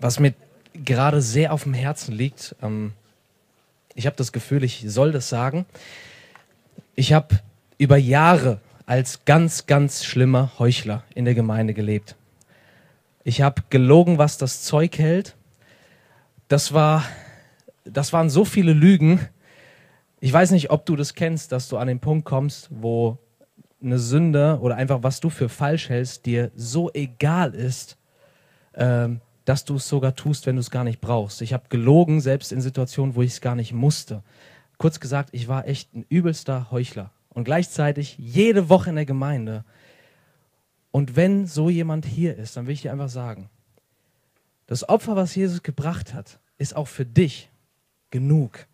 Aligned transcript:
was 0.00 0.18
mir 0.18 0.34
gerade 0.72 1.20
sehr 1.20 1.52
auf 1.52 1.64
dem 1.64 1.74
Herzen 1.74 2.12
liegt. 2.12 2.56
Ähm, 2.62 2.92
ich 3.94 4.06
habe 4.06 4.16
das 4.16 4.32
Gefühl, 4.32 4.64
ich 4.64 4.84
soll 4.86 5.12
das 5.12 5.28
sagen. 5.28 5.66
Ich 6.94 7.12
habe 7.12 7.40
über 7.78 7.96
Jahre 7.96 8.60
als 8.86 9.24
ganz, 9.24 9.66
ganz 9.66 10.04
schlimmer 10.04 10.52
Heuchler 10.58 11.04
in 11.14 11.24
der 11.24 11.34
Gemeinde 11.34 11.74
gelebt. 11.74 12.16
Ich 13.22 13.42
habe 13.42 13.62
gelogen, 13.70 14.18
was 14.18 14.38
das 14.38 14.62
Zeug 14.62 14.98
hält. 14.98 15.36
Das 16.48 16.72
war, 16.72 17.04
das 17.84 18.12
waren 18.12 18.30
so 18.30 18.44
viele 18.44 18.72
Lügen. 18.72 19.20
Ich 20.20 20.32
weiß 20.32 20.50
nicht, 20.50 20.70
ob 20.70 20.86
du 20.86 20.96
das 20.96 21.14
kennst, 21.14 21.52
dass 21.52 21.68
du 21.68 21.76
an 21.76 21.88
den 21.88 22.00
Punkt 22.00 22.24
kommst, 22.24 22.68
wo 22.70 23.18
eine 23.82 23.98
Sünde 23.98 24.58
oder 24.60 24.76
einfach 24.76 25.02
was 25.02 25.20
du 25.20 25.30
für 25.30 25.48
falsch 25.48 25.88
hältst, 25.88 26.26
dir 26.26 26.50
so 26.54 26.90
egal 26.92 27.54
ist, 27.54 27.96
ähm, 28.74 29.20
dass 29.50 29.64
du 29.64 29.74
es 29.74 29.88
sogar 29.88 30.14
tust, 30.14 30.46
wenn 30.46 30.54
du 30.54 30.60
es 30.60 30.70
gar 30.70 30.84
nicht 30.84 31.00
brauchst. 31.00 31.42
Ich 31.42 31.52
habe 31.52 31.64
gelogen, 31.70 32.20
selbst 32.20 32.52
in 32.52 32.60
Situationen, 32.60 33.16
wo 33.16 33.22
ich 33.22 33.32
es 33.32 33.40
gar 33.40 33.56
nicht 33.56 33.72
musste. 33.72 34.22
Kurz 34.78 35.00
gesagt, 35.00 35.30
ich 35.32 35.48
war 35.48 35.66
echt 35.66 35.92
ein 35.92 36.06
übelster 36.08 36.70
Heuchler 36.70 37.10
und 37.30 37.42
gleichzeitig 37.42 38.16
jede 38.16 38.68
Woche 38.68 38.90
in 38.90 38.94
der 38.94 39.06
Gemeinde. 39.06 39.64
Und 40.92 41.16
wenn 41.16 41.48
so 41.48 41.68
jemand 41.68 42.06
hier 42.06 42.36
ist, 42.36 42.56
dann 42.56 42.68
will 42.68 42.74
ich 42.74 42.82
dir 42.82 42.92
einfach 42.92 43.08
sagen, 43.08 43.50
das 44.68 44.88
Opfer, 44.88 45.16
was 45.16 45.34
Jesus 45.34 45.64
gebracht 45.64 46.14
hat, 46.14 46.38
ist 46.56 46.76
auch 46.76 46.86
für 46.86 47.04
dich 47.04 47.50
genug. 48.12 48.68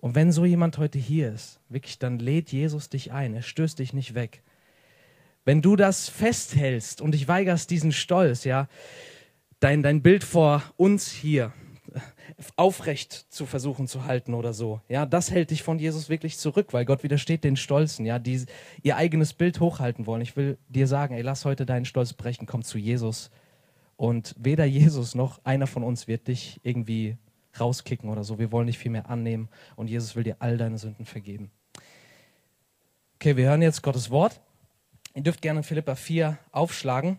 Und 0.00 0.14
wenn 0.14 0.32
so 0.32 0.44
jemand 0.44 0.76
heute 0.76 0.98
hier 0.98 1.32
ist, 1.32 1.60
wirklich, 1.70 1.98
dann 1.98 2.18
lädt 2.18 2.52
Jesus 2.52 2.90
dich 2.90 3.10
ein. 3.10 3.34
Er 3.34 3.40
stößt 3.40 3.78
dich 3.78 3.94
nicht 3.94 4.12
weg. 4.12 4.42
Wenn 5.46 5.62
du 5.62 5.76
das 5.76 6.10
festhältst 6.10 7.00
und 7.00 7.12
dich 7.12 7.26
weigerst, 7.26 7.70
diesen 7.70 7.92
Stolz, 7.92 8.44
ja, 8.44 8.68
dein, 9.62 9.82
dein 9.82 10.02
Bild 10.02 10.24
vor 10.24 10.62
uns 10.76 11.10
hier 11.10 11.52
aufrecht 12.56 13.12
zu 13.12 13.46
versuchen 13.46 13.86
zu 13.86 14.04
halten 14.04 14.34
oder 14.34 14.54
so. 14.54 14.80
Ja, 14.88 15.06
das 15.06 15.30
hält 15.30 15.50
dich 15.50 15.62
von 15.62 15.78
Jesus 15.78 16.08
wirklich 16.08 16.38
zurück, 16.38 16.72
weil 16.72 16.84
Gott 16.84 17.02
widersteht 17.02 17.44
den 17.44 17.56
Stolzen, 17.56 18.06
ja, 18.06 18.18
die 18.18 18.44
ihr 18.82 18.96
eigenes 18.96 19.34
Bild 19.34 19.60
hochhalten 19.60 20.06
wollen. 20.06 20.22
Ich 20.22 20.36
will 20.36 20.58
dir 20.68 20.86
sagen, 20.86 21.14
ey, 21.14 21.22
lass 21.22 21.44
heute 21.44 21.66
deinen 21.66 21.84
Stolz 21.84 22.12
brechen, 22.12 22.46
komm 22.46 22.62
zu 22.62 22.78
Jesus. 22.78 23.30
Und 23.96 24.34
weder 24.38 24.64
Jesus 24.64 25.14
noch 25.14 25.44
einer 25.44 25.66
von 25.66 25.84
uns 25.84 26.08
wird 26.08 26.28
dich 26.28 26.58
irgendwie 26.62 27.16
rauskicken 27.60 28.10
oder 28.10 28.24
so. 28.24 28.38
Wir 28.38 28.50
wollen 28.50 28.66
dich 28.66 28.78
viel 28.78 28.90
mehr 28.90 29.10
annehmen 29.10 29.48
und 29.76 29.88
Jesus 29.88 30.16
will 30.16 30.24
dir 30.24 30.36
all 30.40 30.56
deine 30.56 30.78
Sünden 30.78 31.04
vergeben. 31.04 31.50
Okay, 33.16 33.36
wir 33.36 33.50
hören 33.50 33.62
jetzt 33.62 33.82
Gottes 33.82 34.10
Wort. 34.10 34.40
Ihr 35.14 35.22
dürft 35.22 35.42
gerne 35.42 35.62
Philippa 35.62 35.94
4 35.94 36.38
aufschlagen. 36.50 37.18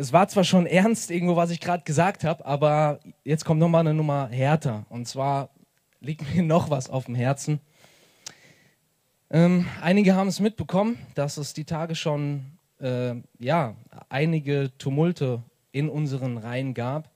Es 0.00 0.12
war 0.12 0.28
zwar 0.28 0.44
schon 0.44 0.66
ernst 0.66 1.10
irgendwo, 1.10 1.34
was 1.34 1.50
ich 1.50 1.58
gerade 1.58 1.82
gesagt 1.82 2.22
habe, 2.22 2.46
aber 2.46 3.00
jetzt 3.24 3.44
kommt 3.44 3.58
nochmal 3.58 3.80
eine 3.80 3.94
Nummer 3.94 4.28
härter. 4.28 4.86
Und 4.90 5.08
zwar 5.08 5.50
liegt 5.98 6.36
mir 6.36 6.42
noch 6.44 6.70
was 6.70 6.88
auf 6.88 7.06
dem 7.06 7.16
Herzen. 7.16 7.58
Ähm, 9.28 9.66
einige 9.82 10.14
haben 10.14 10.28
es 10.28 10.38
mitbekommen, 10.38 11.00
dass 11.16 11.36
es 11.36 11.52
die 11.52 11.64
Tage 11.64 11.96
schon 11.96 12.44
äh, 12.80 13.16
ja, 13.40 13.74
einige 14.08 14.70
Tumulte 14.78 15.42
in 15.72 15.88
unseren 15.88 16.38
Reihen 16.38 16.74
gab. 16.74 17.10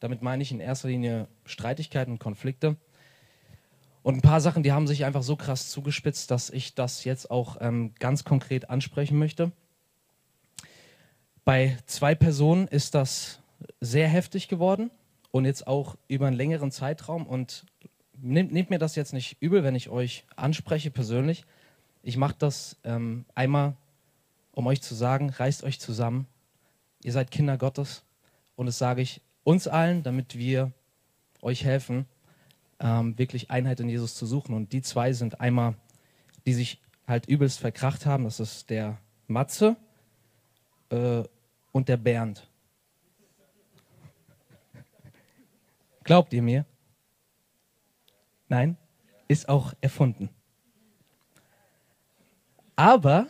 Damit 0.00 0.22
meine 0.22 0.42
ich 0.42 0.50
in 0.50 0.60
erster 0.60 0.88
Linie 0.88 1.28
Streitigkeiten 1.44 2.12
und 2.12 2.20
Konflikte. 2.20 2.76
Und 4.02 4.14
ein 4.14 4.22
paar 4.22 4.40
Sachen, 4.40 4.62
die 4.62 4.72
haben 4.72 4.86
sich 4.86 5.04
einfach 5.04 5.22
so 5.22 5.36
krass 5.36 5.68
zugespitzt, 5.68 6.30
dass 6.30 6.48
ich 6.48 6.74
das 6.74 7.04
jetzt 7.04 7.30
auch 7.30 7.58
ähm, 7.60 7.92
ganz 7.98 8.24
konkret 8.24 8.70
ansprechen 8.70 9.18
möchte. 9.18 9.52
Bei 11.48 11.78
zwei 11.86 12.14
Personen 12.14 12.68
ist 12.68 12.94
das 12.94 13.40
sehr 13.80 14.06
heftig 14.06 14.48
geworden 14.48 14.90
und 15.30 15.46
jetzt 15.46 15.66
auch 15.66 15.96
über 16.06 16.26
einen 16.26 16.36
längeren 16.36 16.70
Zeitraum. 16.70 17.26
Und 17.26 17.64
nehmt, 18.20 18.52
nehmt 18.52 18.68
mir 18.68 18.78
das 18.78 18.96
jetzt 18.96 19.14
nicht 19.14 19.38
übel, 19.40 19.64
wenn 19.64 19.74
ich 19.74 19.88
euch 19.88 20.26
anspreche 20.36 20.90
persönlich. 20.90 21.46
Ich 22.02 22.18
mache 22.18 22.34
das 22.38 22.76
ähm, 22.84 23.24
einmal, 23.34 23.78
um 24.52 24.66
euch 24.66 24.82
zu 24.82 24.94
sagen, 24.94 25.30
reißt 25.30 25.64
euch 25.64 25.80
zusammen. 25.80 26.26
Ihr 27.02 27.12
seid 27.12 27.30
Kinder 27.30 27.56
Gottes. 27.56 28.04
Und 28.54 28.66
das 28.66 28.76
sage 28.76 29.00
ich 29.00 29.22
uns 29.42 29.66
allen, 29.68 30.02
damit 30.02 30.36
wir 30.36 30.70
euch 31.40 31.64
helfen, 31.64 32.04
ähm, 32.78 33.18
wirklich 33.18 33.50
Einheit 33.50 33.80
in 33.80 33.88
Jesus 33.88 34.16
zu 34.16 34.26
suchen. 34.26 34.54
Und 34.54 34.74
die 34.74 34.82
zwei 34.82 35.14
sind 35.14 35.40
einmal, 35.40 35.76
die 36.44 36.52
sich 36.52 36.82
halt 37.06 37.24
übelst 37.24 37.58
verkracht 37.58 38.04
haben. 38.04 38.24
Das 38.24 38.38
ist 38.38 38.68
der 38.68 38.98
Matze 39.28 39.76
äh, 40.90 41.22
und 41.72 41.88
der 41.88 41.96
Bernd. 41.96 42.48
Glaubt 46.04 46.32
ihr 46.32 46.42
mir? 46.42 46.64
Nein, 48.48 48.76
ist 49.28 49.48
auch 49.48 49.74
erfunden. 49.80 50.30
Aber 52.76 53.26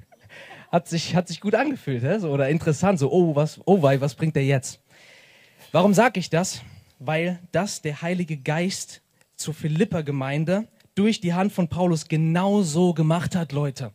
hat 0.72 0.88
sich, 0.88 1.14
hat 1.14 1.28
sich 1.28 1.40
gut 1.40 1.54
angefühlt, 1.54 2.02
so, 2.20 2.30
oder 2.30 2.48
interessant, 2.48 2.98
so, 2.98 3.12
oh, 3.12 3.36
was, 3.36 3.60
oh, 3.66 3.82
wei, 3.82 4.00
was 4.00 4.14
bringt 4.14 4.34
der 4.34 4.44
jetzt? 4.44 4.80
Warum 5.72 5.94
sage 5.94 6.18
ich 6.18 6.30
das? 6.30 6.62
Weil 6.98 7.40
das 7.52 7.82
der 7.82 8.02
Heilige 8.02 8.36
Geist 8.36 9.02
zur 9.36 9.54
Philippa-Gemeinde 9.54 10.66
durch 10.94 11.20
die 11.20 11.34
Hand 11.34 11.52
von 11.52 11.68
Paulus 11.68 12.08
genauso 12.08 12.94
gemacht 12.94 13.36
hat, 13.36 13.52
Leute. 13.52 13.92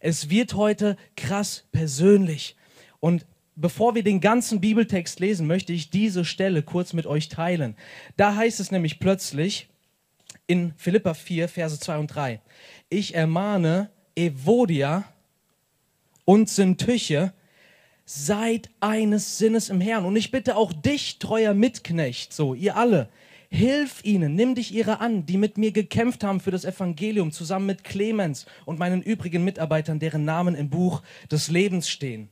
Es 0.00 0.30
wird 0.30 0.54
heute 0.54 0.96
krass 1.16 1.66
persönlich. 1.72 2.56
Und 3.00 3.26
bevor 3.56 3.94
wir 3.94 4.02
den 4.02 4.20
ganzen 4.20 4.60
Bibeltext 4.60 5.20
lesen, 5.20 5.46
möchte 5.46 5.72
ich 5.72 5.90
diese 5.90 6.24
Stelle 6.24 6.62
kurz 6.62 6.92
mit 6.92 7.06
euch 7.06 7.28
teilen. 7.28 7.76
Da 8.16 8.34
heißt 8.34 8.60
es 8.60 8.70
nämlich 8.70 9.00
plötzlich 9.00 9.68
in 10.46 10.72
Philippa 10.76 11.14
4, 11.14 11.48
Verse 11.48 11.78
2 11.78 11.98
und 11.98 12.06
3, 12.08 12.40
ich 12.88 13.14
ermahne 13.14 13.90
Evodia 14.14 15.04
und 16.24 16.48
Syntyche, 16.48 17.32
seid 18.04 18.70
eines 18.80 19.36
Sinnes 19.38 19.68
im 19.68 19.80
Herrn. 19.80 20.06
Und 20.06 20.16
ich 20.16 20.30
bitte 20.30 20.56
auch 20.56 20.72
dich, 20.72 21.18
treuer 21.18 21.52
Mitknecht, 21.52 22.32
so 22.32 22.54
ihr 22.54 22.76
alle, 22.76 23.10
Hilf 23.50 24.04
ihnen, 24.04 24.34
nimm 24.34 24.54
dich 24.54 24.74
ihrer 24.74 25.00
an, 25.00 25.24
die 25.24 25.38
mit 25.38 25.56
mir 25.56 25.72
gekämpft 25.72 26.22
haben 26.22 26.38
für 26.40 26.50
das 26.50 26.66
Evangelium, 26.66 27.32
zusammen 27.32 27.64
mit 27.64 27.82
Clemens 27.82 28.44
und 28.66 28.78
meinen 28.78 29.00
übrigen 29.00 29.42
Mitarbeitern, 29.42 29.98
deren 29.98 30.26
Namen 30.26 30.54
im 30.54 30.68
Buch 30.68 31.02
des 31.30 31.48
Lebens 31.48 31.88
stehen. 31.88 32.28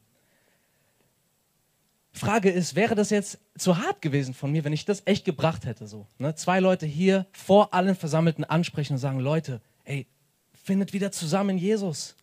Frage 2.16 2.50
ist, 2.50 2.75
wäre 2.75 2.94
das 2.94 3.10
jetzt 3.10 3.38
zu 3.56 3.78
hart 3.78 4.00
gewesen 4.00 4.34
von 4.34 4.50
mir, 4.50 4.65
wenn 4.65 4.72
ich 4.72 4.84
das 4.84 5.03
echt 5.04 5.25
gebracht 5.25 5.66
hätte? 5.66 5.87
So, 5.87 6.06
ne? 6.19 6.34
Zwei 6.34 6.60
Leute 6.60 6.87
hier 6.87 7.27
vor 7.32 7.75
allen 7.75 7.94
Versammelten 7.94 8.44
ansprechen 8.44 8.94
und 8.94 8.99
sagen, 8.99 9.21
Leute, 9.21 9.60
ey, 9.84 10.06
findet 10.55 10.93
wieder 10.93 11.12
zusammen 11.12 11.59
Jesus. 11.59 12.16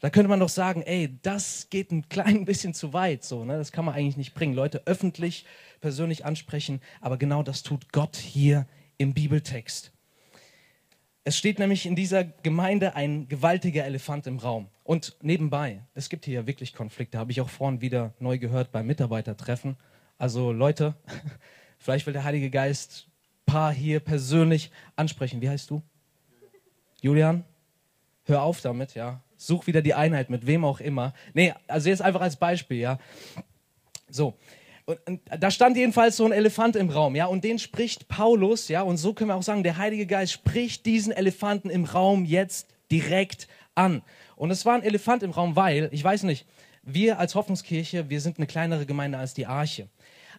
Da 0.00 0.10
könnte 0.10 0.28
man 0.28 0.40
doch 0.40 0.48
sagen, 0.48 0.82
ey, 0.82 1.18
das 1.22 1.68
geht 1.70 1.92
ein 1.92 2.08
klein 2.08 2.44
bisschen 2.44 2.74
zu 2.74 2.92
weit. 2.92 3.24
So, 3.24 3.44
ne? 3.44 3.56
Das 3.56 3.72
kann 3.72 3.84
man 3.84 3.94
eigentlich 3.94 4.16
nicht 4.16 4.34
bringen. 4.34 4.54
Leute 4.54 4.82
öffentlich, 4.86 5.44
persönlich 5.80 6.24
ansprechen, 6.24 6.80
aber 7.00 7.16
genau 7.18 7.42
das 7.42 7.62
tut 7.62 7.92
Gott 7.92 8.16
hier 8.16 8.66
im 8.96 9.14
Bibeltext. 9.14 9.92
Es 11.24 11.36
steht 11.36 11.60
nämlich 11.60 11.86
in 11.86 11.94
dieser 11.94 12.24
Gemeinde 12.24 12.96
ein 12.96 13.28
gewaltiger 13.28 13.84
Elefant 13.84 14.26
im 14.26 14.38
Raum. 14.38 14.68
Und 14.82 15.16
nebenbei, 15.22 15.84
es 15.94 16.08
gibt 16.08 16.24
hier 16.24 16.46
wirklich 16.48 16.74
Konflikte, 16.74 17.18
habe 17.18 17.30
ich 17.30 17.40
auch 17.40 17.48
vorhin 17.48 17.80
wieder 17.80 18.12
neu 18.18 18.38
gehört 18.38 18.72
beim 18.72 18.86
Mitarbeitertreffen. 18.86 19.76
Also 20.18 20.50
Leute, 20.50 20.94
vielleicht 21.78 22.06
will 22.06 22.12
der 22.12 22.24
Heilige 22.24 22.50
Geist 22.50 23.06
paar 23.46 23.72
hier 23.72 24.00
persönlich 24.00 24.72
ansprechen. 24.96 25.40
Wie 25.40 25.48
heißt 25.48 25.70
du? 25.70 25.82
Julian? 27.00 27.44
Hör 28.24 28.42
auf 28.42 28.60
damit, 28.60 28.94
ja. 28.94 29.20
Such 29.36 29.66
wieder 29.66 29.82
die 29.82 29.94
Einheit 29.94 30.30
mit 30.30 30.46
wem 30.46 30.64
auch 30.64 30.80
immer. 30.80 31.14
Nee, 31.34 31.52
also 31.66 31.88
jetzt 31.88 32.02
einfach 32.02 32.20
als 32.20 32.36
Beispiel, 32.36 32.78
ja. 32.78 32.98
So, 34.08 34.34
und, 34.84 34.98
und, 35.06 35.20
da 35.38 35.50
stand 35.50 35.76
jedenfalls 35.76 36.16
so 36.16 36.24
ein 36.24 36.32
Elefant 36.32 36.76
im 36.76 36.90
Raum, 36.90 37.14
ja, 37.14 37.26
und 37.26 37.44
den 37.44 37.58
spricht 37.58 38.08
Paulus, 38.08 38.68
ja, 38.68 38.82
und 38.82 38.96
so 38.96 39.14
können 39.14 39.30
wir 39.30 39.36
auch 39.36 39.42
sagen, 39.42 39.62
der 39.62 39.76
Heilige 39.76 40.06
Geist 40.06 40.32
spricht 40.32 40.86
diesen 40.86 41.12
Elefanten 41.12 41.70
im 41.70 41.84
Raum 41.84 42.24
jetzt 42.24 42.68
direkt 42.90 43.48
an. 43.74 44.02
Und 44.36 44.50
es 44.50 44.66
war 44.66 44.74
ein 44.74 44.82
Elefant 44.82 45.22
im 45.22 45.30
Raum, 45.30 45.56
weil, 45.56 45.88
ich 45.92 46.02
weiß 46.02 46.24
nicht, 46.24 46.46
wir 46.82 47.18
als 47.18 47.34
Hoffnungskirche, 47.34 48.10
wir 48.10 48.20
sind 48.20 48.38
eine 48.38 48.46
kleinere 48.46 48.86
Gemeinde 48.86 49.18
als 49.18 49.34
die 49.34 49.46
Arche. 49.46 49.88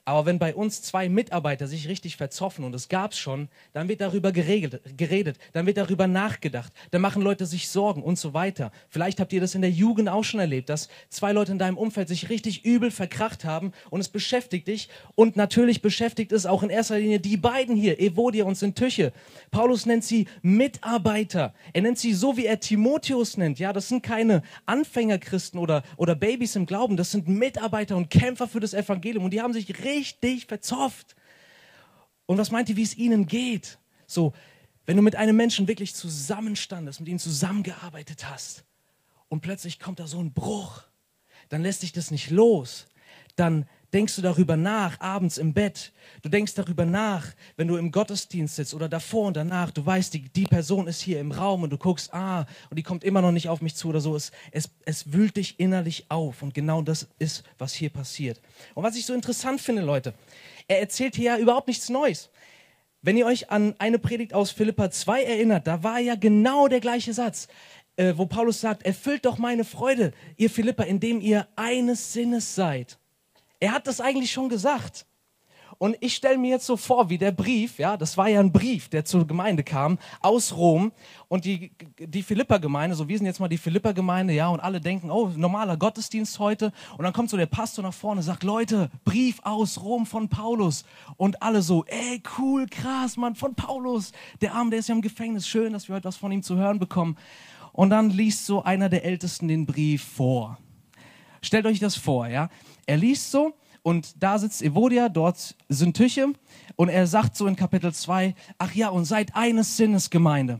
Aber 0.05 0.25
wenn 0.25 0.37
bei 0.37 0.53
uns 0.53 0.81
zwei 0.81 1.07
Mitarbeiter 1.07 1.65
sich 1.65 1.87
richtig 1.87 2.17
verzoffen, 2.17 2.65
und 2.65 2.75
es 2.75 2.89
gab 2.89 3.13
es 3.13 3.19
schon, 3.19 3.47
dann 3.71 3.87
wird 3.87 4.01
darüber 4.01 4.33
geregelt, 4.33 4.81
geredet, 4.97 5.37
dann 5.53 5.65
wird 5.65 5.77
darüber 5.77 6.07
nachgedacht, 6.07 6.73
dann 6.91 7.01
machen 7.01 7.21
Leute 7.21 7.45
sich 7.45 7.69
Sorgen 7.69 8.03
und 8.03 8.19
so 8.19 8.33
weiter. 8.33 8.73
Vielleicht 8.89 9.21
habt 9.21 9.31
ihr 9.31 9.39
das 9.39 9.55
in 9.55 9.61
der 9.61 9.71
Jugend 9.71 10.09
auch 10.09 10.25
schon 10.25 10.41
erlebt, 10.41 10.67
dass 10.67 10.89
zwei 11.07 11.31
Leute 11.31 11.53
in 11.53 11.57
deinem 11.57 11.77
Umfeld 11.77 12.09
sich 12.09 12.29
richtig 12.29 12.65
übel 12.65 12.91
verkracht 12.91 13.45
haben 13.45 13.71
und 13.91 14.01
es 14.01 14.09
beschäftigt 14.09 14.67
dich. 14.67 14.89
Und 15.15 15.37
natürlich 15.37 15.81
beschäftigt 15.81 16.33
es 16.33 16.45
auch 16.45 16.63
in 16.63 16.69
erster 16.69 16.99
Linie 16.99 17.21
die 17.21 17.37
beiden 17.37 17.77
hier, 17.77 17.97
Evodia 18.01 18.43
und 18.43 18.55
Sintüche. 18.55 19.13
Paulus 19.51 19.85
nennt 19.85 20.03
sie 20.03 20.27
Mitarbeiter. 20.41 21.53
Er 21.71 21.81
nennt 21.81 21.97
sie 21.97 22.13
so, 22.13 22.35
wie 22.35 22.45
er 22.45 22.59
Timotheus 22.59 23.37
nennt. 23.37 23.57
Ja, 23.57 23.71
das 23.71 23.87
sind 23.87 24.03
keine 24.03 24.43
Anfängerchristen 24.65 25.61
oder, 25.61 25.81
oder 25.95 26.13
Babys 26.13 26.57
im 26.57 26.65
Glauben, 26.65 26.97
das 26.97 27.11
sind 27.11 27.29
Mitarbeiter 27.29 27.95
und 27.95 28.09
Kämpfer 28.09 28.49
für 28.49 28.59
das 28.59 28.73
Evangelium. 28.73 29.23
Und 29.23 29.31
die 29.31 29.41
haben 29.41 29.53
sich 29.53 29.69
richtig 29.69 29.92
richtig 29.93 30.47
verzofft. 30.47 31.15
Und 32.25 32.37
was 32.37 32.51
meint 32.51 32.69
ihr, 32.69 32.75
wie 32.75 32.83
es 32.83 32.97
ihnen 32.97 33.27
geht? 33.27 33.77
So, 34.07 34.33
wenn 34.85 34.97
du 34.97 35.03
mit 35.03 35.15
einem 35.15 35.35
Menschen 35.35 35.67
wirklich 35.67 35.95
zusammenstandest, 35.95 36.99
mit 36.99 37.09
ihm 37.09 37.19
zusammengearbeitet 37.19 38.29
hast 38.29 38.63
und 39.29 39.41
plötzlich 39.41 39.79
kommt 39.79 39.99
da 39.99 40.07
so 40.07 40.19
ein 40.19 40.33
Bruch, 40.33 40.83
dann 41.49 41.61
lässt 41.61 41.83
dich 41.83 41.93
das 41.93 42.11
nicht 42.11 42.29
los. 42.29 42.87
Dann 43.35 43.67
denkst 43.93 44.15
du 44.15 44.21
darüber 44.21 44.57
nach, 44.57 44.99
abends 44.99 45.37
im 45.37 45.53
Bett. 45.53 45.93
Du 46.21 46.29
denkst 46.29 46.55
darüber 46.55 46.85
nach, 46.85 47.27
wenn 47.57 47.67
du 47.67 47.77
im 47.77 47.91
Gottesdienst 47.91 48.55
sitzt 48.55 48.73
oder 48.73 48.89
davor 48.89 49.27
und 49.27 49.37
danach. 49.37 49.71
Du 49.71 49.85
weißt, 49.85 50.13
die, 50.13 50.29
die 50.29 50.45
Person 50.45 50.87
ist 50.87 51.01
hier 51.01 51.19
im 51.19 51.31
Raum 51.31 51.63
und 51.63 51.69
du 51.69 51.77
guckst, 51.77 52.13
ah, 52.13 52.45
und 52.69 52.77
die 52.77 52.83
kommt 52.83 53.03
immer 53.03 53.21
noch 53.21 53.31
nicht 53.31 53.49
auf 53.49 53.61
mich 53.61 53.75
zu 53.75 53.89
oder 53.89 54.01
so. 54.01 54.15
Es, 54.15 54.31
es, 54.51 54.69
es 54.85 55.13
wühlt 55.13 55.37
dich 55.37 55.59
innerlich 55.59 56.05
auf 56.09 56.41
und 56.41 56.53
genau 56.53 56.81
das 56.81 57.07
ist, 57.19 57.43
was 57.57 57.73
hier 57.73 57.89
passiert. 57.89 58.41
Und 58.73 58.83
was 58.83 58.95
ich 58.95 59.05
so 59.05 59.13
interessant 59.13 59.61
finde, 59.61 59.83
Leute, 59.83 60.13
er 60.67 60.79
erzählt 60.79 61.15
hier 61.15 61.33
ja 61.33 61.37
überhaupt 61.37 61.67
nichts 61.67 61.89
Neues. 61.89 62.29
Wenn 63.01 63.17
ihr 63.17 63.25
euch 63.25 63.51
an 63.51 63.75
eine 63.79 63.99
Predigt 63.99 64.33
aus 64.33 64.51
Philippa 64.51 64.89
2 64.89 65.23
erinnert, 65.23 65.67
da 65.67 65.83
war 65.83 65.99
ja 65.99 66.15
genau 66.15 66.67
der 66.67 66.79
gleiche 66.79 67.13
Satz, 67.13 67.47
äh, 67.95 68.13
wo 68.15 68.25
Paulus 68.25 68.61
sagt, 68.61 68.83
erfüllt 68.83 69.25
doch 69.25 69.37
meine 69.37 69.65
Freude, 69.65 70.13
ihr 70.37 70.49
Philippa, 70.49 70.83
indem 70.83 71.21
ihr 71.21 71.47
eines 71.55 72.13
Sinnes 72.13 72.55
seid. 72.55 72.97
Er 73.63 73.71
hat 73.71 73.87
das 73.87 74.01
eigentlich 74.01 74.29
schon 74.29 74.49
gesagt. 74.49 75.05
Und 75.77 75.95
ich 76.01 76.15
stelle 76.15 76.37
mir 76.37 76.49
jetzt 76.49 76.65
so 76.65 76.75
vor, 76.75 77.09
wie 77.09 77.17
der 77.17 77.31
Brief, 77.31 77.79
ja, 77.79 77.95
das 77.95 78.17
war 78.17 78.27
ja 78.27 78.41
ein 78.41 78.51
Brief, 78.51 78.89
der 78.89 79.05
zur 79.05 79.25
Gemeinde 79.25 79.63
kam, 79.63 79.99
aus 80.19 80.57
Rom. 80.57 80.91
Und 81.29 81.45
die, 81.45 81.71
die 81.97 82.23
Philippa-Gemeinde, 82.23 82.93
so 82.93 83.07
wir 83.07 83.17
sind 83.17 83.25
jetzt 83.25 83.39
mal 83.39 83.47
die 83.47 83.57
Philippa-Gemeinde, 83.57 84.33
ja, 84.33 84.49
und 84.49 84.59
alle 84.59 84.81
denken, 84.81 85.09
oh, 85.09 85.31
normaler 85.37 85.77
Gottesdienst 85.77 86.39
heute. 86.39 86.73
Und 86.97 87.05
dann 87.05 87.13
kommt 87.13 87.29
so 87.29 87.37
der 87.37 87.45
Pastor 87.45 87.85
nach 87.85 87.93
vorne 87.93 88.19
und 88.19 88.25
sagt, 88.25 88.43
Leute, 88.43 88.91
Brief 89.05 89.39
aus 89.43 89.81
Rom 89.81 90.05
von 90.05 90.27
Paulus. 90.27 90.83
Und 91.15 91.41
alle 91.41 91.61
so, 91.61 91.85
ey, 91.85 92.21
cool, 92.37 92.67
krass, 92.69 93.15
Mann, 93.15 93.35
von 93.35 93.55
Paulus. 93.55 94.11
Der 94.41 94.55
Arm, 94.55 94.71
der 94.71 94.79
ist 94.79 94.89
ja 94.89 94.95
im 94.95 95.01
Gefängnis. 95.01 95.47
Schön, 95.47 95.71
dass 95.71 95.87
wir 95.87 95.95
heute 95.95 96.09
was 96.09 96.17
von 96.17 96.33
ihm 96.33 96.43
zu 96.43 96.57
hören 96.57 96.79
bekommen. 96.79 97.17
Und 97.71 97.91
dann 97.91 98.09
liest 98.09 98.45
so 98.45 98.61
einer 98.61 98.89
der 98.89 99.05
Ältesten 99.05 99.47
den 99.47 99.65
Brief 99.65 100.03
vor. 100.03 100.57
Stellt 101.41 101.65
euch 101.65 101.79
das 101.79 101.95
vor, 101.95 102.27
ja. 102.27 102.49
Er 102.85 102.97
liest 102.97 103.31
so 103.31 103.53
und 103.83 104.23
da 104.23 104.39
sitzt 104.39 104.61
Evodia, 104.61 105.09
dort 105.09 105.55
sind 105.67 105.95
Tüche 105.95 106.33
und 106.75 106.89
er 106.89 107.05
sagt 107.05 107.35
so 107.35 107.47
in 107.47 107.55
Kapitel 107.55 107.93
2, 107.93 108.33
ach 108.57 108.73
ja, 108.73 108.89
und 108.89 109.05
seid 109.05 109.35
eines 109.35 109.77
Sinnes 109.77 110.09
Gemeinde. 110.09 110.59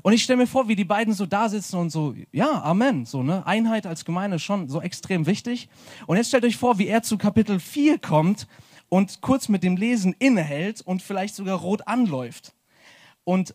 Und 0.00 0.14
ich 0.14 0.24
stelle 0.24 0.38
mir 0.38 0.46
vor, 0.46 0.68
wie 0.68 0.74
die 0.74 0.84
beiden 0.84 1.12
so 1.12 1.26
da 1.26 1.48
sitzen 1.48 1.76
und 1.76 1.90
so, 1.90 2.14
ja, 2.32 2.62
Amen, 2.62 3.04
so, 3.04 3.22
ne? 3.22 3.46
Einheit 3.46 3.86
als 3.86 4.04
Gemeinde 4.04 4.36
ist 4.36 4.42
schon 4.42 4.68
so 4.68 4.80
extrem 4.80 5.26
wichtig. 5.26 5.68
Und 6.06 6.16
jetzt 6.16 6.28
stellt 6.28 6.44
euch 6.44 6.56
vor, 6.56 6.78
wie 6.78 6.88
er 6.88 7.02
zu 7.02 7.18
Kapitel 7.18 7.60
4 7.60 7.98
kommt 7.98 8.48
und 8.88 9.20
kurz 9.20 9.48
mit 9.48 9.62
dem 9.62 9.76
Lesen 9.76 10.14
innehält 10.18 10.80
und 10.80 11.02
vielleicht 11.02 11.34
sogar 11.34 11.58
rot 11.58 11.86
anläuft. 11.86 12.54
Und 13.24 13.54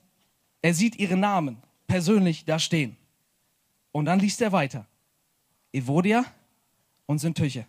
er 0.62 0.74
sieht 0.74 0.98
ihre 0.98 1.18
Namen 1.18 1.58
persönlich 1.88 2.46
da 2.46 2.60
stehen. 2.60 2.96
Und 3.92 4.06
dann 4.06 4.20
liest 4.20 4.42
er 4.42 4.52
weiter. 4.52 4.86
Evodia 5.74 6.24
und 7.08 7.20
Sintüche 7.20 7.66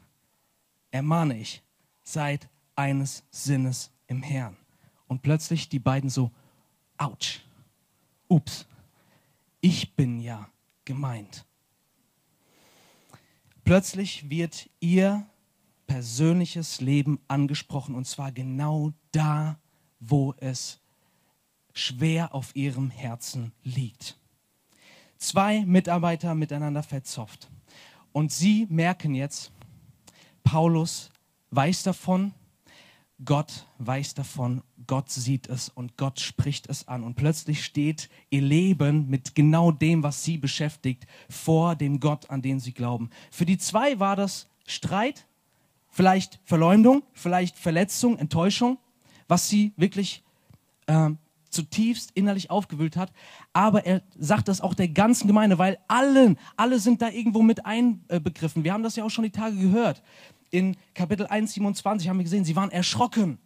ermahne 0.90 1.38
ich, 1.38 1.62
seid 2.02 2.48
eines 2.74 3.24
Sinnes 3.30 3.90
im 4.06 4.22
Herrn. 4.22 4.56
Und 5.06 5.22
plötzlich 5.22 5.68
die 5.68 5.78
beiden 5.78 6.10
so, 6.10 6.30
ouch, 6.96 7.40
ups, 8.28 8.66
ich 9.60 9.94
bin 9.94 10.20
ja 10.20 10.48
gemeint. 10.84 11.44
Plötzlich 13.64 14.30
wird 14.30 14.70
ihr 14.80 15.26
persönliches 15.86 16.80
Leben 16.80 17.18
angesprochen 17.28 17.94
und 17.94 18.06
zwar 18.06 18.32
genau 18.32 18.92
da, 19.10 19.58
wo 20.00 20.34
es 20.38 20.80
schwer 21.74 22.34
auf 22.34 22.54
ihrem 22.54 22.90
Herzen 22.90 23.52
liegt. 23.62 24.18
Zwei 25.16 25.64
Mitarbeiter 25.66 26.34
miteinander 26.34 26.82
verzofft 26.82 27.50
und 28.12 28.32
sie 28.32 28.66
merken 28.70 29.14
jetzt, 29.14 29.52
Paulus 30.50 31.10
weiß 31.50 31.82
davon, 31.82 32.32
Gott 33.22 33.66
weiß 33.76 34.14
davon, 34.14 34.62
Gott 34.86 35.10
sieht 35.10 35.46
es 35.46 35.68
und 35.68 35.98
Gott 35.98 36.20
spricht 36.20 36.70
es 36.70 36.88
an. 36.88 37.04
Und 37.04 37.16
plötzlich 37.16 37.62
steht 37.62 38.08
ihr 38.30 38.40
Leben 38.40 39.10
mit 39.10 39.34
genau 39.34 39.72
dem, 39.72 40.02
was 40.02 40.24
sie 40.24 40.38
beschäftigt, 40.38 41.06
vor 41.28 41.76
dem 41.76 42.00
Gott, 42.00 42.30
an 42.30 42.40
den 42.40 42.60
sie 42.60 42.72
glauben. 42.72 43.10
Für 43.30 43.44
die 43.44 43.58
zwei 43.58 44.00
war 44.00 44.16
das 44.16 44.48
Streit, 44.66 45.26
vielleicht 45.90 46.40
Verleumdung, 46.44 47.02
vielleicht 47.12 47.58
Verletzung, 47.58 48.16
Enttäuschung, 48.16 48.78
was 49.26 49.50
sie 49.50 49.74
wirklich 49.76 50.22
äh, 50.86 51.10
zutiefst 51.50 52.12
innerlich 52.14 52.50
aufgewühlt 52.50 52.96
hat. 52.96 53.12
Aber 53.52 53.84
er 53.84 54.00
sagt 54.18 54.48
das 54.48 54.62
auch 54.62 54.72
der 54.72 54.88
ganzen 54.88 55.26
Gemeinde, 55.26 55.58
weil 55.58 55.78
allen, 55.88 56.38
alle 56.56 56.78
sind 56.78 57.02
da 57.02 57.10
irgendwo 57.10 57.42
mit 57.42 57.66
einbegriffen. 57.66 58.64
Wir 58.64 58.72
haben 58.72 58.82
das 58.82 58.96
ja 58.96 59.04
auch 59.04 59.10
schon 59.10 59.24
die 59.24 59.30
Tage 59.30 59.56
gehört 59.56 60.02
in 60.50 60.76
Kapitel 60.94 61.26
1, 61.26 61.54
27 61.54 62.08
haben 62.08 62.18
wir 62.18 62.24
gesehen, 62.24 62.44
sie 62.44 62.56
waren 62.56 62.70
erschrocken. 62.70 63.38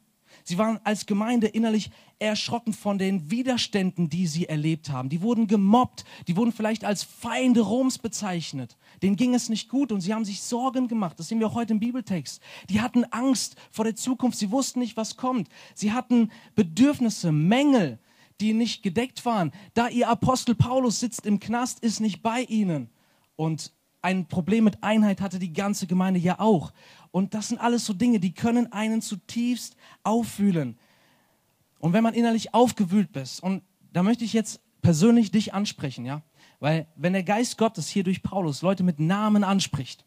Sie 0.44 0.58
waren 0.58 0.80
als 0.84 1.06
Gemeinde 1.06 1.46
innerlich 1.46 1.90
erschrocken 2.18 2.72
von 2.72 2.98
den 2.98 3.30
Widerständen, 3.30 4.08
die 4.08 4.26
sie 4.26 4.48
erlebt 4.48 4.90
haben. 4.90 5.08
Die 5.08 5.22
wurden 5.22 5.46
gemobbt, 5.46 6.04
die 6.26 6.36
wurden 6.36 6.52
vielleicht 6.52 6.84
als 6.84 7.02
Feinde 7.02 7.60
Roms 7.60 7.98
bezeichnet. 7.98 8.76
Denen 9.02 9.16
ging 9.16 9.34
es 9.34 9.48
nicht 9.48 9.68
gut 9.68 9.92
und 9.92 10.00
sie 10.00 10.14
haben 10.14 10.24
sich 10.24 10.42
Sorgen 10.42 10.88
gemacht. 10.88 11.18
Das 11.18 11.28
sehen 11.28 11.40
wir 11.40 11.48
auch 11.48 11.54
heute 11.54 11.74
im 11.74 11.80
Bibeltext. 11.80 12.40
Die 12.70 12.80
hatten 12.80 13.04
Angst 13.04 13.56
vor 13.70 13.84
der 13.84 13.96
Zukunft, 13.96 14.38
sie 14.38 14.50
wussten 14.50 14.80
nicht, 14.80 14.96
was 14.96 15.16
kommt. 15.16 15.48
Sie 15.74 15.92
hatten 15.92 16.30
Bedürfnisse, 16.54 17.32
Mängel, 17.32 17.98
die 18.40 18.54
nicht 18.54 18.82
gedeckt 18.82 19.24
waren. 19.24 19.52
Da 19.74 19.88
ihr 19.88 20.08
Apostel 20.08 20.54
Paulus 20.54 21.00
sitzt 21.00 21.26
im 21.26 21.40
Knast, 21.40 21.80
ist 21.80 22.00
nicht 22.00 22.22
bei 22.22 22.42
ihnen. 22.42 22.90
Und 23.36 23.72
ein 24.02 24.26
Problem 24.26 24.64
mit 24.64 24.82
Einheit 24.82 25.20
hatte 25.20 25.38
die 25.38 25.52
ganze 25.52 25.86
Gemeinde 25.86 26.20
ja 26.20 26.40
auch. 26.40 26.72
Und 27.12 27.34
das 27.34 27.48
sind 27.48 27.58
alles 27.58 27.86
so 27.86 27.92
Dinge, 27.92 28.20
die 28.20 28.34
können 28.34 28.72
einen 28.72 29.00
zutiefst 29.00 29.76
auffühlen. 30.02 30.78
Und 31.78 31.92
wenn 31.92 32.02
man 32.02 32.14
innerlich 32.14 32.52
aufgewühlt 32.52 33.12
bist, 33.12 33.42
und 33.42 33.62
da 33.92 34.02
möchte 34.02 34.24
ich 34.24 34.32
jetzt 34.32 34.60
persönlich 34.82 35.30
dich 35.30 35.54
ansprechen, 35.54 36.04
ja, 36.04 36.22
weil 36.58 36.86
wenn 36.96 37.12
der 37.12 37.22
Geist 37.22 37.58
Gottes 37.58 37.88
hier 37.88 38.04
durch 38.04 38.22
Paulus 38.22 38.62
Leute 38.62 38.82
mit 38.82 38.98
Namen 38.98 39.44
anspricht, 39.44 40.04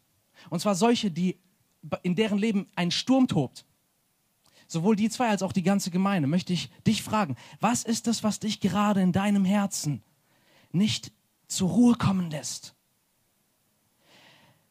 und 0.50 0.60
zwar 0.60 0.74
solche, 0.74 1.10
die 1.10 1.38
in 2.02 2.14
deren 2.14 2.38
Leben 2.38 2.68
ein 2.76 2.90
Sturm 2.90 3.28
tobt, 3.28 3.64
sowohl 4.66 4.96
die 4.96 5.08
zwei 5.08 5.28
als 5.28 5.42
auch 5.42 5.52
die 5.52 5.62
ganze 5.62 5.90
Gemeinde, 5.90 6.28
möchte 6.28 6.52
ich 6.52 6.70
dich 6.86 7.02
fragen, 7.02 7.36
was 7.60 7.84
ist 7.84 8.06
das, 8.06 8.22
was 8.22 8.40
dich 8.40 8.60
gerade 8.60 9.00
in 9.00 9.12
deinem 9.12 9.44
Herzen 9.44 10.02
nicht 10.72 11.12
zur 11.48 11.70
Ruhe 11.70 11.94
kommen 11.94 12.30
lässt? 12.30 12.75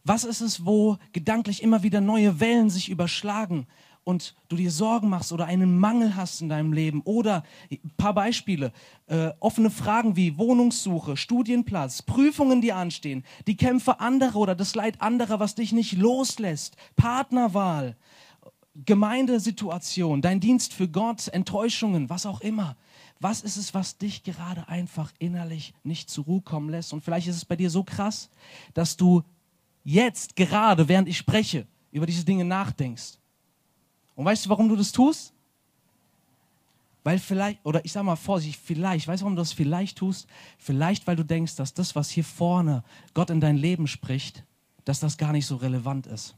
Was 0.06 0.24
ist 0.24 0.42
es, 0.42 0.66
wo 0.66 0.98
gedanklich 1.14 1.64
immer 1.64 1.82
wieder 1.82 2.00
neue 2.00 2.40
Wellen 2.40 2.70
sich 2.70 2.90
überschlagen 2.90 3.66
und 4.04 4.36
du 4.50 4.56
dir 4.56 4.70
Sorgen 4.70 5.10
machst 5.10 5.34
oder 5.34 5.46
einen 5.46 5.80
Mangel 5.80 6.16
hast 6.16 6.42
in 6.42 6.50
deinem 6.50 6.74
Leben? 6.74 7.02
Oder 7.02 7.44
ein 7.72 7.92
paar 7.98 8.14
Beispiele, 8.14 8.72
äh, 9.08 9.32
offene 9.40 9.72
Fragen 9.72 10.16
wie 10.16 10.38
Wohnungssuche, 10.38 11.18
Studienplatz, 11.18 12.04
Prüfungen, 12.04 12.62
die 12.62 12.72
anstehen, 12.72 13.24
die 13.48 13.58
Kämpfe 13.58 14.00
anderer 14.00 14.36
oder 14.36 14.54
das 14.54 14.76
Leid 14.76 15.02
anderer, 15.02 15.40
was 15.40 15.56
dich 15.56 15.74
nicht 15.74 15.94
loslässt, 15.94 16.78
Partnerwahl, 16.96 17.98
Gemeindesituation, 18.86 20.22
dein 20.22 20.40
Dienst 20.40 20.72
für 20.72 20.88
Gott, 20.88 21.30
Enttäuschungen, 21.30 22.12
was 22.12 22.28
auch 22.28 22.42
immer. 22.42 22.78
Was 23.20 23.42
ist 23.42 23.58
es, 23.58 23.74
was 23.74 23.98
dich 23.98 24.22
gerade 24.24 24.68
einfach 24.68 25.12
innerlich 25.18 25.74
nicht 25.84 26.12
zur 26.12 26.26
Ruhe 26.26 26.42
kommen 26.42 26.70
lässt? 26.70 26.94
Und 26.94 27.04
vielleicht 27.04 27.28
ist 27.28 27.38
es 27.38 27.46
bei 27.46 27.56
dir 27.56 27.72
so 27.72 27.84
krass, 27.84 28.30
dass 28.76 28.98
du 28.98 29.24
jetzt, 29.86 30.36
gerade 30.36 30.90
während 30.90 31.08
ich 31.08 31.18
spreche, 31.18 31.66
über 31.92 32.06
diese 32.06 32.26
Dinge 32.26 32.44
nachdenkst. 32.44 33.18
Und 34.16 34.26
weißt 34.26 34.46
du, 34.46 34.50
warum 34.50 34.68
du 34.68 34.76
das 34.76 34.92
tust? 34.92 35.32
Weil 37.04 37.20
vielleicht, 37.20 37.64
oder 37.64 37.86
ich 37.86 37.92
sage 37.92 38.06
mal 38.06 38.16
vorsichtig, 38.16 38.60
vielleicht, 38.62 39.08
weißt 39.08 39.22
du, 39.22 39.26
warum 39.26 39.36
du 39.36 39.42
das 39.42 39.54
vielleicht 39.54 40.00
tust? 40.00 40.28
Vielleicht, 40.58 41.06
weil 41.06 41.16
du 41.16 41.24
denkst, 41.24 41.56
dass 41.56 41.74
das, 41.74 41.96
was 41.96 42.10
hier 42.10 42.24
vorne 42.24 42.84
Gott 43.14 43.30
in 43.30 43.40
dein 43.40 43.58
Leben 43.58 43.88
spricht, 43.88 44.44
dass 44.86 45.00
das 45.00 45.18
gar 45.18 45.32
nicht 45.32 45.46
so 45.46 45.56
relevant 45.56 46.08
ist. 46.08 46.36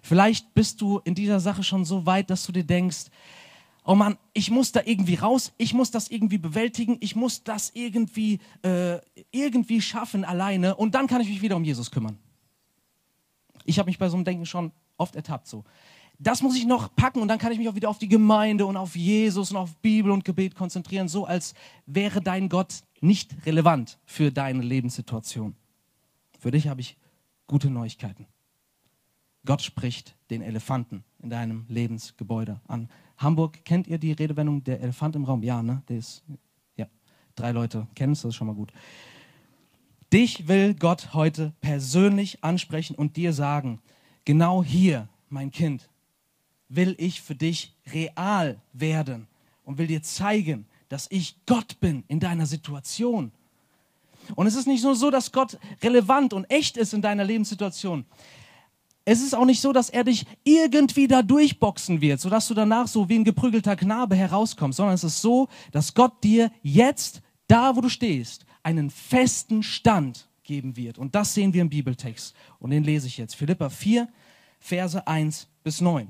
Vielleicht 0.00 0.54
bist 0.54 0.80
du 0.80 1.00
in 1.00 1.14
dieser 1.14 1.40
Sache 1.40 1.64
schon 1.64 1.84
so 1.84 2.06
weit, 2.06 2.30
dass 2.30 2.46
du 2.46 2.52
dir 2.52 2.64
denkst, 2.64 3.06
oh 3.84 3.94
Mann, 3.94 4.16
ich 4.32 4.50
muss 4.50 4.72
da 4.72 4.80
irgendwie 4.84 5.16
raus, 5.16 5.52
ich 5.58 5.74
muss 5.74 5.90
das 5.90 6.08
irgendwie 6.08 6.38
bewältigen, 6.38 6.96
ich 7.00 7.16
muss 7.16 7.42
das 7.42 7.70
irgendwie, 7.74 8.38
äh, 8.62 8.98
irgendwie 9.30 9.80
schaffen 9.80 10.24
alleine 10.24 10.76
und 10.76 10.94
dann 10.94 11.06
kann 11.06 11.20
ich 11.20 11.28
mich 11.28 11.42
wieder 11.42 11.56
um 11.56 11.64
Jesus 11.64 11.90
kümmern. 11.90 12.18
Ich 13.64 13.78
habe 13.78 13.88
mich 13.88 13.98
bei 13.98 14.08
so 14.08 14.16
einem 14.16 14.24
Denken 14.24 14.46
schon 14.46 14.72
oft 14.96 15.16
ertappt 15.16 15.46
so. 15.46 15.64
Das 16.18 16.42
muss 16.42 16.56
ich 16.56 16.64
noch 16.64 16.94
packen 16.94 17.20
und 17.20 17.28
dann 17.28 17.38
kann 17.38 17.50
ich 17.50 17.58
mich 17.58 17.68
auch 17.68 17.74
wieder 17.74 17.90
auf 17.90 17.98
die 17.98 18.08
Gemeinde 18.08 18.66
und 18.66 18.76
auf 18.76 18.94
Jesus 18.94 19.50
und 19.50 19.56
auf 19.56 19.76
Bibel 19.78 20.12
und 20.12 20.24
Gebet 20.24 20.54
konzentrieren, 20.54 21.08
so 21.08 21.24
als 21.24 21.54
wäre 21.86 22.20
dein 22.20 22.48
Gott 22.48 22.84
nicht 23.00 23.46
relevant 23.46 23.98
für 24.04 24.30
deine 24.30 24.62
Lebenssituation. 24.62 25.56
Für 26.38 26.52
dich 26.52 26.68
habe 26.68 26.80
ich 26.80 26.96
gute 27.46 27.68
Neuigkeiten. 27.68 28.26
Gott 29.44 29.60
spricht 29.60 30.16
den 30.30 30.40
Elefanten 30.40 31.04
in 31.20 31.30
deinem 31.30 31.66
Lebensgebäude 31.68 32.60
an. 32.66 32.88
Hamburg, 33.18 33.64
kennt 33.64 33.86
ihr 33.86 33.98
die 33.98 34.12
Redewendung 34.12 34.64
der 34.64 34.80
Elefant 34.80 35.16
im 35.16 35.24
Raum? 35.24 35.42
Ja, 35.42 35.62
ne? 35.62 35.82
Der 35.88 35.98
ist, 35.98 36.22
ja, 36.76 36.86
drei 37.34 37.52
Leute 37.52 37.86
kennen 37.94 38.14
es, 38.14 38.22
das 38.22 38.30
ist 38.30 38.36
schon 38.36 38.46
mal 38.46 38.54
gut. 38.54 38.72
Dich 40.14 40.46
will 40.46 40.74
Gott 40.74 41.12
heute 41.12 41.54
persönlich 41.60 42.44
ansprechen 42.44 42.94
und 42.94 43.16
dir 43.16 43.32
sagen, 43.32 43.80
genau 44.24 44.62
hier, 44.62 45.08
mein 45.28 45.50
Kind, 45.50 45.90
will 46.68 46.94
ich 46.98 47.20
für 47.20 47.34
dich 47.34 47.74
real 47.92 48.62
werden 48.72 49.26
und 49.64 49.76
will 49.76 49.88
dir 49.88 50.04
zeigen, 50.04 50.66
dass 50.88 51.08
ich 51.10 51.34
Gott 51.46 51.80
bin 51.80 52.04
in 52.06 52.20
deiner 52.20 52.46
Situation. 52.46 53.32
Und 54.36 54.46
es 54.46 54.54
ist 54.54 54.68
nicht 54.68 54.84
nur 54.84 54.94
so, 54.94 55.10
dass 55.10 55.32
Gott 55.32 55.58
relevant 55.82 56.32
und 56.32 56.44
echt 56.44 56.76
ist 56.76 56.94
in 56.94 57.02
deiner 57.02 57.24
Lebenssituation. 57.24 58.04
Es 59.04 59.20
ist 59.20 59.34
auch 59.34 59.46
nicht 59.46 59.60
so, 59.60 59.72
dass 59.72 59.90
er 59.90 60.04
dich 60.04 60.26
irgendwie 60.44 61.08
da 61.08 61.22
durchboxen 61.22 62.00
wird, 62.00 62.20
sodass 62.20 62.46
du 62.46 62.54
danach 62.54 62.86
so 62.86 63.08
wie 63.08 63.16
ein 63.16 63.24
geprügelter 63.24 63.74
Knabe 63.74 64.14
herauskommst, 64.14 64.76
sondern 64.76 64.94
es 64.94 65.02
ist 65.02 65.20
so, 65.20 65.48
dass 65.72 65.92
Gott 65.92 66.22
dir 66.22 66.52
jetzt, 66.62 67.20
da 67.48 67.74
wo 67.74 67.80
du 67.80 67.88
stehst, 67.88 68.46
einen 68.64 68.90
festen 68.90 69.62
Stand 69.62 70.28
geben 70.42 70.76
wird. 70.76 70.98
Und 70.98 71.14
das 71.14 71.34
sehen 71.34 71.54
wir 71.54 71.62
im 71.62 71.70
Bibeltext. 71.70 72.34
Und 72.58 72.70
den 72.70 72.82
lese 72.82 73.06
ich 73.06 73.18
jetzt. 73.18 73.36
Philippa 73.36 73.70
4, 73.70 74.08
Verse 74.58 75.06
1 75.06 75.48
bis 75.62 75.80
9. 75.80 76.08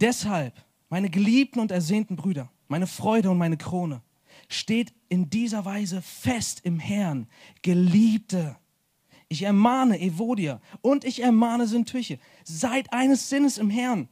Deshalb, 0.00 0.54
meine 0.88 1.08
geliebten 1.08 1.60
und 1.60 1.70
ersehnten 1.70 2.16
Brüder, 2.16 2.50
meine 2.68 2.86
Freude 2.86 3.30
und 3.30 3.38
meine 3.38 3.56
Krone, 3.56 4.02
steht 4.48 4.92
in 5.08 5.30
dieser 5.30 5.64
Weise 5.64 6.02
fest 6.02 6.60
im 6.64 6.78
Herrn, 6.78 7.26
Geliebte. 7.62 8.56
Ich 9.28 9.42
ermahne 9.42 10.00
Evodia 10.00 10.60
und 10.82 11.04
ich 11.04 11.22
ermahne 11.22 11.66
Syntyche. 11.66 12.18
Seid 12.44 12.92
eines 12.92 13.28
Sinnes 13.28 13.58
im 13.58 13.70
Herrn. 13.70 14.08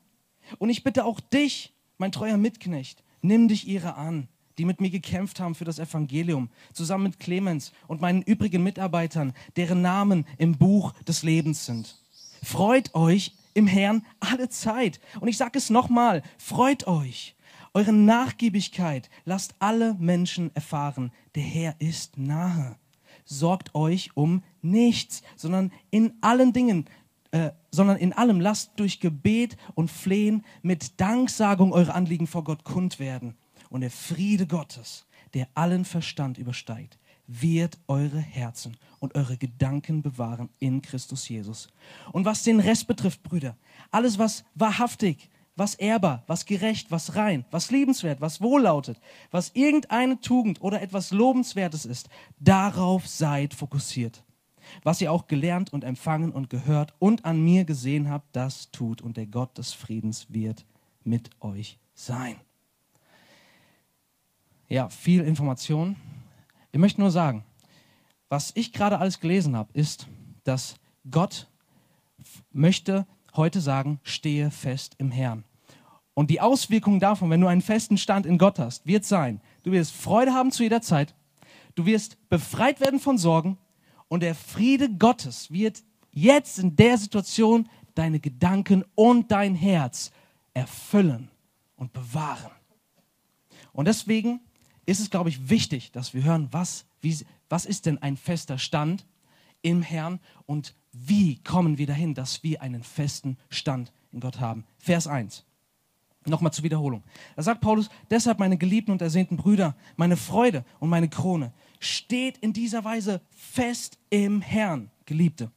Und 0.59 0.71
ich 0.71 0.83
bitte 0.83 1.05
auch 1.05 1.21
dich, 1.21 1.73
mein 1.99 2.13
treuer 2.13 2.37
Mitknecht, 2.37 3.05
nimm 3.23 3.49
dich 3.49 3.69
ihrer 3.69 3.97
an, 3.97 4.29
die 4.59 4.65
mit 4.65 4.81
mir 4.81 4.91
gekämpft 4.91 5.41
haben 5.41 5.55
für 5.55 5.65
das 5.65 5.79
Evangelium, 5.79 6.49
zusammen 6.73 7.05
mit 7.05 7.21
Clemens 7.21 7.73
und 7.87 8.01
meinen 8.01 8.23
übrigen 8.23 8.63
Mitarbeitern, 8.63 9.33
deren 9.57 9.83
Namen 9.83 10.27
im 10.39 10.57
Buch 10.57 10.93
des 11.07 11.23
Lebens 11.23 11.67
sind. 11.67 11.97
Freut 12.43 12.95
euch 12.95 13.33
im 13.55 13.67
Herrn 13.67 14.05
alle 14.21 14.49
Zeit. 14.49 15.01
Und 15.21 15.29
ich 15.29 15.37
sage 15.37 15.59
es 15.59 15.71
nochmal, 15.71 16.23
freut 16.39 16.87
euch. 16.87 17.35
Eure 17.73 17.93
Nachgiebigkeit 17.93 19.11
lasst 19.25 19.55
alle 19.59 19.95
Menschen 19.95 20.55
erfahren, 20.55 21.11
der 21.35 21.43
Herr 21.43 21.75
ist 21.81 22.19
nahe. 22.19 22.77
Sorgt 23.25 23.75
euch 23.75 24.11
um 24.15 24.43
nichts, 24.63 25.23
sondern 25.35 25.73
in 25.91 26.13
allen 26.21 26.53
Dingen, 26.53 26.85
äh, 27.31 27.51
sondern 27.71 27.97
in 27.97 28.13
allem 28.13 28.41
lasst 28.41 28.73
durch 28.77 29.01
Gebet 29.01 29.57
und 29.75 29.91
Flehen 29.91 30.45
mit 30.63 31.01
Danksagung 31.01 31.73
eure 31.73 31.95
Anliegen 31.95 32.27
vor 32.27 32.45
Gott 32.45 32.63
kund 32.63 33.01
werden. 33.01 33.35
Und 33.75 33.81
der 33.81 33.91
Friede 33.91 34.47
Gottes, 34.47 35.05
der 35.35 35.49
allen 35.55 35.85
Verstand 35.85 36.39
übersteigt, 36.39 36.97
wird 37.27 37.77
eure 37.89 38.21
Herzen 38.21 38.77
und 39.01 39.17
eure 39.17 39.37
Gedanken 39.37 40.01
bewahren 40.01 40.49
in 40.61 40.81
Christus 40.81 41.29
Jesus. 41.29 41.67
Und 42.13 42.25
was 42.25 42.45
den 42.45 42.61
Rest 42.61 42.87
betrifft, 42.87 43.25
Brüder, 43.25 43.57
alles, 43.91 44.17
was 44.17 44.45
wahrhaftig, 44.55 45.29
was 45.57 45.75
ehrbar, 45.75 46.23
was 46.29 46.47
gerecht, 46.47 46.93
was 46.93 47.17
rein, 47.17 47.47
was 47.51 47.73
liebenswert, 47.73 48.21
was 48.21 48.41
wohllautet, 48.41 49.01
was 49.33 49.51
irgendeine 49.55 50.21
Tugend 50.21 50.61
oder 50.61 50.81
etwas 50.81 51.11
Lobenswertes 51.11 51.85
ist, 51.85 52.09
darauf 52.39 53.09
seid 53.09 53.55
fokussiert. 53.55 54.23
Was 54.85 55.01
ihr 55.01 55.11
auch 55.11 55.27
gelernt 55.27 55.73
und 55.73 55.83
empfangen 55.83 56.31
und 56.31 56.49
gehört 56.49 56.95
und 57.01 57.25
an 57.25 57.43
mir 57.43 57.65
gesehen 57.65 58.09
habt, 58.09 58.37
das 58.37 58.71
tut 58.71 59.03
und 59.03 59.17
der 59.17 59.27
Gott 59.27 59.59
des 59.59 59.73
Friedens 59.73 60.33
wird 60.33 60.65
mit 61.03 61.29
euch 61.41 61.81
sein. 61.93 62.37
Ja, 64.75 64.89
viel 64.89 65.21
Information, 65.21 65.95
ich 66.73 66.81
möchte 66.81 67.01
nur 67.01 67.13
sagen, 67.13 67.45
was 68.29 68.51
ich 68.57 68.73
gerade 68.73 68.99
alles 68.99 69.21
gelesen 69.21 69.55
habe, 69.55 69.71
ist, 69.73 70.09
dass 70.43 70.75
Gott 71.09 71.47
möchte 72.51 73.07
heute 73.37 73.61
sagen, 73.61 74.01
stehe 74.03 74.51
fest 74.51 74.97
im 74.99 75.13
Herrn. 75.13 75.45
Und 76.13 76.29
die 76.29 76.41
Auswirkung 76.41 76.99
davon, 76.99 77.31
wenn 77.31 77.41
du 77.41 77.47
einen 77.47 77.63
festen 77.63 77.97
Stand 77.97 78.27
in 78.27 78.37
Gott 78.37 78.59
hast, 78.59 78.85
wird 78.85 79.05
sein, 79.05 79.41
du 79.63 79.71
wirst 79.71 79.93
Freude 79.93 80.33
haben 80.33 80.51
zu 80.51 80.65
jeder 80.65 80.83
Zeit, 80.83 81.15
du 81.77 81.87
wirst 81.87 82.19
befreit 82.29 82.81
werden 82.81 82.99
von 82.99 83.17
Sorgen 83.17 83.59
und 84.09 84.25
der 84.25 84.35
Friede 84.35 84.91
Gottes 84.91 85.53
wird 85.53 85.85
jetzt 86.11 86.59
in 86.59 86.75
der 86.75 86.99
Situation 86.99 87.69
deine 87.95 88.19
Gedanken 88.19 88.85
und 88.97 89.31
dein 89.31 89.55
Herz 89.55 90.11
erfüllen 90.53 91.31
und 91.77 91.93
bewahren. 91.93 92.51
Und 93.73 93.87
deswegen 93.87 94.41
ist 94.87 95.01
es, 95.01 95.11
glaube 95.11 95.29
ich, 95.29 95.49
wichtig, 95.49 95.93
dass 95.93 96.15
wir 96.15 96.25
hören, 96.25 96.49
was, 96.51 96.87
wie, 97.01 97.17
was 97.49 97.65
ist 97.67 97.87
denn 97.87 97.99
ein 97.99 98.17
fester 98.17 98.59
Stand 98.59 99.07
im 99.63 99.83
Herrn 99.83 100.21
und 100.47 100.75
wie 100.93 101.43
kommen 101.43 101.79
wir 101.79 101.87
dahin, 101.87 102.15
dass 102.15 102.43
wir 102.43 102.63
einen 102.63 102.83
festen 102.83 103.37
Stand 103.49 103.93
in 104.13 104.21
Gott 104.21 104.41
haben. 104.41 104.65
Vers 104.79 105.07
1. 105.07 105.45
Nochmal 106.27 106.53
zur 106.53 106.65
Wiederholung. 106.65 107.03
Da 107.37 107.43
sagt 107.43 107.61
Paulus, 107.61 107.91
deshalb 108.11 108.39
meine 108.39 108.57
geliebten 108.57 108.93
und 108.93 109.03
ersehnten 109.03 109.37
Brüder, 109.37 109.77
meine 109.97 110.17
Freude 110.17 110.65
und 110.81 110.89
meine 110.89 111.09
Krone 111.09 111.53
steht 111.81 112.39
in 112.39 112.53
dieser 112.53 112.85
Weise 112.85 113.21
fest 113.31 113.99
im 114.09 114.41
Herrn, 114.41 114.91
Geliebte. 115.05 115.51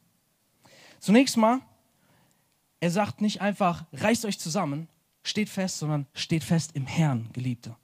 Zunächst 0.99 1.37
mal, 1.37 1.61
er 2.79 2.91
sagt 2.91 3.21
nicht 3.21 3.41
einfach, 3.41 3.85
reißt 3.93 4.25
euch 4.25 4.39
zusammen, 4.39 4.89
steht 5.23 5.49
fest, 5.49 5.79
sondern 5.79 6.05
steht 6.13 6.43
fest 6.43 6.71
im 6.73 6.85
Herrn, 6.85 7.29
Geliebte. 7.31 7.75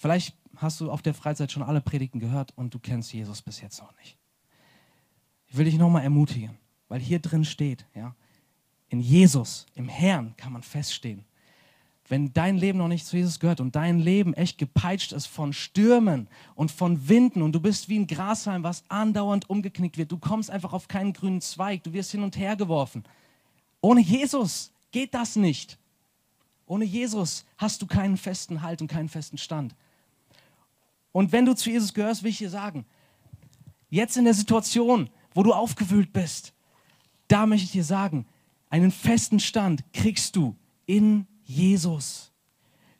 Vielleicht 0.00 0.34
hast 0.56 0.80
du 0.80 0.90
auf 0.90 1.02
der 1.02 1.12
Freizeit 1.12 1.52
schon 1.52 1.62
alle 1.62 1.82
Predigten 1.82 2.20
gehört 2.20 2.56
und 2.56 2.72
du 2.72 2.78
kennst 2.78 3.12
Jesus 3.12 3.42
bis 3.42 3.60
jetzt 3.60 3.82
noch 3.82 3.94
nicht. 3.98 4.16
Ich 5.46 5.58
will 5.58 5.66
dich 5.66 5.76
nochmal 5.76 6.04
ermutigen, 6.04 6.56
weil 6.88 7.00
hier 7.00 7.18
drin 7.18 7.44
steht, 7.44 7.84
ja, 7.94 8.14
in 8.88 9.00
Jesus, 9.00 9.66
im 9.74 9.90
Herrn 9.90 10.34
kann 10.38 10.54
man 10.54 10.62
feststehen. 10.62 11.26
Wenn 12.08 12.32
dein 12.32 12.56
Leben 12.56 12.78
noch 12.78 12.88
nicht 12.88 13.04
zu 13.04 13.18
Jesus 13.18 13.40
gehört 13.40 13.60
und 13.60 13.76
dein 13.76 13.98
Leben 13.98 14.32
echt 14.32 14.56
gepeitscht 14.56 15.12
ist 15.12 15.26
von 15.26 15.52
Stürmen 15.52 16.28
und 16.54 16.70
von 16.70 17.10
Winden 17.10 17.42
und 17.42 17.52
du 17.52 17.60
bist 17.60 17.90
wie 17.90 17.98
ein 17.98 18.06
Grashalm, 18.06 18.62
was 18.62 18.84
andauernd 18.88 19.50
umgeknickt 19.50 19.98
wird, 19.98 20.10
du 20.10 20.16
kommst 20.16 20.50
einfach 20.50 20.72
auf 20.72 20.88
keinen 20.88 21.12
grünen 21.12 21.42
Zweig, 21.42 21.84
du 21.84 21.92
wirst 21.92 22.10
hin 22.10 22.22
und 22.22 22.38
her 22.38 22.56
geworfen. 22.56 23.04
Ohne 23.82 24.00
Jesus 24.00 24.72
geht 24.92 25.12
das 25.12 25.36
nicht. 25.36 25.76
Ohne 26.64 26.86
Jesus 26.86 27.44
hast 27.58 27.82
du 27.82 27.86
keinen 27.86 28.16
festen 28.16 28.62
Halt 28.62 28.80
und 28.80 28.88
keinen 28.88 29.10
festen 29.10 29.36
Stand. 29.36 29.74
Und 31.12 31.32
wenn 31.32 31.44
du 31.44 31.54
zu 31.54 31.70
Jesus 31.70 31.92
gehörst, 31.92 32.22
will 32.22 32.30
ich 32.30 32.38
dir 32.38 32.50
sagen, 32.50 32.84
jetzt 33.88 34.16
in 34.16 34.24
der 34.24 34.34
Situation, 34.34 35.10
wo 35.34 35.42
du 35.42 35.52
aufgewühlt 35.52 36.12
bist, 36.12 36.52
da 37.28 37.46
möchte 37.46 37.64
ich 37.64 37.72
dir 37.72 37.84
sagen, 37.84 38.26
einen 38.68 38.90
festen 38.90 39.40
Stand 39.40 39.84
kriegst 39.92 40.36
du 40.36 40.56
in 40.86 41.26
Jesus. 41.44 42.32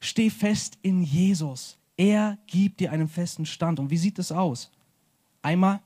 Steh 0.01 0.31
fest 0.31 0.79
in 0.83 1.03
Jesus. 1.03 1.79
Er 1.97 2.39
gibt 2.47 2.81
dir 2.81 2.93
einen 2.93 3.09
festen 3.09 3.47
Stand. 3.47 3.79
Und 3.79 3.91
wie 3.91 3.97
sieht 3.97 4.19
es 4.19 4.33
aus? 4.33 4.71
Einmal, 5.43 5.81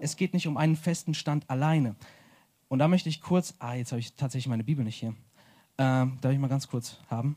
es 0.00 0.16
geht 0.16 0.34
nicht 0.34 0.46
um 0.46 0.56
einen 0.56 0.76
festen 0.76 1.14
Stand 1.14 1.48
alleine. 1.50 1.94
Und 2.68 2.78
da 2.78 2.88
möchte 2.88 3.08
ich 3.08 3.20
kurz, 3.20 3.54
ah, 3.58 3.74
jetzt 3.74 3.92
habe 3.92 4.00
ich 4.00 4.14
tatsächlich 4.14 4.48
meine 4.48 4.64
Bibel 4.64 4.84
nicht 4.84 4.96
hier. 4.96 5.14
Ähm, 5.78 6.18
darf 6.20 6.32
ich 6.32 6.38
mal 6.38 6.48
ganz 6.48 6.68
kurz 6.68 6.98
haben? 7.08 7.36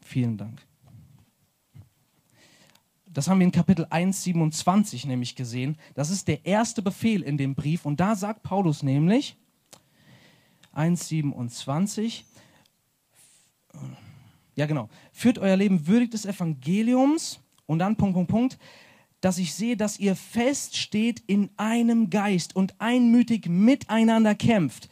Vielen 0.00 0.36
Dank. 0.36 0.60
Das 3.14 3.28
haben 3.28 3.38
wir 3.38 3.46
in 3.46 3.52
Kapitel 3.52 3.86
1, 3.88 4.24
27 4.24 5.06
nämlich 5.06 5.36
gesehen. 5.36 5.78
Das 5.94 6.10
ist 6.10 6.26
der 6.26 6.44
erste 6.44 6.82
Befehl 6.82 7.22
in 7.22 7.38
dem 7.38 7.54
Brief. 7.54 7.86
Und 7.86 8.00
da 8.00 8.16
sagt 8.16 8.42
Paulus 8.42 8.82
nämlich, 8.82 9.36
1, 10.72 11.08
27, 11.08 12.24
ja 14.56 14.66
genau, 14.66 14.88
führt 15.12 15.38
euer 15.38 15.56
Leben 15.56 15.86
würdig 15.86 16.10
des 16.10 16.26
Evangeliums 16.26 17.40
und 17.66 17.78
dann 17.78 17.96
Punkt, 17.96 18.14
Punkt, 18.14 18.30
Punkt, 18.30 18.58
dass 19.20 19.38
ich 19.38 19.54
sehe, 19.54 19.76
dass 19.76 19.98
ihr 19.98 20.16
fest 20.16 20.76
steht 20.76 21.22
in 21.26 21.50
einem 21.56 22.10
Geist 22.10 22.54
und 22.56 22.74
einmütig 22.80 23.48
miteinander 23.48 24.34
kämpft 24.34 24.88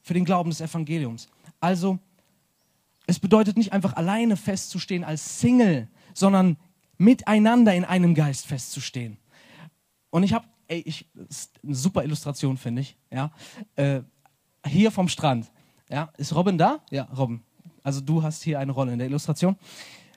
für 0.00 0.14
den 0.14 0.24
Glauben 0.24 0.50
des 0.50 0.60
Evangeliums. 0.60 1.28
Also, 1.58 1.98
es 3.06 3.18
bedeutet 3.18 3.56
nicht 3.56 3.72
einfach 3.72 3.96
alleine 3.96 4.36
festzustehen 4.36 5.02
als 5.02 5.40
Single, 5.40 5.88
sondern 6.14 6.56
miteinander 7.00 7.74
in 7.74 7.84
einem 7.86 8.14
Geist 8.14 8.46
festzustehen. 8.46 9.16
Und 10.10 10.22
ich 10.22 10.34
habe, 10.34 10.44
ey, 10.68 10.82
ich, 10.84 11.06
eine 11.64 11.74
super 11.74 12.04
Illustration, 12.04 12.58
finde 12.58 12.82
ich, 12.82 12.96
ja. 13.10 13.32
Äh, 13.74 14.02
hier 14.66 14.90
vom 14.90 15.08
Strand, 15.08 15.50
ja. 15.88 16.12
Ist 16.18 16.34
Robin 16.34 16.58
da? 16.58 16.80
Ja, 16.90 17.04
Robin. 17.04 17.40
Also 17.82 18.02
du 18.02 18.22
hast 18.22 18.42
hier 18.42 18.58
eine 18.58 18.72
Rolle 18.72 18.92
in 18.92 18.98
der 18.98 19.08
Illustration. 19.08 19.56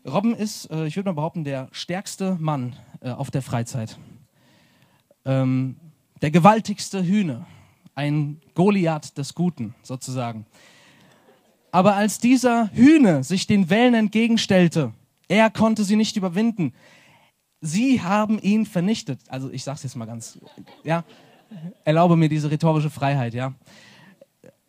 Robin 0.05 0.33
ist, 0.33 0.69
äh, 0.71 0.85
ich 0.85 0.97
würde 0.97 1.09
mal 1.09 1.13
behaupten, 1.13 1.45
der 1.45 1.69
stärkste 1.71 2.35
Mann 2.35 2.75
äh, 2.99 3.11
auf 3.11 3.31
der 3.31 3.41
Freizeit. 3.41 3.97
Ähm, 5.23 5.77
der 6.21 6.31
gewaltigste 6.31 7.01
Hühner. 7.01 7.47
Ein 7.95 8.41
Goliath 8.55 9.17
des 9.17 9.35
Guten, 9.35 9.73
sozusagen. 9.83 10.45
Aber 11.71 11.95
als 11.95 12.17
dieser 12.19 12.71
Hühne 12.73 13.23
sich 13.23 13.47
den 13.47 13.69
Wellen 13.69 13.93
entgegenstellte, 13.93 14.91
er 15.27 15.49
konnte 15.49 15.83
sie 15.83 15.95
nicht 15.95 16.15
überwinden. 16.17 16.73
Sie 17.61 18.01
haben 18.01 18.39
ihn 18.39 18.65
vernichtet. 18.65 19.21
Also 19.29 19.49
ich 19.49 19.63
sage 19.63 19.77
es 19.77 19.83
jetzt 19.83 19.95
mal 19.95 20.05
ganz, 20.05 20.39
ja, 20.83 21.03
erlaube 21.85 22.15
mir 22.15 22.29
diese 22.29 22.51
rhetorische 22.51 22.89
Freiheit, 22.89 23.33
ja 23.33 23.53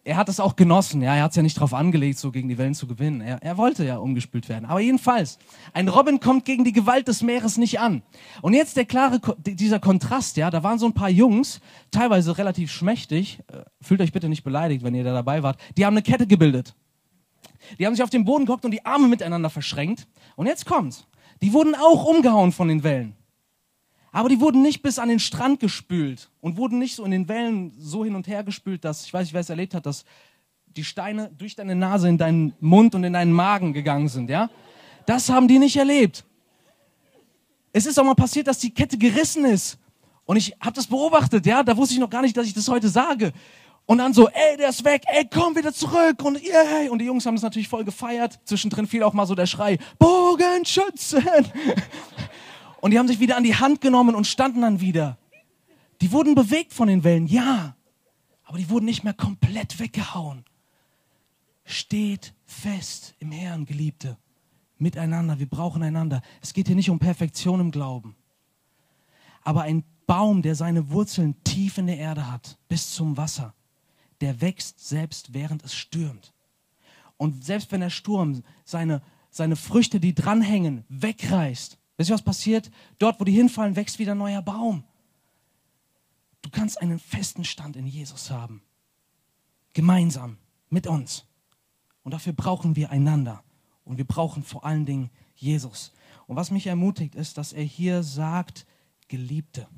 er 0.04 0.16
hat 0.16 0.28
es 0.28 0.38
auch 0.38 0.56
genossen. 0.56 1.02
Ja, 1.02 1.14
er 1.16 1.22
hat 1.24 1.30
es 1.30 1.36
ja 1.36 1.42
nicht 1.42 1.56
darauf 1.56 1.74
angelegt, 1.74 2.18
so 2.18 2.30
gegen 2.30 2.48
die 2.48 2.58
Wellen 2.58 2.74
zu 2.74 2.86
gewinnen. 2.86 3.20
Er, 3.20 3.42
er 3.42 3.56
wollte 3.56 3.84
ja 3.84 3.96
umgespült 3.96 4.48
werden. 4.48 4.66
Aber 4.66 4.80
jedenfalls, 4.80 5.38
ein 5.72 5.88
Robin 5.88 6.20
kommt 6.20 6.44
gegen 6.44 6.64
die 6.64 6.72
Gewalt 6.72 7.08
des 7.08 7.22
Meeres 7.22 7.56
nicht 7.56 7.80
an. 7.80 8.02
Und 8.42 8.52
jetzt 8.52 8.76
der 8.76 8.84
klare, 8.84 9.20
dieser 9.38 9.80
Kontrast, 9.80 10.36
ja, 10.36 10.50
da 10.50 10.62
waren 10.62 10.78
so 10.78 10.86
ein 10.86 10.92
paar 10.92 11.10
Jungs, 11.10 11.60
teilweise 11.90 12.36
relativ 12.38 12.70
schmächtig, 12.70 13.40
äh, 13.48 13.62
fühlt 13.80 14.00
euch 14.00 14.12
bitte 14.12 14.28
nicht 14.28 14.44
beleidigt, 14.44 14.84
wenn 14.84 14.94
ihr 14.94 15.04
da 15.04 15.12
dabei 15.12 15.42
wart, 15.42 15.58
die 15.76 15.86
haben 15.86 15.94
eine 15.94 16.02
Kette 16.02 16.26
gebildet. 16.26 16.74
Die 17.78 17.86
haben 17.86 17.94
sich 17.94 18.02
auf 18.02 18.10
den 18.10 18.24
Boden 18.24 18.46
gehockt 18.46 18.64
und 18.64 18.70
die 18.70 18.84
Arme 18.84 19.08
miteinander 19.08 19.50
verschränkt. 19.50 20.06
Und 20.36 20.46
jetzt 20.46 20.66
kommt's. 20.66 21.06
Die 21.42 21.52
wurden 21.52 21.74
auch 21.74 22.04
umgehauen 22.04 22.52
von 22.52 22.68
den 22.68 22.82
Wellen. 22.82 23.16
Aber 24.12 24.28
die 24.28 24.40
wurden 24.40 24.62
nicht 24.62 24.80
bis 24.80 25.00
an 25.00 25.08
den 25.08 25.18
Strand 25.18 25.58
gespült 25.58 26.30
und 26.40 26.56
wurden 26.56 26.78
nicht 26.78 26.94
so 26.94 27.04
in 27.04 27.10
den 27.10 27.28
Wellen 27.28 27.72
so 27.76 28.04
hin 28.04 28.14
und 28.14 28.28
her 28.28 28.44
gespült, 28.44 28.84
dass, 28.84 29.04
ich 29.04 29.12
weiß 29.12 29.22
nicht, 29.26 29.34
wer 29.34 29.40
es 29.40 29.50
erlebt 29.50 29.74
hat, 29.74 29.86
dass 29.86 30.04
die 30.66 30.84
Steine 30.84 31.30
durch 31.36 31.56
deine 31.56 31.74
Nase 31.74 32.08
in 32.08 32.16
deinen 32.16 32.54
Mund 32.60 32.94
und 32.94 33.02
in 33.02 33.12
deinen 33.12 33.32
Magen 33.32 33.72
gegangen 33.72 34.08
sind, 34.08 34.30
ja? 34.30 34.50
Das 35.06 35.28
haben 35.28 35.48
die 35.48 35.58
nicht 35.58 35.76
erlebt. 35.76 36.24
Es 37.72 37.86
ist 37.86 37.98
auch 37.98 38.04
mal 38.04 38.14
passiert, 38.14 38.46
dass 38.46 38.58
die 38.58 38.70
Kette 38.70 38.96
gerissen 38.96 39.44
ist. 39.44 39.78
Und 40.24 40.36
ich 40.36 40.54
habe 40.60 40.72
das 40.72 40.86
beobachtet, 40.86 41.44
ja? 41.44 41.62
Da 41.62 41.76
wusste 41.76 41.94
ich 41.94 42.00
noch 42.00 42.08
gar 42.08 42.22
nicht, 42.22 42.36
dass 42.36 42.46
ich 42.46 42.54
das 42.54 42.68
heute 42.68 42.88
sage. 42.88 43.32
Und 43.86 43.98
dann 43.98 44.14
so, 44.14 44.28
ey, 44.28 44.56
der 44.56 44.70
ist 44.70 44.84
weg, 44.84 45.02
ey, 45.06 45.28
komm 45.28 45.56
wieder 45.56 45.72
zurück 45.72 46.22
und 46.24 46.40
yay. 46.42 46.88
Und 46.88 47.00
die 47.00 47.04
Jungs 47.04 47.26
haben 47.26 47.34
es 47.34 47.42
natürlich 47.42 47.68
voll 47.68 47.84
gefeiert. 47.84 48.40
Zwischendrin 48.44 48.86
fiel 48.86 49.02
auch 49.02 49.12
mal 49.12 49.26
so 49.26 49.34
der 49.34 49.46
Schrei, 49.46 49.78
Bogenschützen. 49.98 51.24
Und 52.80 52.90
die 52.90 52.98
haben 52.98 53.08
sich 53.08 53.18
wieder 53.18 53.38
an 53.38 53.44
die 53.44 53.56
Hand 53.56 53.80
genommen 53.80 54.14
und 54.14 54.26
standen 54.26 54.60
dann 54.60 54.78
wieder. 54.78 55.16
Die 56.02 56.12
wurden 56.12 56.34
bewegt 56.34 56.74
von 56.74 56.86
den 56.86 57.02
Wellen, 57.02 57.26
ja. 57.26 57.76
Aber 58.42 58.58
die 58.58 58.68
wurden 58.68 58.84
nicht 58.84 59.04
mehr 59.04 59.14
komplett 59.14 59.80
weggehauen. 59.80 60.44
Steht 61.64 62.34
fest 62.44 63.14
im 63.20 63.32
Herrn, 63.32 63.64
Geliebte. 63.64 64.18
Miteinander, 64.76 65.38
wir 65.38 65.48
brauchen 65.48 65.82
einander. 65.82 66.20
Es 66.42 66.52
geht 66.52 66.66
hier 66.66 66.76
nicht 66.76 66.90
um 66.90 66.98
Perfektion 66.98 67.58
im 67.58 67.70
Glauben. 67.70 68.16
Aber 69.40 69.62
ein 69.62 69.82
Baum, 70.06 70.42
der 70.42 70.54
seine 70.54 70.90
Wurzeln 70.90 71.42
tief 71.42 71.78
in 71.78 71.86
der 71.86 71.96
Erde 71.96 72.30
hat, 72.30 72.58
bis 72.68 72.92
zum 72.92 73.16
Wasser, 73.16 73.54
der 74.24 74.40
wächst 74.40 74.80
selbst 74.80 75.34
während 75.34 75.62
es 75.64 75.74
stürmt. 75.74 76.32
Und 77.16 77.44
selbst 77.44 77.70
wenn 77.70 77.80
der 77.80 77.90
Sturm 77.90 78.42
seine, 78.64 79.02
seine 79.30 79.54
Früchte, 79.54 80.00
die 80.00 80.14
dranhängen, 80.14 80.84
wegreißt, 80.88 81.78
Wisst 81.96 82.10
ihr, 82.10 82.14
was 82.14 82.22
passiert? 82.22 82.70
Dort, 82.98 83.20
wo 83.20 83.24
die 83.24 83.32
hinfallen, 83.32 83.76
wächst 83.76 83.98
wieder 83.98 84.12
ein 84.12 84.18
neuer 84.18 84.42
Baum. 84.42 84.84
Du 86.42 86.50
kannst 86.50 86.80
einen 86.80 86.98
festen 86.98 87.44
Stand 87.44 87.76
in 87.76 87.86
Jesus 87.86 88.30
haben. 88.30 88.62
Gemeinsam 89.72 90.38
mit 90.70 90.86
uns. 90.86 91.24
Und 92.02 92.12
dafür 92.12 92.32
brauchen 92.32 92.76
wir 92.76 92.90
einander. 92.90 93.42
Und 93.84 93.96
wir 93.96 94.04
brauchen 94.04 94.42
vor 94.42 94.64
allen 94.64 94.86
Dingen 94.86 95.10
Jesus. 95.36 95.92
Und 96.26 96.36
was 96.36 96.50
mich 96.50 96.66
ermutigt, 96.66 97.14
ist, 97.14 97.38
dass 97.38 97.52
er 97.52 97.62
hier 97.62 98.02
sagt, 98.02 98.66
Geliebte. 99.08 99.68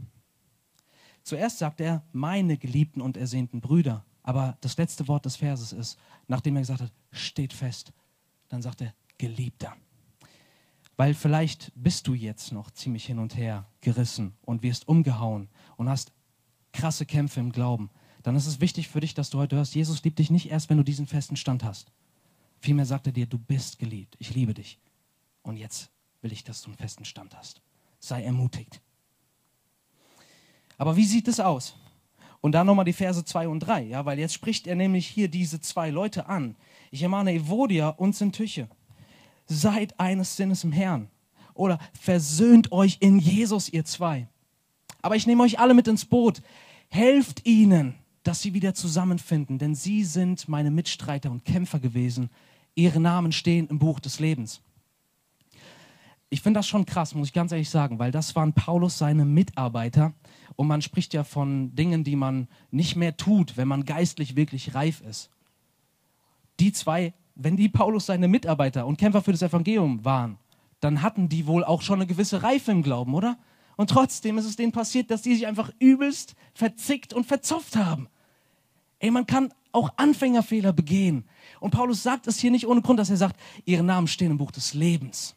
Zuerst 1.23 1.59
sagt 1.59 1.81
er, 1.81 2.05
meine 2.12 2.57
geliebten 2.57 3.00
und 3.00 3.17
ersehnten 3.17 3.61
Brüder. 3.61 4.06
Aber 4.26 4.59
das 4.61 4.76
letzte 4.76 5.06
Wort 5.06 5.25
des 5.25 5.37
Verses 5.37 5.73
ist, 5.73 5.99
nachdem 6.26 6.56
er 6.56 6.62
gesagt 6.62 6.83
hat, 6.83 6.92
steht 7.12 7.53
fest, 7.53 7.92
dann 8.48 8.61
sagt 8.61 8.83
er, 8.83 8.92
Geliebter. 9.18 9.74
Weil 10.96 11.14
vielleicht 11.14 11.72
bist 11.77 12.07
du 12.09 12.14
jetzt 12.14 12.53
noch 12.53 12.70
ziemlich 12.72 13.07
hin 13.07 13.20
und 13.20 13.37
her 13.37 13.66
gerissen 13.81 14.35
und 14.42 14.62
wirst 14.62 14.88
umgehauen 14.88 15.48
und 15.77 15.88
hast 15.88 16.12
krasse 16.72 17.07
Kämpfe 17.07 17.38
im 17.38 17.53
Glauben. 17.53 17.88
Dann 18.24 18.35
ist 18.35 18.46
es 18.46 18.61
wichtig 18.61 18.88
für 18.88 19.01
dich, 19.01 19.14
dass 19.14 19.31
du 19.31 19.38
heute 19.38 19.57
hörst, 19.57 19.77
Jesus 19.77 20.03
liebt 20.03 20.18
dich 20.18 20.31
nicht 20.31 20.51
erst, 20.51 20.68
wenn 20.68 20.79
du 20.79 20.83
diesen 20.83 21.07
festen 21.07 21.37
Stand 21.37 21.62
hast. 21.62 21.92
Vielmehr 22.59 22.85
sagt 22.85 23.07
er 23.07 23.12
dir, 23.12 23.27
du 23.27 23.38
bist 23.38 23.79
geliebt, 23.79 24.16
ich 24.18 24.35
liebe 24.35 24.55
dich. 24.55 24.81
Und 25.42 25.57
jetzt 25.57 25.90
will 26.20 26.33
ich, 26.33 26.42
dass 26.42 26.62
du 26.62 26.70
einen 26.70 26.79
festen 26.79 27.05
Stand 27.05 27.37
hast. 27.37 27.62
Sei 28.01 28.24
ermutigt. 28.24 28.81
Aber 30.79 30.96
wie 30.96 31.05
sieht 31.05 31.29
es 31.29 31.38
aus? 31.38 31.77
Und 32.40 32.53
dann 32.53 32.66
nochmal 32.66 32.85
die 32.85 32.92
Verse 32.92 33.25
2 33.25 33.49
und 33.49 33.61
3, 33.61 33.83
ja, 33.83 34.05
weil 34.05 34.18
jetzt 34.18 34.35
spricht 34.35 34.66
er 34.66 34.77
nämlich 34.77 35.07
hier 35.07 35.29
diese 35.29 35.61
zwei 35.61 35.90
Leute 35.90 36.29
an. 36.29 36.57
Ich 36.90 37.03
ermahne 37.03 37.33
Evodia 37.33 37.88
und 37.88 38.14
Sintüche 38.14 38.68
seid 39.46 39.99
eines 39.99 40.37
Sinnes 40.37 40.64
im 40.64 40.72
Herrn. 40.72 41.09
Oder 41.55 41.79
versöhnt 41.99 42.72
euch 42.72 42.99
in 43.01 43.18
Jesus, 43.18 43.68
ihr 43.68 43.85
zwei. 43.85 44.29
Aber 45.03 45.16
ich 45.16 45.27
nehme 45.27 45.42
euch 45.42 45.59
alle 45.59 45.75
mit 45.75 45.88
ins 45.88 46.05
Boot. 46.05 46.42
Helft 46.88 47.46
ihnen, 47.46 47.94
dass 48.22 48.42
sie 48.42 48.55
wieder 48.55 48.75
zusammenfinden, 48.75 49.59
denn 49.59 49.75
sie 49.75 50.05
sind 50.05 50.49
meine 50.49 50.70
Mitstreiter 50.70 51.31
und 51.31 51.44
Kämpfer 51.44 51.79
gewesen. 51.79 52.31
Ihre 52.75 53.01
Namen 53.01 53.33
stehen 53.33 53.68
im 53.68 53.79
Buch 53.79 54.01
des 54.01 54.20
Lebens. 54.20 54.61
Ich 56.29 56.42
finde 56.42 56.59
das 56.59 56.66
schon 56.66 56.85
krass, 56.85 57.14
muss 57.14 57.29
ich 57.29 57.35
ganz 57.35 57.53
ehrlich 57.53 57.70
sagen, 57.70 57.99
weil 57.99 58.11
das 58.11 58.35
waren 58.35 58.53
Paulus 58.53 58.99
seine 58.99 59.25
Mitarbeiter. 59.25 60.12
Und 60.57 60.66
man 60.66 60.83
spricht 60.83 61.14
ja 61.14 61.23
von 61.23 61.75
Dingen, 61.75 62.03
die 62.03 62.16
man 62.16 62.49
nicht 62.71 62.97
mehr 62.97 63.16
tut, 63.16 63.57
wenn 63.57 63.69
man 63.69 63.85
geistlich 63.85 64.37
wirklich 64.37 64.75
reif 64.75 65.03
ist. 65.03 65.31
Die 66.59 66.73
zwei 66.73 67.12
wenn 67.37 67.57
die 67.57 67.69
Paulus 67.69 68.07
seine 68.07 68.29
Mitarbeiter 68.29 68.87
und 68.87 68.97
Kämpfer 68.99 69.23
für 69.23 69.33
das 69.33 69.42
Evangelium 69.42 70.05
waren, 70.05 70.38
dann 70.81 71.03
hatten 71.03 71.29
die 71.29 71.47
wohl 71.47 71.64
auch 71.64 71.83
schon 71.83 72.01
eine 72.01 72.07
gewisse 72.07 72.42
Reife 72.42 72.73
im 72.73 72.83
Glauben, 72.83 73.14
oder? 73.14 73.38
Und 73.77 73.90
trotzdem 73.90 74.38
ist 74.38 74.47
es 74.47 74.57
denen 74.57 74.73
passiert, 74.73 75.11
dass 75.11 75.23
die 75.23 75.35
sich 75.35 75.47
einfach 75.47 75.71
übelst 75.79 76.35
verzickt 76.55 77.12
und 77.12 77.27
verzopft 77.27 77.77
haben. 77.77 78.09
Ey, 78.99 79.11
man 79.11 79.27
kann 79.27 79.53
auch 79.73 79.90
Anfängerfehler 79.99 80.73
begehen. 80.73 81.29
Und 81.61 81.73
Paulus 81.73 82.03
sagt 82.03 82.27
es 82.27 82.38
hier 82.38 82.51
nicht 82.51 82.66
ohne 82.66 82.81
Grund, 82.81 82.99
dass 82.99 83.11
er 83.11 83.19
sagt, 83.19 83.38
ihre 83.66 83.83
Namen 83.83 84.09
stehen 84.09 84.31
im 84.31 84.38
Buch 84.38 84.51
des 84.51 84.73
Lebens. 84.73 85.37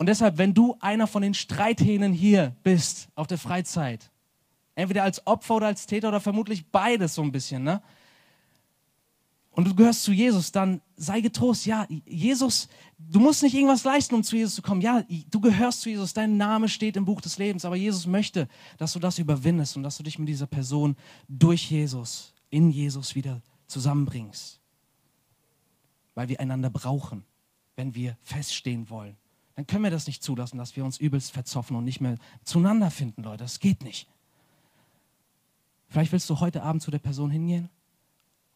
Und 0.00 0.06
deshalb, 0.06 0.38
wenn 0.38 0.54
du 0.54 0.78
einer 0.80 1.06
von 1.06 1.20
den 1.20 1.34
Streithähnen 1.34 2.14
hier 2.14 2.56
bist 2.62 3.10
auf 3.16 3.26
der 3.26 3.36
Freizeit, 3.36 4.10
entweder 4.74 5.02
als 5.02 5.26
Opfer 5.26 5.56
oder 5.56 5.66
als 5.66 5.84
Täter 5.84 6.08
oder 6.08 6.20
vermutlich 6.20 6.66
beides 6.68 7.14
so 7.14 7.20
ein 7.20 7.30
bisschen, 7.30 7.64
ne? 7.64 7.82
und 9.50 9.66
du 9.66 9.74
gehörst 9.74 10.04
zu 10.04 10.12
Jesus, 10.12 10.52
dann 10.52 10.80
sei 10.96 11.20
getrost. 11.20 11.66
Ja, 11.66 11.86
Jesus, 12.06 12.70
du 12.96 13.20
musst 13.20 13.42
nicht 13.42 13.52
irgendwas 13.54 13.84
leisten, 13.84 14.14
um 14.14 14.24
zu 14.24 14.36
Jesus 14.36 14.54
zu 14.54 14.62
kommen. 14.62 14.80
Ja, 14.80 15.04
du 15.30 15.38
gehörst 15.38 15.82
zu 15.82 15.90
Jesus, 15.90 16.14
dein 16.14 16.38
Name 16.38 16.70
steht 16.70 16.96
im 16.96 17.04
Buch 17.04 17.20
des 17.20 17.36
Lebens, 17.36 17.66
aber 17.66 17.76
Jesus 17.76 18.06
möchte, 18.06 18.48
dass 18.78 18.94
du 18.94 19.00
das 19.00 19.18
überwindest 19.18 19.76
und 19.76 19.82
dass 19.82 19.98
du 19.98 20.02
dich 20.02 20.18
mit 20.18 20.30
dieser 20.30 20.46
Person 20.46 20.96
durch 21.28 21.70
Jesus, 21.70 22.32
in 22.48 22.70
Jesus 22.70 23.14
wieder 23.14 23.42
zusammenbringst. 23.66 24.62
Weil 26.14 26.30
wir 26.30 26.40
einander 26.40 26.70
brauchen, 26.70 27.22
wenn 27.76 27.94
wir 27.94 28.16
feststehen 28.22 28.88
wollen. 28.88 29.19
Dann 29.60 29.66
können 29.66 29.84
wir 29.84 29.90
das 29.90 30.06
nicht 30.06 30.22
zulassen, 30.22 30.56
dass 30.56 30.74
wir 30.74 30.86
uns 30.86 30.96
übelst 30.96 31.32
verzoffen 31.32 31.76
und 31.76 31.84
nicht 31.84 32.00
mehr 32.00 32.16
zueinander 32.44 32.90
finden, 32.90 33.22
Leute. 33.22 33.44
Das 33.44 33.60
geht 33.60 33.82
nicht. 33.82 34.08
Vielleicht 35.86 36.12
willst 36.12 36.30
du 36.30 36.40
heute 36.40 36.62
Abend 36.62 36.80
zu 36.80 36.90
der 36.90 36.98
Person 36.98 37.30
hingehen 37.30 37.68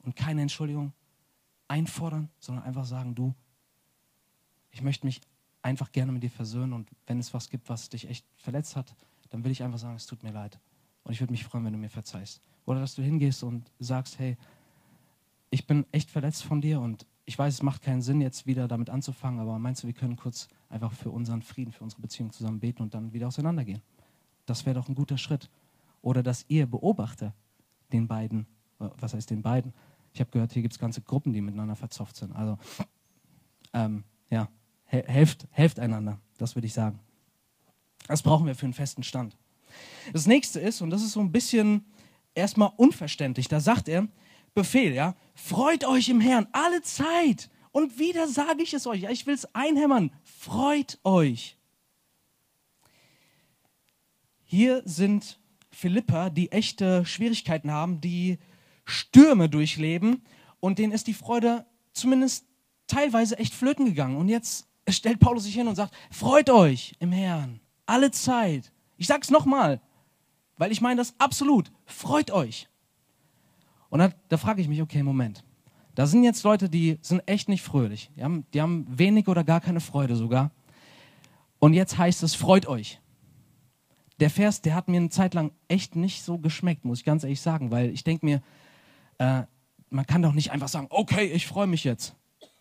und 0.02 0.16
keine 0.16 0.40
Entschuldigung 0.40 0.94
einfordern, 1.68 2.30
sondern 2.38 2.64
einfach 2.64 2.86
sagen, 2.86 3.14
du, 3.14 3.34
ich 4.70 4.80
möchte 4.80 5.04
mich 5.04 5.20
einfach 5.60 5.92
gerne 5.92 6.10
mit 6.10 6.22
dir 6.22 6.30
versöhnen 6.30 6.72
und 6.72 6.88
wenn 7.06 7.18
es 7.18 7.34
was 7.34 7.50
gibt, 7.50 7.68
was 7.68 7.90
dich 7.90 8.08
echt 8.08 8.24
verletzt 8.36 8.74
hat, 8.74 8.96
dann 9.28 9.44
will 9.44 9.52
ich 9.52 9.62
einfach 9.62 9.78
sagen, 9.78 9.96
es 9.96 10.06
tut 10.06 10.22
mir 10.22 10.32
leid. 10.32 10.58
Und 11.02 11.12
ich 11.12 11.20
würde 11.20 11.34
mich 11.34 11.44
freuen, 11.44 11.66
wenn 11.66 11.74
du 11.74 11.78
mir 11.78 11.90
verzeihst. 11.90 12.40
Oder 12.64 12.80
dass 12.80 12.94
du 12.94 13.02
hingehst 13.02 13.42
und 13.42 13.70
sagst, 13.78 14.18
hey, 14.18 14.38
ich 15.50 15.66
bin 15.66 15.84
echt 15.92 16.10
verletzt 16.10 16.44
von 16.44 16.62
dir 16.62 16.80
und 16.80 17.04
ich 17.26 17.38
weiß, 17.38 17.54
es 17.54 17.62
macht 17.62 17.82
keinen 17.82 18.02
Sinn, 18.02 18.20
jetzt 18.20 18.46
wieder 18.46 18.68
damit 18.68 18.90
anzufangen, 18.90 19.40
aber 19.40 19.58
meinst 19.58 19.82
du, 19.82 19.86
wir 19.86 19.94
können 19.94 20.16
kurz 20.16 20.48
einfach 20.74 20.92
für 20.92 21.10
unseren 21.10 21.40
Frieden, 21.40 21.72
für 21.72 21.84
unsere 21.84 22.02
Beziehung 22.02 22.32
zusammen 22.32 22.60
beten 22.60 22.82
und 22.82 22.92
dann 22.94 23.12
wieder 23.12 23.28
auseinandergehen? 23.28 23.80
Das 24.44 24.66
wäre 24.66 24.74
doch 24.74 24.88
ein 24.88 24.94
guter 24.94 25.16
Schritt. 25.16 25.48
Oder 26.02 26.22
dass 26.22 26.44
ihr 26.48 26.66
Beobachter 26.66 27.32
den 27.92 28.08
beiden, 28.08 28.46
äh, 28.80 28.88
was 28.98 29.14
heißt 29.14 29.30
den 29.30 29.42
beiden? 29.42 29.72
Ich 30.12 30.20
habe 30.20 30.30
gehört, 30.30 30.52
hier 30.52 30.62
gibt 30.62 30.74
es 30.74 30.78
ganze 30.78 31.00
Gruppen, 31.00 31.32
die 31.32 31.40
miteinander 31.40 31.76
verzopft 31.76 32.16
sind. 32.16 32.32
Also, 32.32 32.58
ähm, 33.72 34.04
ja, 34.30 34.48
helft, 34.84 35.46
helft 35.50 35.80
einander, 35.80 36.18
das 36.38 36.54
würde 36.56 36.66
ich 36.66 36.74
sagen. 36.74 36.98
Das 38.06 38.22
brauchen 38.22 38.46
wir 38.46 38.54
für 38.54 38.66
einen 38.66 38.74
festen 38.74 39.02
Stand. 39.02 39.36
Das 40.12 40.26
nächste 40.26 40.60
ist, 40.60 40.82
und 40.82 40.90
das 40.90 41.02
ist 41.02 41.12
so 41.12 41.20
ein 41.20 41.32
bisschen 41.32 41.84
erstmal 42.34 42.70
unverständlich, 42.76 43.48
da 43.48 43.60
sagt 43.60 43.88
er, 43.88 44.06
Befehl, 44.54 44.92
ja, 44.94 45.16
freut 45.34 45.84
euch 45.84 46.08
im 46.08 46.20
Herrn 46.20 46.46
alle 46.52 46.80
Zeit. 46.82 47.50
Und 47.74 47.98
wieder 47.98 48.28
sage 48.28 48.62
ich 48.62 48.72
es 48.72 48.86
euch, 48.86 49.02
ich 49.10 49.26
will 49.26 49.34
es 49.34 49.52
einhämmern, 49.52 50.12
freut 50.22 51.00
euch. 51.02 51.56
Hier 54.44 54.80
sind 54.84 55.40
Philippa, 55.72 56.30
die 56.30 56.52
echte 56.52 57.04
Schwierigkeiten 57.04 57.72
haben, 57.72 58.00
die 58.00 58.38
Stürme 58.84 59.48
durchleben 59.48 60.22
und 60.60 60.78
denen 60.78 60.92
ist 60.92 61.08
die 61.08 61.14
Freude 61.14 61.66
zumindest 61.92 62.46
teilweise 62.86 63.40
echt 63.40 63.52
flöten 63.52 63.86
gegangen. 63.86 64.18
Und 64.18 64.28
jetzt 64.28 64.68
stellt 64.88 65.18
Paulus 65.18 65.42
sich 65.42 65.56
hin 65.56 65.66
und 65.66 65.74
sagt, 65.74 65.96
freut 66.12 66.50
euch 66.50 66.94
im 67.00 67.10
Herrn, 67.10 67.58
alle 67.86 68.12
Zeit. 68.12 68.70
Ich 68.98 69.08
sage 69.08 69.22
es 69.22 69.30
nochmal, 69.30 69.80
weil 70.58 70.70
ich 70.70 70.80
meine 70.80 70.98
das 70.98 71.12
absolut, 71.18 71.72
freut 71.86 72.30
euch. 72.30 72.68
Und 73.88 73.98
da, 73.98 74.12
da 74.28 74.36
frage 74.36 74.62
ich 74.62 74.68
mich, 74.68 74.80
okay, 74.80 75.02
Moment. 75.02 75.42
Da 75.94 76.06
sind 76.06 76.24
jetzt 76.24 76.42
Leute, 76.42 76.68
die 76.68 76.98
sind 77.02 77.22
echt 77.26 77.48
nicht 77.48 77.62
fröhlich. 77.62 78.10
Die 78.16 78.24
haben, 78.24 78.44
die 78.52 78.60
haben 78.60 78.86
wenig 78.88 79.28
oder 79.28 79.44
gar 79.44 79.60
keine 79.60 79.80
Freude 79.80 80.16
sogar. 80.16 80.50
Und 81.58 81.72
jetzt 81.72 81.98
heißt 81.98 82.22
es, 82.22 82.34
freut 82.34 82.66
euch 82.66 83.00
der 84.20 84.30
Vers, 84.30 84.60
der 84.60 84.74
hat 84.74 84.88
mir 84.88 84.98
eine 84.98 85.08
Zeit 85.08 85.34
lang 85.34 85.52
echt 85.68 85.96
nicht 85.96 86.22
so 86.22 86.38
geschmeckt, 86.38 86.84
muss 86.84 87.00
ich 87.00 87.04
ganz 87.04 87.24
ehrlich 87.24 87.40
sagen, 87.40 87.70
weil 87.70 87.90
ich 87.90 88.04
denke 88.04 88.24
mir, 88.24 88.42
äh, 89.18 89.42
man 89.90 90.06
kann 90.06 90.22
doch 90.22 90.32
nicht 90.32 90.52
einfach 90.52 90.68
sagen, 90.68 90.86
okay, 90.90 91.26
ich 91.26 91.46
freue 91.46 91.66
mich 91.66 91.84
jetzt. 91.84 92.14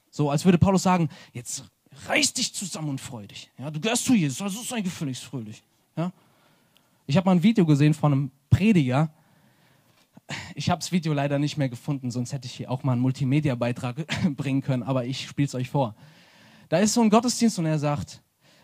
So, 0.10 0.30
als 0.30 0.46
würde 0.46 0.58
Paulus 0.58 0.84
sagen, 0.84 1.10
jetzt 1.32 1.66
reiß 2.08 2.34
dich 2.34 2.54
zusammen 2.54 2.90
und 2.90 3.02
freu 3.02 3.26
dich. 3.28 3.52
Ja, 3.58 3.72
du 3.72 3.80
gehörst 3.80 4.06
zu 4.06 4.14
Jesus, 4.14 4.42
also 4.42 4.62
sei 4.62 4.82
gefälligst 4.82 5.24
fröhlich. 5.24 5.64
Ja? 5.96 6.12
Ich 7.06 7.18
habe 7.18 7.26
mal 7.26 7.34
ein 7.34 7.44
Video 7.44 7.66
gesehen 7.66 7.94
von 7.94 8.12
einem 8.12 8.32
Prediger. 8.50 9.12
Ich 10.56 10.70
habe 10.70 10.80
das 10.80 10.92
Video 10.92 11.14
leider 11.14 11.40
nicht 11.40 11.58
mehr 11.58 11.70
gefunden, 11.70 12.12
sonst 12.12 12.34
hätte 12.34 12.48
ich 12.48 12.54
hier 12.54 12.72
auch 12.72 12.84
mal 12.84 12.94
einen 12.94 13.02
Multimedia-Beitrag 13.02 14.06
bringen 14.36 14.62
können, 14.62 14.84
aber 14.84 15.06
ich 15.06 15.28
spiele 15.28 15.48
es 15.48 15.56
euch 15.56 15.70
vor. 15.70 15.96
Da 16.70 16.78
ist 16.78 16.94
so 16.94 17.02
ein 17.02 17.10
Gottesdienst 17.10 17.60
und 17.60 17.66
er 17.66 17.80
sagt, 17.80 18.22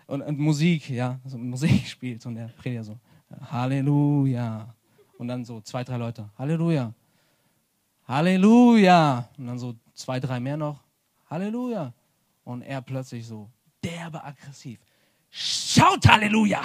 und, 0.08 0.22
und 0.22 0.40
Musik, 0.40 0.90
ja, 0.90 1.20
so 1.26 1.38
Musik 1.38 1.88
spielt 1.88 2.26
und 2.26 2.36
der 2.36 2.48
Prediger 2.48 2.84
so, 2.84 3.00
Halleluja. 3.52 4.74
Und 5.18 5.28
dann 5.28 5.44
so 5.44 5.62
zwei, 5.62 5.84
drei 5.84 5.98
Leute, 5.98 6.30
Halleluja. 6.38 6.94
Halleluja. 8.08 9.30
Und 9.38 9.48
dann 9.48 9.60
so 9.60 9.76
zwei, 9.94 10.20
drei 10.20 10.40
mehr 10.40 10.58
noch, 10.58 10.82
Halleluja. 11.30 11.94
Und 12.44 12.62
er 12.62 12.82
plötzlich 12.82 13.28
so 13.28 13.50
derbe 13.84 14.24
aggressiv, 14.24 14.80
schaut 15.30 16.08
Halleluja. 16.08 16.62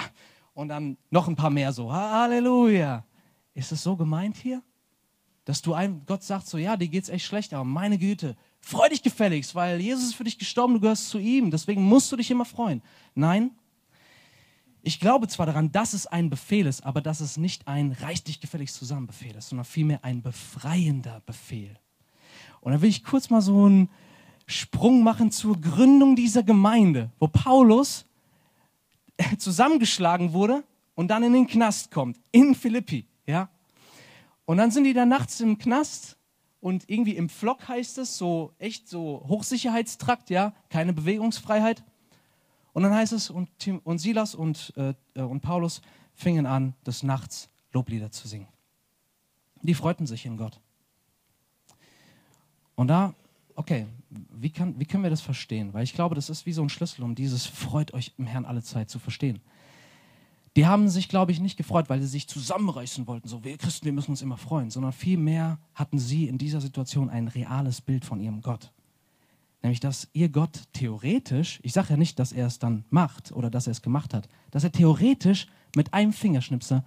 Und 0.53 0.69
dann 0.69 0.97
noch 1.09 1.27
ein 1.27 1.35
paar 1.35 1.49
mehr 1.49 1.71
so, 1.71 1.91
Halleluja. 1.91 3.05
Ist 3.53 3.71
es 3.71 3.83
so 3.83 3.95
gemeint 3.95 4.37
hier? 4.37 4.63
Dass 5.45 5.61
du 5.61 5.73
einem, 5.73 6.05
Gott 6.05 6.23
sagt 6.23 6.47
so, 6.47 6.57
ja, 6.57 6.75
dir 6.75 6.87
geht's 6.87 7.09
echt 7.09 7.25
schlecht, 7.25 7.53
aber 7.53 7.63
meine 7.63 7.97
Güte, 7.97 8.35
Freu 8.67 8.89
dich 8.89 9.03
gefälligst, 9.03 9.53
weil 9.53 9.79
Jesus 9.79 10.05
ist 10.05 10.15
für 10.15 10.23
dich 10.23 10.39
gestorben, 10.39 10.73
du 10.73 10.79
gehörst 10.79 11.09
zu 11.09 11.19
ihm. 11.19 11.51
Deswegen 11.51 11.83
musst 11.83 12.11
du 12.11 12.15
dich 12.15 12.31
immer 12.31 12.45
freuen. 12.45 12.81
Nein, 13.13 13.51
ich 14.81 14.99
glaube 14.99 15.27
zwar 15.27 15.45
daran, 15.45 15.71
dass 15.71 15.93
es 15.93 16.07
ein 16.07 16.31
Befehl 16.31 16.65
ist, 16.65 16.83
aber 16.83 16.99
dass 16.99 17.19
es 17.19 17.37
nicht 17.37 17.67
ein 17.67 17.91
reich 17.91 18.23
dich 18.23 18.41
gefälligst 18.41 18.75
zusammen 18.75 19.05
Befehl 19.05 19.35
ist, 19.35 19.49
sondern 19.49 19.65
vielmehr 19.65 20.03
ein 20.03 20.23
befreiender 20.23 21.21
Befehl. 21.27 21.77
Und 22.59 22.71
da 22.71 22.81
will 22.81 22.89
ich 22.89 23.03
kurz 23.03 23.29
mal 23.29 23.41
so 23.41 23.65
einen 23.65 23.87
Sprung 24.47 25.03
machen 25.03 25.29
zur 25.29 25.61
Gründung 25.61 26.15
dieser 26.15 26.41
Gemeinde, 26.41 27.11
wo 27.19 27.27
Paulus 27.27 28.07
zusammengeschlagen 29.37 30.33
wurde 30.33 30.63
und 30.95 31.09
dann 31.09 31.21
in 31.21 31.33
den 31.33 31.45
Knast 31.45 31.91
kommt, 31.91 32.19
in 32.31 32.55
Philippi, 32.55 33.05
ja. 33.27 33.47
Und 34.45 34.57
dann 34.57 34.71
sind 34.71 34.83
die 34.83 34.93
da 34.93 35.05
nachts 35.05 35.39
im 35.39 35.57
Knast 35.57 36.17
und 36.59 36.89
irgendwie 36.89 37.15
im 37.15 37.29
Flock 37.29 37.67
heißt 37.67 37.97
es, 37.97 38.17
so 38.17 38.53
echt 38.57 38.87
so 38.87 39.23
Hochsicherheitstrakt, 39.27 40.29
ja, 40.29 40.53
keine 40.69 40.93
Bewegungsfreiheit. 40.93 41.83
Und 42.73 42.83
dann 42.83 42.93
heißt 42.93 43.13
es, 43.13 43.29
und, 43.29 43.49
Tim, 43.59 43.79
und 43.83 43.99
Silas 43.99 44.35
und, 44.35 44.73
äh, 44.75 45.21
und 45.21 45.41
Paulus 45.41 45.81
fingen 46.13 46.45
an, 46.45 46.73
des 46.85 47.03
Nachts 47.03 47.49
Loblieder 47.71 48.11
zu 48.11 48.27
singen. 48.27 48.47
Die 49.61 49.73
freuten 49.73 50.07
sich 50.07 50.25
in 50.25 50.37
Gott. 50.37 50.59
Und 52.75 52.87
da, 52.87 53.13
okay, 53.55 53.87
wie, 54.09 54.49
kann, 54.49 54.79
wie 54.79 54.85
können 54.85 55.03
wir 55.03 55.09
das 55.09 55.21
verstehen? 55.21 55.73
Weil 55.73 55.83
ich 55.83 55.93
glaube, 55.93 56.15
das 56.15 56.29
ist 56.29 56.45
wie 56.45 56.53
so 56.53 56.61
ein 56.61 56.69
Schlüssel, 56.69 57.03
um 57.03 57.15
dieses 57.15 57.45
Freut 57.45 57.93
euch 57.93 58.13
im 58.17 58.27
Herrn 58.27 58.45
alle 58.45 58.63
Zeit 58.63 58.89
zu 58.89 58.99
verstehen. 58.99 59.41
Die 60.55 60.65
haben 60.65 60.87
sich, 60.87 61.09
glaube 61.09 61.33
ich, 61.33 61.41
nicht 61.41 61.57
gefreut, 61.57 61.89
weil 61.89 62.01
sie 62.01 62.07
sich 62.07 62.27
zusammenreißen 62.27 63.07
wollten, 63.07 63.27
so 63.27 63.43
wir 63.43 63.57
Christen, 63.57 63.85
wir 63.85 63.91
müssen 63.91 64.11
uns 64.11 64.21
immer 64.21 64.37
freuen, 64.37 64.71
sondern 64.71 64.93
vielmehr 64.93 65.59
hatten 65.73 65.99
sie 65.99 66.27
in 66.27 66.37
dieser 66.37 66.61
Situation 66.61 67.09
ein 67.09 67.27
reales 67.27 67.81
Bild 67.81 68.05
von 68.05 68.21
ihrem 68.21 68.41
Gott. 68.41 68.71
Nämlich, 69.61 69.81
dass 69.81 70.07
ihr 70.13 70.29
Gott 70.29 70.61
theoretisch, 70.73 71.59
ich 71.63 71.73
sage 71.73 71.89
ja 71.89 71.97
nicht, 71.97 72.19
dass 72.19 72.31
er 72.31 72.47
es 72.47 72.59
dann 72.59 72.85
macht 72.89 73.31
oder 73.31 73.49
dass 73.49 73.67
er 73.67 73.71
es 73.71 73.81
gemacht 73.81 74.13
hat, 74.13 74.29
dass 74.51 74.63
er 74.63 74.71
theoretisch 74.71 75.47
mit 75.75 75.93
einem 75.93 76.13
Fingerschnipser 76.13 76.85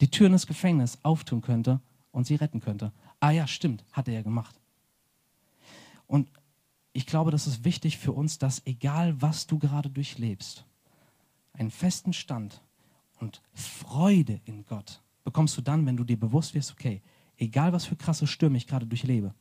die 0.00 0.10
Türen 0.10 0.32
des 0.32 0.46
Gefängnisses 0.46 0.98
auftun 1.04 1.40
könnte 1.40 1.80
und 2.10 2.26
sie 2.26 2.34
retten 2.34 2.60
könnte. 2.60 2.92
Ah 3.20 3.30
ja, 3.30 3.46
stimmt, 3.46 3.84
hat 3.92 4.08
er 4.08 4.14
ja 4.14 4.22
gemacht. 4.22 4.60
Und 6.06 6.28
ich 6.92 7.06
glaube, 7.06 7.30
das 7.30 7.46
ist 7.46 7.64
wichtig 7.64 7.96
für 7.96 8.12
uns, 8.12 8.38
dass 8.38 8.66
egal 8.66 9.20
was 9.22 9.46
du 9.46 9.58
gerade 9.58 9.88
durchlebst, 9.88 10.64
einen 11.52 11.70
festen 11.70 12.12
Stand 12.12 12.60
und 13.18 13.42
Freude 13.52 14.40
in 14.44 14.64
Gott 14.64 15.02
bekommst 15.24 15.56
du 15.56 15.60
dann, 15.62 15.86
wenn 15.86 15.96
du 15.96 16.04
dir 16.04 16.18
bewusst 16.18 16.54
wirst, 16.54 16.72
okay, 16.72 17.02
egal 17.36 17.72
was 17.72 17.84
für 17.84 17.96
krasse 17.96 18.26
Stürme 18.26 18.56
ich 18.56 18.66
gerade 18.66 18.86
durchlebe, 18.86 19.34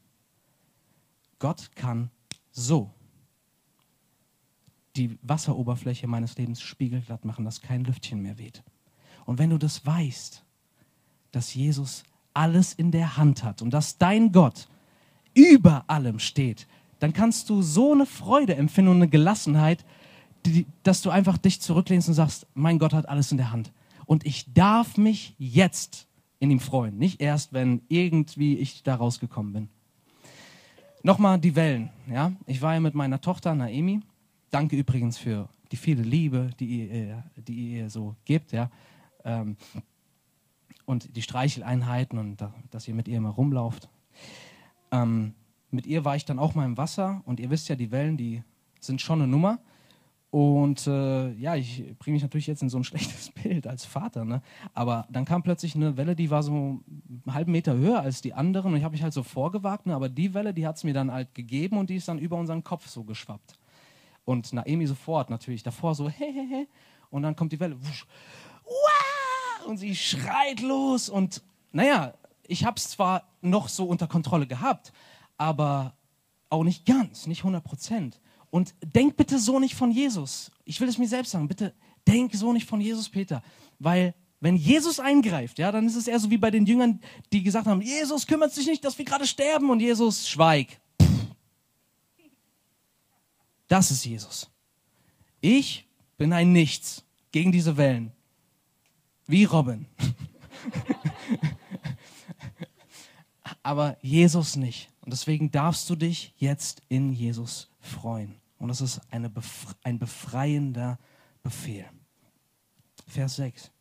Gott 1.40 1.72
kann 1.76 2.10
so 2.52 2.92
die 4.96 5.20
Wasseroberfläche 5.22 6.08
meines 6.08 6.38
Lebens 6.38 6.62
spiegelglatt 6.62 7.26
machen, 7.26 7.46
dass 7.46 7.62
kein 7.62 7.84
Lüftchen 7.84 8.22
mehr 8.22 8.38
weht. 8.38 8.64
Und 9.26 9.40
wenn 9.40 9.50
du 9.50 9.58
das 9.58 9.86
weißt, 9.86 10.44
dass 11.32 11.54
Jesus 11.54 12.04
alles 12.34 12.74
in 12.74 12.92
der 12.92 13.18
Hand 13.18 13.44
hat 13.44 13.62
und 13.62 13.72
dass 13.72 13.98
dein 13.98 14.32
Gott 14.32 14.68
über 15.34 15.84
allem 15.88 16.20
steht, 16.20 16.68
dann 17.00 17.14
kannst 17.14 17.50
du 17.50 17.62
so 17.62 17.92
eine 17.92 18.06
Freude 18.06 18.56
empfinden 18.56 18.92
und 18.92 18.98
eine 18.98 19.10
Gelassenheit, 19.10 19.86
die, 20.46 20.66
dass 20.84 21.02
du 21.02 21.10
einfach 21.10 21.38
dich 21.38 21.62
zurücklehnst 21.62 22.08
und 22.08 22.14
sagst, 22.14 22.48
mein 22.54 22.80
Gott 22.80 22.94
hat 22.94 23.10
alles 23.10 23.32
in 23.32 23.38
der 23.38 23.52
Hand. 23.52 23.72
Und 24.06 24.26
ich 24.26 24.54
darf 24.54 24.98
mich 24.98 25.36
jetzt 25.38 26.08
in 26.40 26.52
ihm 26.52 26.60
freuen, 26.60 26.98
nicht 26.98 27.22
erst, 27.22 27.54
wenn 27.54 27.82
irgendwie 27.88 28.58
ich 28.58 28.84
da 28.84 28.96
rausgekommen 28.96 29.54
bin. 29.54 29.70
Nochmal 31.04 31.40
die 31.40 31.56
Wellen. 31.56 31.90
Ja? 32.10 32.34
Ich 32.46 32.62
war 32.62 32.74
ja 32.74 32.80
mit 32.80 32.96
meiner 32.96 33.22
Tochter 33.22 33.54
Naemi. 33.56 34.02
Danke 34.52 34.76
übrigens 34.76 35.18
für 35.18 35.50
die 35.72 35.78
viele 35.78 36.04
Liebe, 36.04 36.50
die 36.60 36.88
ihr, 36.88 37.24
die 37.36 37.76
ihr 37.76 37.90
so 37.90 38.16
gebt. 38.26 38.52
Ja? 38.52 38.70
Ähm, 39.24 39.58
und 40.86 41.16
die 41.16 41.22
Streicheleinheiten 41.22 42.18
und 42.18 42.44
dass 42.72 42.88
ihr 42.88 42.94
mit 42.94 43.08
ihr 43.08 43.18
immer 43.18 43.30
rumlauft. 43.30 43.90
Ähm, 44.92 45.34
mit 45.72 45.86
ihr 45.86 46.06
war 46.06 46.16
ich 46.16 46.26
dann 46.26 46.40
auch 46.40 46.56
mal 46.56 46.66
im 46.66 46.78
Wasser 46.78 47.22
und 47.26 47.40
ihr 47.40 47.50
wisst 47.50 47.70
ja, 47.70 47.76
die 47.76 47.92
Wellen, 47.92 48.18
die 48.18 48.44
sind 48.80 49.02
schon 49.02 49.22
eine 49.22 49.28
Nummer. 49.28 49.60
Und 50.36 50.86
äh, 50.86 51.32
ja, 51.36 51.56
ich 51.56 51.98
bringe 51.98 52.16
mich 52.16 52.24
natürlich 52.24 52.48
jetzt 52.48 52.62
in 52.62 52.68
so 52.68 52.78
ein 52.78 52.84
schlechtes 52.84 53.30
Bild 53.32 53.68
als 53.68 53.86
Vater. 53.86 54.26
Ne? 54.26 54.42
Aber 54.74 55.08
dann 55.10 55.24
kam 55.24 55.44
plötzlich 55.44 55.76
eine 55.76 55.96
Welle, 55.96 56.14
die 56.14 56.30
war 56.30 56.44
so 56.44 56.52
einen 56.52 57.24
halben 57.26 57.54
Meter 57.54 57.74
höher 57.74 58.02
als 58.02 58.22
die 58.22 58.34
anderen. 58.34 58.74
Und 58.74 58.78
ich 58.78 58.84
habe 58.84 58.92
mich 58.92 59.02
halt 59.02 59.14
so 59.14 59.24
vorgewagt. 59.24 59.86
Ne? 59.86 59.96
Aber 59.96 60.10
die 60.10 60.34
Welle, 60.34 60.54
die 60.54 60.68
hat 60.68 60.76
es 60.76 60.84
mir 60.84 60.94
dann 60.94 61.10
halt 61.10 61.34
gegeben 61.36 61.78
und 61.78 61.90
die 61.90 61.96
ist 61.96 62.10
dann 62.10 62.20
über 62.20 62.36
unseren 62.36 62.66
Kopf 62.66 62.86
so 62.90 63.06
geschwappt. 63.06 63.54
Und 64.26 64.52
Naemi 64.52 64.88
sofort 64.88 65.30
natürlich 65.30 65.64
davor 65.64 65.96
so, 65.96 66.10
hehehe. 66.10 66.68
Und 67.12 67.24
dann 67.24 67.38
kommt 67.38 67.54
die 67.54 67.60
Welle, 67.62 67.78
wusch, 67.82 68.06
und 69.66 69.78
sie 69.78 69.96
schreit 69.96 70.60
los. 70.60 71.08
Und 71.08 71.44
naja, 71.72 72.14
ich 72.46 72.66
habe 72.66 72.76
es 72.76 72.90
zwar 72.90 73.24
noch 73.40 73.70
so 73.70 73.86
unter 73.86 74.08
Kontrolle 74.08 74.48
gehabt, 74.48 74.92
aber 75.38 75.94
auch 76.50 76.66
nicht 76.66 76.86
ganz, 76.86 77.26
nicht 77.26 77.40
100 77.40 77.64
Prozent. 77.64 78.20
Und 78.56 78.74
denk 78.86 79.18
bitte 79.18 79.38
so 79.38 79.60
nicht 79.60 79.76
von 79.76 79.92
Jesus. 79.92 80.50
Ich 80.64 80.80
will 80.80 80.88
es 80.88 80.98
mir 80.98 81.10
selbst 81.10 81.32
sagen. 81.32 81.50
Bitte 81.50 81.74
denk 82.08 82.34
so 82.34 82.54
nicht 82.54 82.66
von 82.66 82.80
Jesus, 82.80 83.10
Peter. 83.10 83.44
Weil 83.80 84.16
wenn 84.40 84.56
Jesus 84.56 84.98
eingreift, 84.98 85.60
ja, 85.60 85.74
dann 85.74 85.86
ist 85.86 85.98
es 85.98 86.08
eher 86.08 86.22
so 86.22 86.30
wie 86.30 86.38
bei 86.38 86.52
den 86.52 86.66
Jüngern, 86.66 87.02
die 87.34 87.44
gesagt 87.44 87.68
haben, 87.68 87.82
Jesus 87.82 88.26
kümmert 88.26 88.54
sich 88.54 88.66
nicht, 88.66 88.86
dass 88.86 88.98
wir 88.98 89.04
gerade 89.04 89.28
sterben 89.28 89.70
und 89.70 89.82
Jesus 89.82 90.30
schweig. 90.30 90.80
Das 93.68 93.92
ist 93.92 94.06
Jesus. 94.06 94.50
Ich 95.42 95.86
bin 96.16 96.32
ein 96.32 96.54
Nichts 96.54 97.04
gegen 97.34 97.52
diese 97.52 97.76
Wellen. 97.76 98.14
Wie 99.28 99.44
Robin. 99.44 99.86
Aber 103.64 103.98
Jesus 104.02 104.56
nicht. 104.56 104.90
Und 105.02 105.12
deswegen 105.12 105.52
darfst 105.52 105.90
du 105.90 105.98
dich 105.98 106.34
jetzt 106.38 106.82
in 106.88 107.12
Jesus 107.12 107.70
freuen. 107.82 108.40
Und 108.58 108.70
das 108.70 108.82
ist 108.82 109.02
befre 109.34 109.76
ein 109.84 110.00
befreiender 110.00 110.98
Befehl. 111.44 111.86
Vers 113.08 113.36
6. 113.36 113.72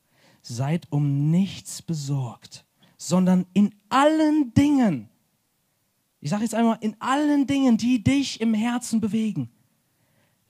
Seid 0.43 0.91
um 0.91 1.31
nichts 1.31 1.81
besorgt, 1.81 2.67
sondern 2.99 3.47
in 3.55 3.75
allen 3.89 4.53
Dingen. 4.55 5.09
Ich 6.21 6.31
sage 6.31 6.43
jetzt 6.43 6.55
einmal, 6.55 6.79
in 6.81 6.97
allen 7.01 7.47
Dingen, 7.47 7.77
die 7.77 8.03
dich 8.03 8.41
im 8.41 8.55
Herzen 8.55 9.01
bewegen. 9.01 9.51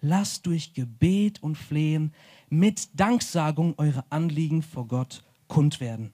Lasst 0.00 0.46
durch 0.46 0.74
Gebet 0.74 1.42
und 1.42 1.56
Flehen 1.56 2.12
mit 2.48 2.88
Danksagung 2.98 3.74
eure 3.78 4.04
Anliegen 4.10 4.62
vor 4.62 4.86
Gott 4.86 5.24
kund 5.48 5.80
werden. 5.80 6.12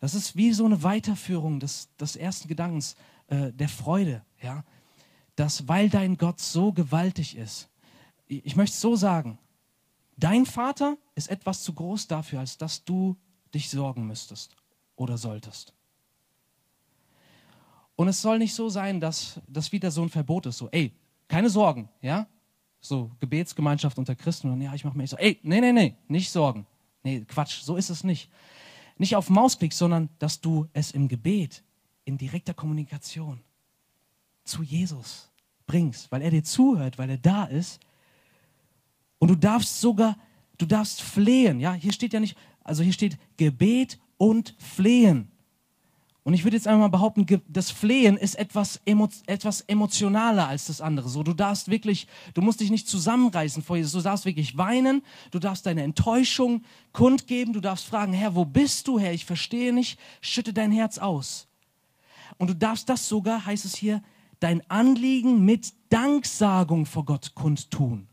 Das 0.00 0.14
ist 0.14 0.36
wie 0.36 0.52
so 0.52 0.64
eine 0.64 0.82
Weiterführung 0.82 1.60
des, 1.60 1.94
des 1.96 2.14
ersten 2.16 2.48
Gedankens, 2.48 2.94
äh, 3.26 3.52
der 3.52 3.68
Freude, 3.68 4.24
ja. 4.42 4.64
Dass, 5.38 5.68
weil 5.68 5.88
dein 5.88 6.18
Gott 6.18 6.40
so 6.40 6.72
gewaltig 6.72 7.36
ist, 7.36 7.68
ich 8.26 8.56
möchte 8.56 8.74
es 8.74 8.80
so 8.80 8.96
sagen, 8.96 9.38
dein 10.16 10.44
Vater 10.44 10.98
ist 11.14 11.30
etwas 11.30 11.62
zu 11.62 11.74
groß 11.74 12.08
dafür, 12.08 12.40
als 12.40 12.58
dass 12.58 12.82
du 12.82 13.16
dich 13.54 13.70
sorgen 13.70 14.04
müsstest 14.04 14.56
oder 14.96 15.16
solltest. 15.16 15.74
Und 17.94 18.08
es 18.08 18.20
soll 18.20 18.38
nicht 18.38 18.52
so 18.52 18.68
sein, 18.68 18.98
dass 18.98 19.40
das 19.46 19.70
wieder 19.70 19.92
so 19.92 20.02
ein 20.02 20.08
Verbot 20.08 20.46
ist, 20.46 20.58
so, 20.58 20.70
ey, 20.70 20.92
keine 21.28 21.50
Sorgen, 21.50 21.88
ja? 22.02 22.26
So, 22.80 23.12
Gebetsgemeinschaft 23.20 23.96
unter 23.96 24.16
Christen 24.16 24.50
und 24.50 24.60
ja, 24.60 24.74
ich 24.74 24.84
mache 24.84 24.98
mir 24.98 25.06
so, 25.06 25.16
ey, 25.18 25.38
nee, 25.44 25.60
nee, 25.60 25.72
nee, 25.72 25.94
nicht 26.08 26.32
Sorgen. 26.32 26.66
Nee, 27.04 27.24
Quatsch, 27.28 27.62
so 27.62 27.76
ist 27.76 27.90
es 27.90 28.02
nicht. 28.02 28.28
Nicht 28.96 29.14
auf 29.14 29.30
Mausklick, 29.30 29.72
sondern 29.72 30.08
dass 30.18 30.40
du 30.40 30.66
es 30.72 30.90
im 30.90 31.06
Gebet, 31.06 31.62
in 32.04 32.18
direkter 32.18 32.54
Kommunikation 32.54 33.40
zu 34.42 34.64
Jesus 34.64 35.27
bringst, 35.68 36.10
weil 36.10 36.22
er 36.22 36.30
dir 36.30 36.42
zuhört, 36.42 36.98
weil 36.98 37.10
er 37.10 37.18
da 37.18 37.44
ist. 37.44 37.78
Und 39.20 39.28
du 39.28 39.36
darfst 39.36 39.80
sogar, 39.80 40.16
du 40.58 40.66
darfst 40.66 41.00
flehen. 41.00 41.60
Ja, 41.60 41.72
hier 41.74 41.92
steht 41.92 42.12
ja 42.12 42.18
nicht, 42.18 42.36
also 42.64 42.82
hier 42.82 42.92
steht 42.92 43.16
Gebet 43.36 44.00
und 44.16 44.56
Flehen. 44.58 45.30
Und 46.24 46.34
ich 46.34 46.44
würde 46.44 46.58
jetzt 46.58 46.68
einmal 46.68 46.90
behaupten, 46.90 47.24
das 47.48 47.70
Flehen 47.70 48.18
ist 48.18 48.34
etwas, 48.34 48.82
emo, 48.84 49.08
etwas 49.26 49.62
emotionaler 49.62 50.46
als 50.46 50.66
das 50.66 50.82
andere. 50.82 51.08
So, 51.08 51.22
du 51.22 51.32
darfst 51.32 51.70
wirklich, 51.70 52.06
du 52.34 52.42
musst 52.42 52.60
dich 52.60 52.70
nicht 52.70 52.86
zusammenreißen 52.86 53.62
vor 53.62 53.78
Jesus. 53.78 53.92
Du 53.92 54.02
darfst 54.02 54.26
wirklich 54.26 54.58
weinen, 54.58 55.02
du 55.30 55.38
darfst 55.38 55.64
deine 55.64 55.84
Enttäuschung 55.84 56.64
kundgeben, 56.92 57.54
du 57.54 57.60
darfst 57.60 57.86
fragen, 57.86 58.12
Herr, 58.12 58.34
wo 58.34 58.44
bist 58.44 58.88
du, 58.88 58.98
Herr? 58.98 59.14
Ich 59.14 59.24
verstehe 59.24 59.72
nicht. 59.72 59.98
Schütte 60.20 60.52
dein 60.52 60.70
Herz 60.70 60.98
aus. 60.98 61.48
Und 62.36 62.50
du 62.50 62.54
darfst 62.54 62.90
das 62.90 63.08
sogar, 63.08 63.46
heißt 63.46 63.64
es 63.64 63.74
hier, 63.74 64.02
dein 64.40 64.68
Anliegen 64.70 65.44
mit 65.44 65.72
Danksagung 65.88 66.86
vor 66.86 67.04
Gott 67.04 67.34
kundtun. 67.34 68.08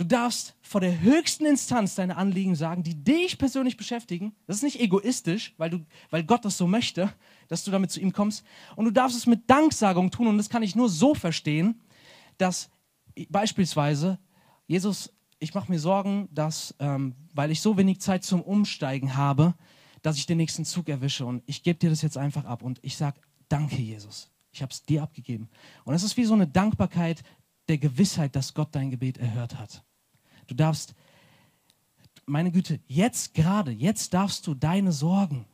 Du 0.00 0.04
darfst 0.04 0.54
vor 0.62 0.80
der 0.80 1.02
höchsten 1.02 1.44
Instanz 1.44 1.94
deine 1.94 2.16
Anliegen 2.16 2.54
sagen, 2.54 2.82
die 2.82 3.04
dich 3.04 3.36
persönlich 3.36 3.76
beschäftigen. 3.76 4.34
Das 4.46 4.56
ist 4.56 4.62
nicht 4.62 4.80
egoistisch, 4.80 5.52
weil, 5.58 5.68
du, 5.68 5.84
weil 6.08 6.24
Gott 6.24 6.42
das 6.46 6.56
so 6.56 6.66
möchte, 6.66 7.12
dass 7.48 7.64
du 7.64 7.70
damit 7.70 7.90
zu 7.90 8.00
ihm 8.00 8.10
kommst. 8.10 8.42
Und 8.76 8.86
du 8.86 8.90
darfst 8.90 9.14
es 9.14 9.26
mit 9.26 9.50
Danksagung 9.50 10.10
tun. 10.10 10.28
Und 10.28 10.38
das 10.38 10.48
kann 10.48 10.62
ich 10.62 10.74
nur 10.74 10.88
so 10.88 11.14
verstehen, 11.14 11.82
dass 12.38 12.70
beispielsweise 13.28 14.18
Jesus, 14.66 15.12
ich 15.38 15.52
mache 15.52 15.70
mir 15.70 15.78
Sorgen, 15.78 16.30
dass, 16.32 16.74
ähm, 16.78 17.14
weil 17.34 17.50
ich 17.50 17.60
so 17.60 17.76
wenig 17.76 18.00
Zeit 18.00 18.24
zum 18.24 18.40
Umsteigen 18.40 19.16
habe, 19.16 19.54
dass 20.00 20.16
ich 20.16 20.24
den 20.24 20.38
nächsten 20.38 20.64
Zug 20.64 20.88
erwische. 20.88 21.26
Und 21.26 21.42
ich 21.44 21.62
gebe 21.62 21.78
dir 21.78 21.90
das 21.90 22.00
jetzt 22.00 22.16
einfach 22.16 22.46
ab. 22.46 22.62
Und 22.62 22.78
ich 22.82 22.96
sage, 22.96 23.20
danke 23.50 23.76
Jesus. 23.76 24.30
Ich 24.52 24.62
habe 24.62 24.72
es 24.72 24.84
dir 24.84 25.02
abgegeben. 25.02 25.48
Und 25.84 25.94
es 25.94 26.02
ist 26.02 26.16
wie 26.16 26.24
so 26.24 26.34
eine 26.34 26.46
Dankbarkeit 26.46 27.22
der 27.68 27.78
Gewissheit, 27.78 28.34
dass 28.34 28.54
Gott 28.54 28.68
dein 28.72 28.90
Gebet 28.90 29.18
erhört 29.18 29.58
hat. 29.58 29.84
Du 30.46 30.54
darfst, 30.54 30.94
meine 32.26 32.50
Güte, 32.50 32.80
jetzt 32.86 33.34
gerade, 33.34 33.70
jetzt 33.70 34.12
darfst 34.14 34.46
du 34.46 34.54
deine 34.54 34.92
Sorgen 34.92 35.46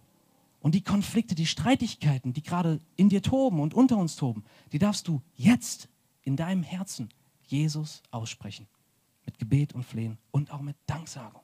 und 0.60 0.74
die 0.74 0.82
Konflikte, 0.82 1.34
die 1.34 1.46
Streitigkeiten, 1.46 2.32
die 2.32 2.42
gerade 2.42 2.80
in 2.96 3.08
dir 3.08 3.22
toben 3.22 3.60
und 3.60 3.74
unter 3.74 3.98
uns 3.98 4.16
toben, 4.16 4.44
die 4.72 4.78
darfst 4.78 5.06
du 5.08 5.22
jetzt 5.34 5.88
in 6.22 6.36
deinem 6.36 6.62
Herzen 6.62 7.10
Jesus 7.46 8.02
aussprechen. 8.10 8.66
Mit 9.26 9.38
Gebet 9.38 9.74
und 9.74 9.84
Flehen 9.84 10.18
und 10.30 10.50
auch 10.50 10.62
mit 10.62 10.76
Danksagung. 10.86 11.42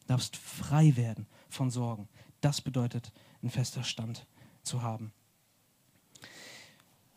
Du 0.00 0.06
darfst 0.08 0.36
frei 0.36 0.96
werden 0.96 1.26
von 1.48 1.70
Sorgen. 1.70 2.08
Das 2.40 2.60
bedeutet, 2.60 3.12
ein 3.42 3.50
fester 3.50 3.84
Stand 3.84 4.26
zu 4.62 4.82
haben. 4.82 5.12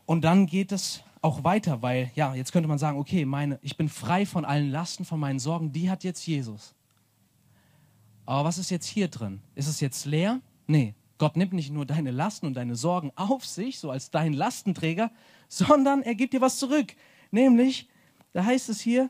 Und 0.05 0.23
dann 0.23 0.45
geht 0.45 0.71
es 0.71 1.03
auch 1.21 1.43
weiter, 1.43 1.81
weil 1.81 2.11
ja, 2.15 2.35
jetzt 2.35 2.51
könnte 2.51 2.69
man 2.69 2.77
sagen, 2.77 2.99
okay, 2.99 3.25
meine, 3.25 3.59
ich 3.61 3.77
bin 3.77 3.89
frei 3.89 4.25
von 4.25 4.45
allen 4.45 4.69
Lasten, 4.69 5.05
von 5.05 5.19
meinen 5.19 5.39
Sorgen, 5.39 5.71
die 5.71 5.89
hat 5.89 6.03
jetzt 6.03 6.25
Jesus. 6.27 6.75
Aber 8.25 8.47
was 8.47 8.57
ist 8.57 8.69
jetzt 8.69 8.87
hier 8.87 9.07
drin? 9.07 9.41
Ist 9.55 9.67
es 9.67 9.79
jetzt 9.79 10.05
leer? 10.05 10.41
Nee, 10.67 10.93
Gott 11.17 11.37
nimmt 11.37 11.53
nicht 11.53 11.71
nur 11.71 11.85
deine 11.85 12.11
Lasten 12.11 12.45
und 12.45 12.53
deine 12.55 12.75
Sorgen 12.75 13.11
auf 13.15 13.45
sich, 13.45 13.79
so 13.79 13.89
als 13.89 14.11
dein 14.11 14.33
Lastenträger, 14.33 15.11
sondern 15.47 16.01
er 16.03 16.15
gibt 16.15 16.33
dir 16.33 16.41
was 16.41 16.59
zurück. 16.59 16.95
Nämlich, 17.31 17.89
da 18.33 18.45
heißt 18.45 18.69
es 18.69 18.81
hier, 18.81 19.09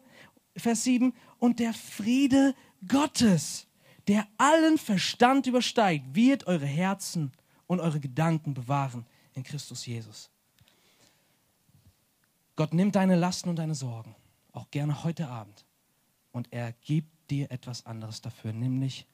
Vers 0.55 0.83
7, 0.83 1.13
und 1.39 1.59
der 1.59 1.73
Friede 1.73 2.55
Gottes, 2.87 3.67
der 4.07 4.25
allen 4.37 4.77
Verstand 4.77 5.47
übersteigt, 5.47 6.15
wird 6.15 6.47
eure 6.47 6.65
Herzen 6.65 7.31
und 7.67 7.81
eure 7.81 7.99
Gedanken 7.99 8.53
bewahren 8.53 9.05
in 9.33 9.43
Christus 9.43 9.85
Jesus. 9.85 10.29
Gott 12.55 12.73
nimmt 12.73 12.95
deine 12.95 13.15
Lasten 13.15 13.49
und 13.49 13.57
deine 13.57 13.75
Sorgen, 13.75 14.15
auch 14.51 14.71
gerne 14.71 15.03
heute 15.03 15.27
Abend, 15.27 15.65
und 16.31 16.51
er 16.51 16.71
gibt 16.71 17.29
dir 17.29 17.51
etwas 17.51 17.85
anderes 17.85 18.21
dafür, 18.21 18.53
nämlich 18.53 19.07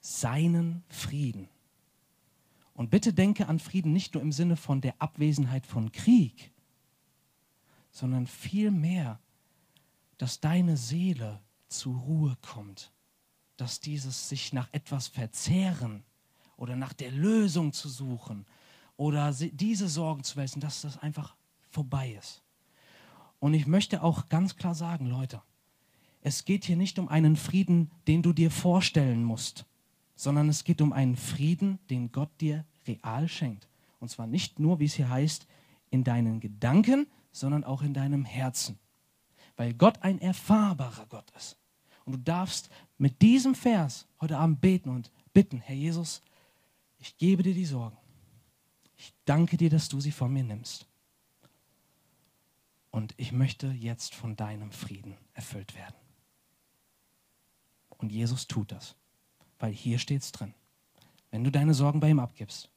seinen 0.00 0.84
Frieden. 0.88 1.48
Und 2.74 2.90
bitte 2.90 3.12
denke 3.12 3.48
an 3.48 3.58
Frieden 3.58 3.92
nicht 3.92 4.14
nur 4.14 4.22
im 4.22 4.32
Sinne 4.32 4.56
von 4.56 4.80
der 4.80 5.00
Abwesenheit 5.00 5.66
von 5.66 5.92
Krieg, 5.92 6.52
sondern 7.90 8.26
vielmehr, 8.26 9.18
dass 10.16 10.40
deine 10.40 10.76
Seele 10.76 11.40
zur 11.68 11.96
Ruhe 11.98 12.36
kommt, 12.40 12.92
dass 13.56 13.80
dieses 13.80 14.28
sich 14.28 14.52
nach 14.52 14.68
etwas 14.72 15.08
verzehren 15.08 16.04
oder 16.56 16.76
nach 16.76 16.92
der 16.92 17.10
Lösung 17.10 17.72
zu 17.72 17.88
suchen 17.88 18.46
oder 18.96 19.32
diese 19.32 19.88
Sorgen 19.88 20.22
zu 20.22 20.36
wälzen, 20.36 20.60
dass 20.60 20.82
das 20.82 20.98
einfach 20.98 21.36
vorbei 21.70 22.12
ist. 22.12 22.42
Und 23.40 23.54
ich 23.54 23.66
möchte 23.66 24.02
auch 24.02 24.28
ganz 24.28 24.56
klar 24.56 24.74
sagen, 24.74 25.06
Leute, 25.06 25.42
es 26.22 26.44
geht 26.44 26.64
hier 26.64 26.76
nicht 26.76 26.98
um 26.98 27.08
einen 27.08 27.36
Frieden, 27.36 27.90
den 28.06 28.22
du 28.22 28.32
dir 28.32 28.50
vorstellen 28.50 29.22
musst, 29.22 29.64
sondern 30.16 30.48
es 30.48 30.64
geht 30.64 30.80
um 30.80 30.92
einen 30.92 31.16
Frieden, 31.16 31.78
den 31.90 32.10
Gott 32.10 32.30
dir 32.40 32.64
real 32.86 33.28
schenkt. 33.28 33.68
Und 34.00 34.08
zwar 34.08 34.26
nicht 34.26 34.58
nur, 34.58 34.80
wie 34.80 34.86
es 34.86 34.94
hier 34.94 35.08
heißt, 35.08 35.46
in 35.90 36.04
deinen 36.04 36.40
Gedanken, 36.40 37.06
sondern 37.32 37.64
auch 37.64 37.82
in 37.82 37.94
deinem 37.94 38.24
Herzen. 38.24 38.78
Weil 39.56 39.74
Gott 39.74 40.02
ein 40.02 40.20
erfahrbarer 40.20 41.06
Gott 41.06 41.30
ist. 41.36 41.56
Und 42.04 42.12
du 42.12 42.18
darfst 42.18 42.70
mit 42.96 43.22
diesem 43.22 43.54
Vers 43.54 44.06
heute 44.20 44.38
Abend 44.38 44.60
beten 44.60 44.88
und 44.88 45.10
bitten, 45.32 45.60
Herr 45.60 45.76
Jesus, 45.76 46.22
ich 46.98 47.16
gebe 47.18 47.42
dir 47.42 47.54
die 47.54 47.64
Sorgen. 47.64 47.96
Ich 48.96 49.12
danke 49.24 49.56
dir, 49.56 49.70
dass 49.70 49.88
du 49.88 50.00
sie 50.00 50.10
von 50.10 50.32
mir 50.32 50.42
nimmst. 50.42 50.87
Und 52.98 53.14
ich 53.16 53.30
möchte 53.30 53.68
jetzt 53.68 54.12
von 54.12 54.34
deinem 54.34 54.72
Frieden 54.72 55.16
erfüllt 55.32 55.76
werden. 55.76 55.94
Und 57.90 58.10
Jesus 58.10 58.48
tut 58.48 58.72
das, 58.72 58.96
weil 59.60 59.72
hier 59.72 60.00
steht 60.00 60.22
es 60.22 60.32
drin. 60.32 60.52
Wenn 61.30 61.44
du 61.44 61.52
deine 61.52 61.74
Sorgen 61.74 62.00
bei 62.00 62.10
ihm 62.10 62.18
abgibst, 62.18 62.72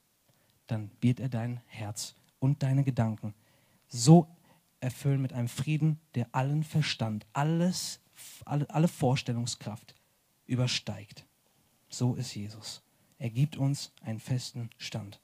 dann 0.68 0.92
wird 1.02 1.20
er 1.20 1.28
dein 1.28 1.60
Herz 1.66 2.14
und 2.38 2.62
deine 2.62 2.84
Gedanken 2.84 3.34
so 3.88 4.28
erfüllen 4.80 5.24
mit 5.24 5.34
einem 5.34 5.48
Frieden, 5.48 6.00
der 6.14 6.28
allen 6.34 6.64
Verstand, 6.64 7.26
alles, 7.34 8.00
alle, 8.46 8.70
alle 8.70 8.88
Vorstellungskraft 8.88 9.96
übersteigt. 10.46 11.26
So 11.90 12.14
ist 12.14 12.36
Jesus. 12.36 12.84
Er 13.18 13.32
gibt 13.32 13.58
uns 13.58 13.92
einen 14.04 14.20
festen 14.20 14.70
Stand. 14.78 15.20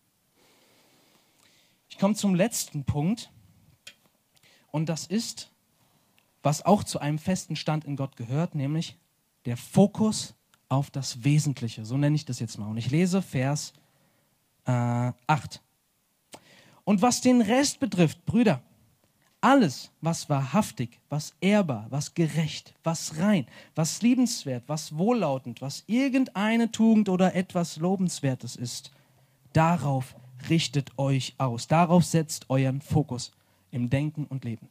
Ich 1.88 1.99
komme 1.99 2.15
zum 2.15 2.33
letzten 2.33 2.83
Punkt. 2.83 3.31
Und 4.71 4.89
das 4.89 5.06
ist, 5.06 5.51
was 6.43 6.65
auch 6.65 6.84
zu 6.84 6.99
einem 6.99 7.19
festen 7.19 7.56
Stand 7.56 7.86
in 7.86 7.95
Gott 7.95 8.15
gehört, 8.15 8.56
nämlich 8.56 8.97
der 9.45 9.58
Fokus 9.58 10.36
auf 10.69 10.89
das 10.91 11.23
Wesentliche. 11.23 11.86
So 11.86 11.97
nenne 11.97 12.15
ich 12.15 12.25
das 12.25 12.39
jetzt 12.39 12.58
mal. 12.58 12.67
Und 12.67 12.77
ich 12.77 12.91
lese 12.91 13.21
Vers 13.21 13.73
äh, 14.65 15.12
8. 15.27 15.62
Und 16.84 17.01
was 17.01 17.21
den 17.21 17.41
Rest 17.41 17.80
betrifft, 17.80 18.25
Brüder, 18.25 18.62
alles, 19.41 19.91
was 20.01 20.30
wahrhaftig, 20.30 20.99
was 21.10 21.34
ehrbar, 21.41 21.86
was 21.89 22.13
gerecht, 22.13 22.73
was 22.84 23.17
rein, 23.17 23.45
was 23.75 24.01
liebenswert, 24.01 24.63
was 24.67 24.97
wohllautend, 24.97 25.62
was 25.62 25.84
irgendeine 25.88 26.71
Tugend 26.71 27.08
oder 27.08 27.36
etwas 27.36 27.77
Lobenswertes 27.77 28.56
ist, 28.56 28.91
darauf 29.53 30.15
richtet 30.49 30.97
euch 30.97 31.36
aus. 31.38 31.67
Darauf 31.67 32.03
setzt 32.03 32.49
euren 32.49 32.82
Fokus 32.82 33.32
im 33.71 33.89
Denken 33.89 34.25
und 34.25 34.45
Leben. 34.45 34.69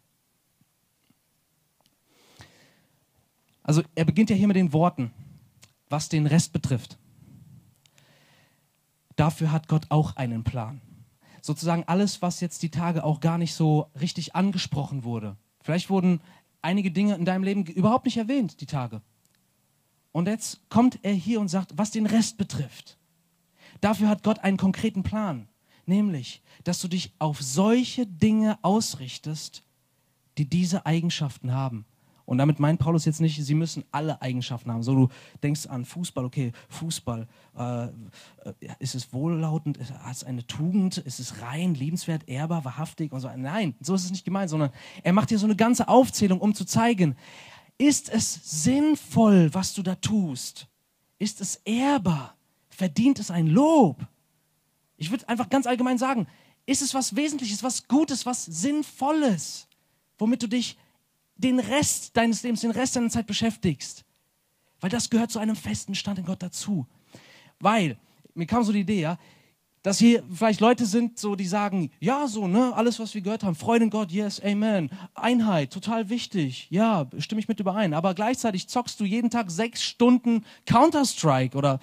Also 3.63 3.83
er 3.95 4.05
beginnt 4.05 4.31
ja 4.31 4.37
hier 4.37 4.47
mit 4.47 4.57
den 4.57 4.73
Worten, 4.73 5.13
was 5.89 6.09
den 6.09 6.27
Rest 6.27 6.53
betrifft. 6.53 6.99
Dafür 9.17 9.51
hat 9.51 9.67
Gott 9.69 9.87
auch 9.89 10.17
einen 10.17 10.45
Plan 10.45 10.81
sozusagen 11.47 11.85
alles, 11.87 12.21
was 12.21 12.41
jetzt 12.41 12.63
die 12.63 12.71
Tage 12.71 13.05
auch 13.05 13.21
gar 13.21 13.39
nicht 13.39 13.55
so 13.55 13.89
richtig 13.99 14.35
angesprochen 14.35 15.05
wurde. 15.05 15.37
Vielleicht 15.63 15.89
wurden 15.89 16.21
einige 16.61 16.91
Dinge 16.91 17.15
in 17.15 17.25
deinem 17.25 17.45
Leben 17.45 17.65
überhaupt 17.65 18.05
nicht 18.05 18.17
erwähnt, 18.19 18.61
die 18.61 18.67
Tage. 18.67 19.01
Und 20.13 20.29
jetzt 20.29 20.69
kommt 20.69 20.99
er 21.03 21.13
hier 21.13 21.41
und 21.41 21.49
sagt, 21.49 21.79
was 21.79 21.91
den 21.91 22.07
Rest 22.07 22.37
betrifft. 22.37 22.99
Dafür 23.81 24.09
hat 24.09 24.23
Gott 24.23 24.41
einen 24.41 24.57
konkreten 24.57 25.03
Plan, 25.03 25.49
nämlich, 25.89 26.43
dass 26.65 26.81
du 26.81 26.89
dich 26.89 27.13
auf 27.19 27.41
solche 27.41 28.07
Dinge 28.07 28.59
ausrichtest, 28.63 29.63
die 30.39 30.49
diese 30.49 30.87
Eigenschaften 30.87 31.53
haben. 31.53 31.87
Und 32.27 32.39
damit 32.39 32.59
meint 32.59 32.81
Paulus 32.81 33.05
jetzt 33.05 33.21
nicht, 33.21 33.43
sie 33.43 33.55
müssen 33.55 33.85
alle 33.93 34.21
Eigenschaften 34.21 34.73
haben. 34.73 34.83
So, 34.83 34.95
du 34.95 35.09
denkst 35.45 35.67
an 35.67 35.85
Fußball, 35.85 36.25
okay, 36.25 36.53
Fußball, 36.69 37.29
äh, 37.57 37.89
ist 38.81 38.97
es 38.97 39.13
wohllautend, 39.13 39.79
hat 39.79 40.13
es 40.17 40.25
eine 40.25 40.45
Tugend, 40.45 40.99
ist 40.99 41.21
es 41.21 41.41
rein, 41.41 41.75
liebenswert, 41.75 42.29
ehrbar, 42.29 42.65
wahrhaftig 42.65 43.13
und 43.13 43.21
so. 43.21 43.31
Nein, 43.37 43.77
so 43.81 43.95
ist 43.95 44.05
es 44.05 44.11
nicht 44.11 44.25
gemeint, 44.25 44.51
sondern 44.51 44.71
er 45.05 45.13
macht 45.13 45.29
hier 45.29 45.39
so 45.39 45.47
eine 45.47 45.55
ganze 45.55 45.87
Aufzählung, 45.87 46.41
um 46.41 46.53
zu 46.53 46.65
zeigen, 46.65 47.15
ist 47.79 48.09
es 48.09 48.63
sinnvoll, 48.65 49.55
was 49.55 49.75
du 49.75 49.83
da 49.83 49.95
tust? 49.95 50.67
Ist 51.19 51.41
es 51.41 51.57
ehrbar? 51.65 52.37
Verdient 52.69 53.21
es 53.21 53.31
ein 53.31 53.47
Lob? 53.47 54.05
Ich 54.97 55.11
würde 55.11 55.29
einfach 55.29 55.49
ganz 55.49 55.67
allgemein 55.67 55.99
sagen, 55.99 56.27
ist 56.67 56.83
es 56.83 56.95
was 56.95 57.15
Wesentliches, 57.15 57.63
was 57.63 57.87
Gutes, 57.87 58.27
was 58.27 58.45
Sinnvolles, 58.45 59.69
womit 60.19 60.43
du 60.43 60.49
dich 60.49 60.77
den 61.37 61.61
Rest 61.61 62.17
deines 62.17 62.43
Lebens, 62.43 62.63
den 62.63 62.71
Rest 62.71 62.97
deiner 62.97 63.11
Zeit 63.11 63.27
beschäftigst. 63.27 64.05
Weil 64.81 64.91
das 64.91 65.11
gehört 65.11 65.31
zu 65.31 65.39
einem 65.39 65.57
festen 65.57 65.95
Stand 65.95 66.19
in 66.19 66.25
Gott 66.25 66.43
dazu. 66.43 66.87
Weil, 67.61 67.99
mir 68.35 68.47
kam 68.47 68.65
so 68.65 68.73
die 68.73 68.81
Idee, 68.81 69.01
ja, 69.01 69.19
dass 69.87 69.99
hier 70.01 70.25
vielleicht 70.33 70.59
Leute 70.59 70.85
sind, 70.85 71.17
so, 71.17 71.37
die 71.37 71.47
sagen, 71.47 71.93
ja, 72.01 72.27
so, 72.27 72.49
ne, 72.49 72.75
alles, 72.75 72.99
was 72.99 73.15
wir 73.15 73.21
gehört 73.21 73.45
haben, 73.45 73.55
Freude 73.55 73.85
in 73.85 73.91
Gott, 73.91 74.11
yes, 74.11 74.43
Amen, 74.43 74.91
Einheit, 75.15 75.73
total 75.73 76.09
wichtig, 76.09 76.67
ja, 76.71 77.07
stimme 77.19 77.41
ich 77.41 77.47
mit 77.47 77.61
überein. 77.61 77.95
Aber 77.95 78.13
gleichzeitig 78.15 78.69
zockst 78.69 78.99
du 78.99 79.05
jeden 79.05 79.31
Tag 79.31 79.49
sechs 79.49 79.85
Stunden 79.85 80.45
Counter-Strike 80.67 81.57
oder 81.57 81.79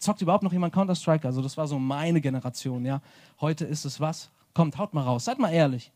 zockt 0.00 0.22
überhaupt 0.22 0.42
noch 0.42 0.52
jemand 0.52 0.74
Counter-Strike? 0.74 1.26
Also 1.26 1.42
das 1.42 1.56
war 1.56 1.68
so 1.68 1.78
meine 1.78 2.20
Generation, 2.20 2.84
ja. 2.84 3.00
Heute 3.40 3.64
ist 3.64 3.84
es 3.84 4.00
was? 4.00 4.30
Kommt, 4.54 4.76
haut 4.78 4.92
mal 4.94 5.04
raus, 5.04 5.26
seid 5.26 5.38
mal 5.38 5.52
ehrlich. 5.52 5.92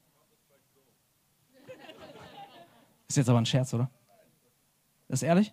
Ist 3.09 3.17
jetzt 3.17 3.29
aber 3.29 3.39
ein 3.39 3.47
Scherz, 3.47 3.75
oder? 3.75 3.91
Ist 5.09 5.23
ehrlich? 5.23 5.53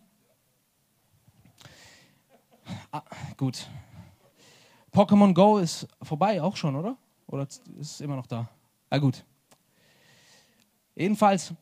Ah, 2.91 3.03
gut. 3.37 3.67
Pokémon 4.93 5.33
Go 5.33 5.57
ist 5.57 5.87
vorbei, 6.01 6.41
auch 6.41 6.55
schon, 6.55 6.75
oder? 6.75 6.97
Oder 7.27 7.43
ist 7.43 7.61
es 7.79 8.01
immer 8.01 8.15
noch 8.15 8.27
da? 8.27 8.49
Ah, 8.89 8.97
gut. 8.97 9.23
Jedenfalls, 10.95 11.53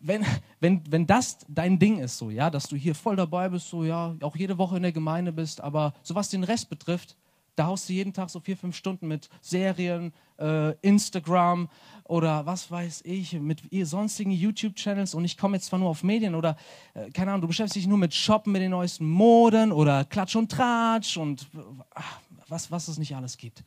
wenn, 0.00 0.24
wenn, 0.60 0.82
wenn 0.90 1.06
das 1.06 1.38
dein 1.48 1.78
Ding 1.78 1.98
ist, 1.98 2.18
so, 2.18 2.30
ja, 2.30 2.50
dass 2.50 2.68
du 2.68 2.76
hier 2.76 2.94
voll 2.94 3.16
dabei 3.16 3.48
bist, 3.48 3.68
so, 3.68 3.84
ja, 3.84 4.14
auch 4.22 4.36
jede 4.36 4.58
Woche 4.58 4.76
in 4.76 4.82
der 4.82 4.92
Gemeinde 4.92 5.32
bist, 5.32 5.60
aber 5.60 5.92
so 6.02 6.14
was 6.14 6.28
den 6.28 6.44
Rest 6.44 6.68
betrifft, 6.68 7.16
da 7.56 7.66
haust 7.66 7.88
du 7.88 7.94
jeden 7.94 8.12
Tag 8.12 8.28
so 8.28 8.38
vier, 8.38 8.56
fünf 8.56 8.76
Stunden 8.76 9.08
mit 9.08 9.30
Serien, 9.40 10.12
äh, 10.38 10.72
Instagram 10.80 11.68
oder 12.04 12.44
was 12.44 12.70
weiß 12.70 13.02
ich, 13.04 13.32
mit 13.32 13.62
sonstigen 13.82 14.30
YouTube-Channels 14.30 15.14
und 15.14 15.24
ich 15.24 15.38
komme 15.38 15.56
jetzt 15.56 15.66
zwar 15.66 15.78
nur 15.78 15.88
auf 15.88 16.04
Medien 16.04 16.34
oder, 16.34 16.56
äh, 16.94 17.10
keine 17.10 17.30
Ahnung, 17.30 17.40
du 17.42 17.48
beschäftigst 17.48 17.76
dich 17.76 17.86
nur 17.86 17.98
mit 17.98 18.14
Shoppen, 18.14 18.52
mit 18.52 18.62
den 18.62 18.70
neuesten 18.70 19.08
Moden 19.08 19.72
oder 19.72 20.04
Klatsch 20.04 20.36
und 20.36 20.52
Tratsch 20.52 21.16
und 21.16 21.48
ach, 21.94 22.20
was, 22.48 22.70
was 22.70 22.88
es 22.88 22.98
nicht 22.98 23.16
alles 23.16 23.38
gibt. 23.38 23.64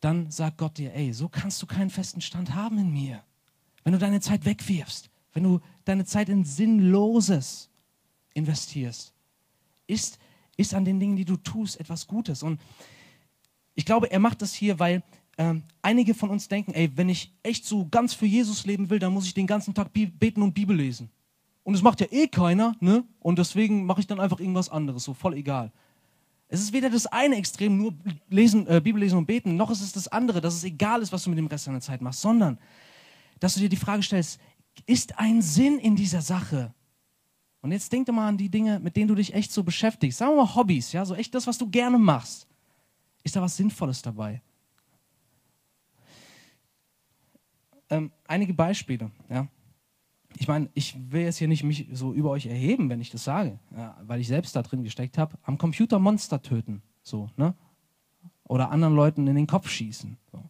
Dann 0.00 0.30
sagt 0.30 0.58
Gott 0.58 0.78
dir, 0.78 0.94
ey, 0.94 1.12
so 1.12 1.28
kannst 1.28 1.62
du 1.62 1.66
keinen 1.66 1.90
festen 1.90 2.20
Stand 2.20 2.54
haben 2.54 2.78
in 2.78 2.90
mir. 2.90 3.22
Wenn 3.84 3.92
du 3.92 3.98
deine 3.98 4.20
Zeit 4.20 4.44
wegwirfst, 4.44 5.09
wenn 5.32 5.42
du 5.42 5.60
deine 5.84 6.04
Zeit 6.04 6.28
in 6.28 6.44
Sinnloses 6.44 7.68
investierst, 8.34 9.12
ist 9.86 10.18
ist 10.60 10.74
an 10.74 10.84
den 10.84 11.00
Dingen, 11.00 11.16
die 11.16 11.24
du 11.24 11.36
tust, 11.36 11.80
etwas 11.80 12.06
Gutes. 12.06 12.42
Und 12.42 12.60
ich 13.74 13.84
glaube, 13.84 14.10
er 14.10 14.20
macht 14.20 14.42
das 14.42 14.54
hier, 14.54 14.78
weil 14.78 15.02
ähm, 15.38 15.62
einige 15.82 16.14
von 16.14 16.30
uns 16.30 16.48
denken, 16.48 16.72
ey, 16.72 16.90
wenn 16.96 17.08
ich 17.08 17.32
echt 17.42 17.64
so 17.64 17.88
ganz 17.90 18.12
für 18.12 18.26
Jesus 18.26 18.66
leben 18.66 18.90
will, 18.90 18.98
dann 18.98 19.12
muss 19.12 19.26
ich 19.26 19.34
den 19.34 19.46
ganzen 19.46 19.74
Tag 19.74 19.92
beten 19.92 20.42
und 20.42 20.52
Bibel 20.52 20.76
lesen. 20.76 21.10
Und 21.62 21.72
das 21.72 21.82
macht 21.82 22.00
ja 22.00 22.06
eh 22.10 22.26
keiner, 22.26 22.76
ne? 22.80 23.04
Und 23.20 23.38
deswegen 23.38 23.84
mache 23.86 24.00
ich 24.00 24.06
dann 24.06 24.20
einfach 24.20 24.40
irgendwas 24.40 24.68
anderes, 24.68 25.04
so 25.04 25.14
voll 25.14 25.34
egal. 25.34 25.72
Es 26.48 26.60
ist 26.60 26.72
weder 26.72 26.90
das 26.90 27.06
eine 27.06 27.36
Extrem, 27.36 27.78
nur 27.78 27.94
lesen, 28.28 28.66
äh, 28.66 28.80
Bibel 28.80 29.00
lesen 29.00 29.18
und 29.18 29.26
beten, 29.26 29.56
noch 29.56 29.70
ist 29.70 29.82
es 29.82 29.92
das 29.92 30.08
andere, 30.08 30.40
dass 30.40 30.54
es 30.54 30.64
egal 30.64 31.00
ist, 31.00 31.12
was 31.12 31.22
du 31.22 31.30
mit 31.30 31.38
dem 31.38 31.46
Rest 31.46 31.66
deiner 31.66 31.80
Zeit 31.80 32.02
machst, 32.02 32.20
sondern 32.20 32.58
dass 33.38 33.54
du 33.54 33.60
dir 33.60 33.68
die 33.68 33.76
Frage 33.76 34.02
stellst, 34.02 34.40
ist 34.86 35.18
ein 35.18 35.42
Sinn 35.42 35.78
in 35.78 35.96
dieser 35.96 36.22
Sache? 36.22 36.74
Und 37.62 37.72
jetzt 37.72 37.92
denk 37.92 38.06
doch 38.06 38.14
mal 38.14 38.28
an 38.28 38.38
die 38.38 38.48
Dinge, 38.48 38.80
mit 38.80 38.96
denen 38.96 39.08
du 39.08 39.14
dich 39.14 39.34
echt 39.34 39.52
so 39.52 39.62
beschäftigst. 39.62 40.18
Sagen 40.18 40.32
wir 40.32 40.44
mal 40.44 40.54
Hobbys, 40.54 40.92
ja, 40.92 41.04
so 41.04 41.14
echt 41.14 41.34
das, 41.34 41.46
was 41.46 41.58
du 41.58 41.68
gerne 41.68 41.98
machst. 41.98 42.46
Ist 43.22 43.36
da 43.36 43.42
was 43.42 43.56
Sinnvolles 43.56 44.00
dabei? 44.00 44.40
Ähm, 47.90 48.12
einige 48.26 48.54
Beispiele, 48.54 49.10
ja. 49.28 49.48
Ich 50.38 50.46
meine, 50.46 50.70
ich 50.74 50.96
will 51.10 51.22
jetzt 51.22 51.38
hier 51.38 51.48
nicht 51.48 51.64
mich 51.64 51.88
so 51.92 52.14
über 52.14 52.30
euch 52.30 52.46
erheben, 52.46 52.88
wenn 52.88 53.00
ich 53.00 53.10
das 53.10 53.24
sage, 53.24 53.58
ja, 53.76 53.96
weil 54.02 54.20
ich 54.20 54.28
selbst 54.28 54.54
da 54.54 54.62
drin 54.62 54.84
gesteckt 54.84 55.18
habe. 55.18 55.36
Am 55.42 55.58
Computer 55.58 55.98
Monster 55.98 56.40
töten, 56.40 56.82
so, 57.02 57.28
ne? 57.36 57.54
Oder 58.44 58.70
anderen 58.70 58.94
Leuten 58.94 59.26
in 59.26 59.34
den 59.34 59.46
Kopf 59.46 59.68
schießen. 59.68 60.16
So. 60.30 60.42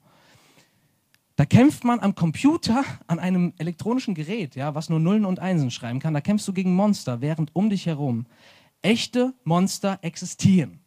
Da 1.40 1.46
kämpft 1.46 1.84
man 1.84 2.00
am 2.00 2.14
Computer 2.14 2.84
an 3.06 3.18
einem 3.18 3.54
elektronischen 3.56 4.14
Gerät, 4.14 4.56
ja, 4.56 4.74
was 4.74 4.90
nur 4.90 5.00
Nullen 5.00 5.24
und 5.24 5.38
Einsen 5.38 5.70
schreiben 5.70 5.98
kann. 5.98 6.12
Da 6.12 6.20
kämpfst 6.20 6.46
du 6.46 6.52
gegen 6.52 6.74
Monster, 6.74 7.22
während 7.22 7.56
um 7.56 7.70
dich 7.70 7.86
herum 7.86 8.26
echte 8.82 9.32
Monster 9.44 9.98
existieren. 10.02 10.80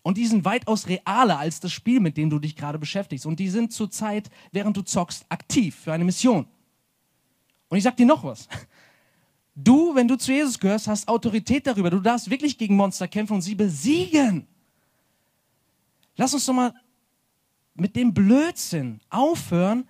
Und 0.00 0.16
die 0.16 0.26
sind 0.26 0.46
weitaus 0.46 0.88
realer 0.88 1.38
als 1.38 1.60
das 1.60 1.72
Spiel, 1.72 2.00
mit 2.00 2.16
dem 2.16 2.30
du 2.30 2.38
dich 2.38 2.56
gerade 2.56 2.78
beschäftigst. 2.78 3.26
Und 3.26 3.38
die 3.38 3.50
sind 3.50 3.74
zurzeit, 3.74 4.30
während 4.50 4.78
du 4.78 4.80
zockst, 4.80 5.26
aktiv 5.28 5.76
für 5.76 5.92
eine 5.92 6.04
Mission. 6.04 6.46
Und 7.68 7.76
ich 7.76 7.84
sag 7.84 7.98
dir 7.98 8.06
noch 8.06 8.24
was. 8.24 8.48
Du, 9.54 9.94
wenn 9.94 10.08
du 10.08 10.16
zu 10.16 10.32
Jesus 10.32 10.58
gehörst, 10.58 10.88
hast 10.88 11.06
Autorität 11.06 11.66
darüber. 11.66 11.90
Du 11.90 12.00
darfst 12.00 12.30
wirklich 12.30 12.56
gegen 12.56 12.76
Monster 12.76 13.08
kämpfen 13.08 13.34
und 13.34 13.42
sie 13.42 13.56
besiegen. 13.56 14.46
Lass 16.16 16.32
uns 16.32 16.46
doch 16.46 16.54
mal 16.54 16.72
mit 17.74 17.96
dem 17.96 18.14
Blödsinn 18.14 19.00
aufhören 19.10 19.88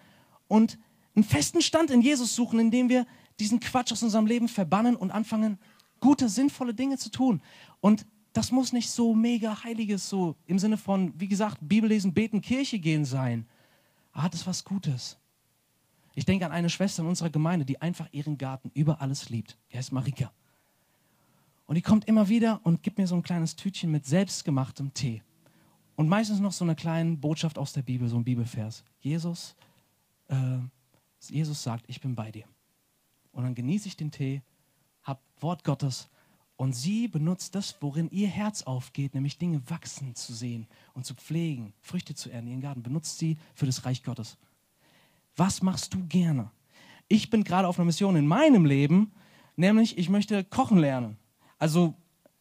und 0.49 0.79
einen 1.14 1.25
festen 1.25 1.62
Stand 1.62 1.90
in 1.90 2.01
Jesus 2.01 2.35
suchen, 2.35 2.59
indem 2.59 2.88
wir 2.88 3.07
diesen 3.40 3.61
Quatsch 3.61 3.92
aus 3.92 4.03
unserem 4.03 4.27
Leben 4.27 4.49
verbannen 4.49 4.97
und 4.97 5.11
anfangen, 5.11 5.59
gute, 6.01 6.29
sinnvolle 6.29 6.75
Dinge 6.75 6.99
zu 6.99 7.11
tun. 7.11 7.42
Und 7.81 8.07
das 8.33 8.51
muss 8.51 8.73
nicht 8.73 8.90
so 8.90 9.14
mega 9.14 9.62
heiliges, 9.64 10.09
so 10.09 10.37
im 10.47 10.59
Sinne 10.59 10.79
von, 10.79 11.12
wie 11.18 11.29
gesagt, 11.29 11.59
Bibel 11.61 11.88
lesen, 11.88 12.14
beten, 12.14 12.40
Kirche 12.40 12.79
gehen 12.79 13.05
sein. 13.05 13.47
Ah, 14.12 14.29
das 14.29 14.40
ist 14.40 14.47
was 14.47 14.64
Gutes. 14.64 15.18
Ich 16.14 16.25
denke 16.25 16.45
an 16.45 16.53
eine 16.53 16.71
Schwester 16.71 17.03
in 17.03 17.09
unserer 17.09 17.31
Gemeinde, 17.31 17.64
die 17.64 17.81
einfach 17.81 18.09
ihren 18.12 18.38
Garten 18.38 18.71
über 18.75 19.01
alles 19.01 19.31
liebt. 19.31 19.57
Die 19.71 19.79
heißt 19.79 19.92
Marika. 19.92 20.31
Und 21.66 21.77
die 21.77 21.83
kommt 21.83 22.07
immer 22.07 22.29
wieder 22.29 22.61
und 22.64 22.83
gibt 22.83 22.99
mir 22.99 23.07
so 23.07 23.14
ein 23.14 23.23
kleines 23.23 23.57
Tütchen 23.57 23.90
mit 23.90 24.05
selbstgemachtem 24.05 24.92
Tee. 24.92 25.23
Und 25.96 26.09
meistens 26.09 26.40
noch 26.40 26.52
so 26.52 26.64
eine 26.64 26.74
kleine 26.74 27.16
Botschaft 27.16 27.59
aus 27.59 27.72
der 27.72 27.83
Bibel, 27.83 28.09
so 28.09 28.16
ein 28.16 28.24
Bibelvers. 28.24 28.85
Jesus, 29.00 29.55
äh, 30.28 30.59
Jesus 31.28 31.62
sagt, 31.62 31.85
ich 31.88 32.00
bin 32.00 32.14
bei 32.14 32.31
dir. 32.31 32.44
Und 33.33 33.44
dann 33.44 33.55
genieße 33.55 33.88
ich 33.88 33.96
den 33.96 34.11
Tee, 34.11 34.42
habe 35.02 35.20
Wort 35.40 35.64
Gottes 35.64 36.09
und 36.57 36.74
sie 36.74 37.09
benutzt 37.09 37.55
das, 37.55 37.76
worin 37.81 38.11
ihr 38.11 38.28
Herz 38.28 38.62
aufgeht, 38.62 39.14
nämlich 39.14 39.38
Dinge 39.38 39.62
wachsen 39.68 40.14
zu 40.14 40.33
sehen 40.33 40.66
und 40.94 41.05
zu 41.05 41.14
pflegen, 41.14 41.72
Früchte 41.81 42.14
zu 42.14 42.31
ernten, 42.31 42.50
ihren 42.50 42.61
Garten, 42.61 42.83
benutzt 42.83 43.18
sie 43.18 43.37
für 43.55 43.66
das 43.66 43.85
Reich 43.85 44.02
Gottes. 44.02 44.37
Was 45.35 45.62
machst 45.62 45.94
du 45.94 46.07
gerne? 46.07 46.50
Ich 47.09 47.31
bin 47.31 47.42
gerade 47.42 47.66
auf 47.66 47.78
einer 47.78 47.87
Mission 47.87 48.16
in 48.16 48.26
meinem 48.26 48.64
Leben, 48.64 49.12
nämlich 49.56 49.98
ich 49.98 50.08
möchte 50.08 50.44
kochen 50.44 50.79
lernen. 50.79 51.17
Also 51.58 51.94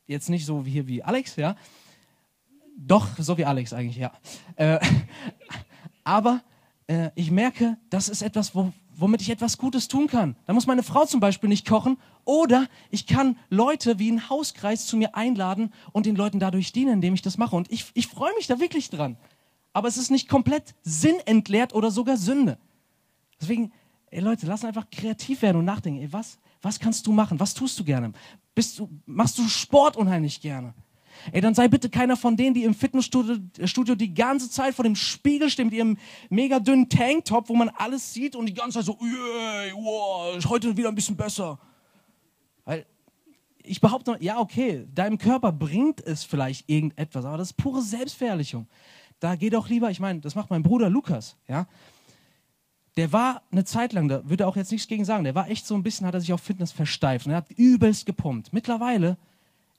jetzt 0.07 0.29
nicht 0.29 0.45
so 0.45 0.65
wie 0.65 0.71
hier 0.71 0.87
wie 0.87 1.03
Alex, 1.03 1.35
ja, 1.37 1.55
doch, 2.87 3.07
so 3.17 3.37
wie 3.37 3.45
Alex 3.45 3.73
eigentlich, 3.73 3.97
ja. 3.97 4.11
Äh, 4.55 4.79
aber 6.03 6.41
äh, 6.87 7.09
ich 7.15 7.31
merke, 7.31 7.77
das 7.89 8.09
ist 8.09 8.21
etwas, 8.21 8.55
wo, 8.55 8.73
womit 8.95 9.21
ich 9.21 9.29
etwas 9.29 9.57
Gutes 9.57 9.87
tun 9.87 10.07
kann. 10.07 10.35
Da 10.45 10.53
muss 10.53 10.67
meine 10.67 10.83
Frau 10.83 11.05
zum 11.05 11.19
Beispiel 11.19 11.49
nicht 11.49 11.67
kochen 11.67 11.97
oder 12.25 12.67
ich 12.89 13.07
kann 13.07 13.37
Leute 13.49 13.99
wie 13.99 14.09
einen 14.09 14.29
Hauskreis 14.29 14.87
zu 14.87 14.97
mir 14.97 15.15
einladen 15.15 15.73
und 15.91 16.05
den 16.05 16.15
Leuten 16.15 16.39
dadurch 16.39 16.71
dienen, 16.71 16.93
indem 16.93 17.13
ich 17.13 17.21
das 17.21 17.37
mache. 17.37 17.55
Und 17.55 17.71
ich, 17.71 17.85
ich 17.93 18.07
freue 18.07 18.33
mich 18.35 18.47
da 18.47 18.59
wirklich 18.59 18.89
dran. 18.89 19.17
Aber 19.73 19.87
es 19.87 19.97
ist 19.97 20.11
nicht 20.11 20.27
komplett 20.27 20.75
sinnentleert 20.81 21.73
oder 21.73 21.91
sogar 21.91 22.17
Sünde. 22.17 22.57
Deswegen, 23.39 23.71
ey 24.07 24.19
Leute, 24.19 24.45
lass 24.45 24.65
einfach 24.65 24.89
kreativ 24.89 25.41
werden 25.41 25.57
und 25.57 25.65
nachdenken. 25.65 26.01
Ey, 26.01 26.11
was, 26.11 26.39
was 26.61 26.79
kannst 26.79 27.07
du 27.07 27.11
machen? 27.11 27.39
Was 27.39 27.53
tust 27.53 27.79
du 27.79 27.83
gerne? 27.83 28.11
Bist 28.53 28.79
du, 28.79 28.89
machst 29.05 29.37
du 29.37 29.47
Sport 29.47 29.95
unheimlich 29.95 30.41
gerne? 30.41 30.73
Ey, 31.31 31.41
dann 31.41 31.53
sei 31.53 31.67
bitte 31.67 31.89
keiner 31.89 32.17
von 32.17 32.35
denen, 32.35 32.53
die 32.53 32.63
im 32.63 32.73
Fitnessstudio 32.73 33.37
äh, 33.57 33.67
Studio 33.67 33.95
die 33.95 34.13
ganze 34.13 34.49
Zeit 34.49 34.73
vor 34.73 34.83
dem 34.83 34.95
Spiegel 34.95 35.49
stehen 35.49 35.67
mit 35.67 35.75
ihrem 35.75 35.97
mega 36.29 36.59
dünnen 36.59 36.89
Tanktop, 36.89 37.49
wo 37.49 37.55
man 37.55 37.69
alles 37.69 38.13
sieht 38.13 38.35
und 38.35 38.45
die 38.47 38.53
ganze 38.53 38.79
Zeit 38.79 38.85
so, 38.85 38.97
yeah, 39.01 39.73
wow, 39.75 40.43
heute 40.45 40.75
wieder 40.75 40.89
ein 40.89 40.95
bisschen 40.95 41.15
besser. 41.15 41.59
Weil 42.65 42.85
ich 43.63 43.81
behaupte, 43.81 44.17
ja, 44.19 44.39
okay, 44.39 44.87
deinem 44.93 45.17
Körper 45.17 45.51
bringt 45.51 46.01
es 46.01 46.23
vielleicht 46.23 46.69
irgendetwas, 46.69 47.25
aber 47.25 47.37
das 47.37 47.49
ist 47.51 47.57
pure 47.57 47.81
Selbstverherrlichung. 47.81 48.67
Da 49.19 49.35
geh 49.35 49.49
doch 49.49 49.69
lieber, 49.69 49.91
ich 49.91 49.99
meine, 49.99 50.19
das 50.19 50.35
macht 50.35 50.49
mein 50.49 50.63
Bruder 50.63 50.89
Lukas, 50.89 51.37
ja. 51.47 51.67
Der 52.97 53.13
war 53.13 53.43
eine 53.51 53.63
Zeit 53.63 53.93
lang, 53.93 54.09
da 54.09 54.27
würde 54.27 54.43
er 54.43 54.47
auch 54.49 54.57
jetzt 54.57 54.71
nichts 54.71 54.87
gegen 54.87 55.05
sagen, 55.05 55.23
der 55.23 55.35
war 55.35 55.49
echt 55.49 55.65
so 55.65 55.75
ein 55.75 55.83
bisschen, 55.83 56.05
hat 56.05 56.13
er 56.13 56.19
sich 56.19 56.33
auf 56.33 56.41
Fitness 56.41 56.73
versteift 56.73 57.25
und 57.25 57.31
er 57.31 57.37
hat 57.37 57.51
übelst 57.51 58.05
gepumpt. 58.05 58.51
Mittlerweile 58.51 59.17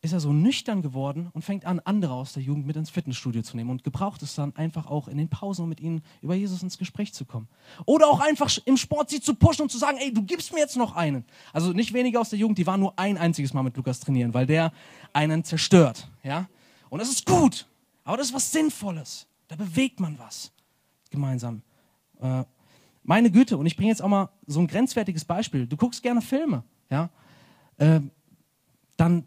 ist 0.02 0.12
er 0.12 0.18
so 0.18 0.32
nüchtern 0.32 0.82
geworden 0.82 1.30
und 1.32 1.42
fängt 1.42 1.64
an, 1.64 1.78
andere 1.78 2.12
aus 2.12 2.32
der 2.32 2.42
Jugend 2.42 2.66
mit 2.66 2.74
ins 2.74 2.90
Fitnessstudio 2.90 3.42
zu 3.42 3.56
nehmen 3.56 3.70
und 3.70 3.84
gebraucht 3.84 4.20
es 4.22 4.34
dann 4.34 4.54
einfach 4.56 4.86
auch 4.86 5.06
in 5.06 5.16
den 5.16 5.28
Pausen, 5.28 5.62
um 5.62 5.68
mit 5.68 5.80
ihnen 5.80 6.02
über 6.20 6.34
Jesus 6.34 6.60
ins 6.60 6.76
Gespräch 6.76 7.14
zu 7.14 7.24
kommen. 7.24 7.46
Oder 7.86 8.08
auch 8.08 8.18
einfach 8.18 8.50
im 8.64 8.76
Sport 8.76 9.10
sie 9.10 9.20
zu 9.20 9.34
pushen 9.34 9.62
und 9.62 9.70
zu 9.70 9.78
sagen, 9.78 9.98
ey, 10.00 10.12
du 10.12 10.22
gibst 10.24 10.52
mir 10.52 10.58
jetzt 10.58 10.76
noch 10.76 10.96
einen. 10.96 11.24
Also 11.52 11.72
nicht 11.72 11.92
wenige 11.92 12.18
aus 12.18 12.30
der 12.30 12.38
Jugend, 12.40 12.58
die 12.58 12.66
waren 12.66 12.80
nur 12.80 12.98
ein 12.98 13.16
einziges 13.16 13.54
Mal 13.54 13.62
mit 13.62 13.76
Lukas 13.76 14.00
trainieren, 14.00 14.34
weil 14.34 14.44
der 14.44 14.72
einen 15.12 15.44
zerstört, 15.44 16.10
ja. 16.24 16.48
Und 16.90 16.98
das 16.98 17.08
ist 17.08 17.24
gut, 17.24 17.68
aber 18.02 18.16
das 18.16 18.26
ist 18.26 18.34
was 18.34 18.50
Sinnvolles. 18.50 19.28
Da 19.46 19.54
bewegt 19.54 20.00
man 20.00 20.18
was 20.18 20.52
gemeinsam. 21.10 21.62
Äh, 22.20 22.42
meine 23.04 23.30
Güte, 23.30 23.56
und 23.56 23.66
ich 23.66 23.76
bringe 23.76 23.90
jetzt 23.90 24.02
auch 24.02 24.08
mal 24.08 24.30
so 24.46 24.58
ein 24.58 24.66
grenzwertiges 24.66 25.24
Beispiel. 25.24 25.66
Du 25.66 25.76
guckst 25.76 26.02
gerne 26.02 26.22
Filme, 26.22 26.64
ja. 26.90 27.08
Äh, 27.78 28.00
dann 28.96 29.26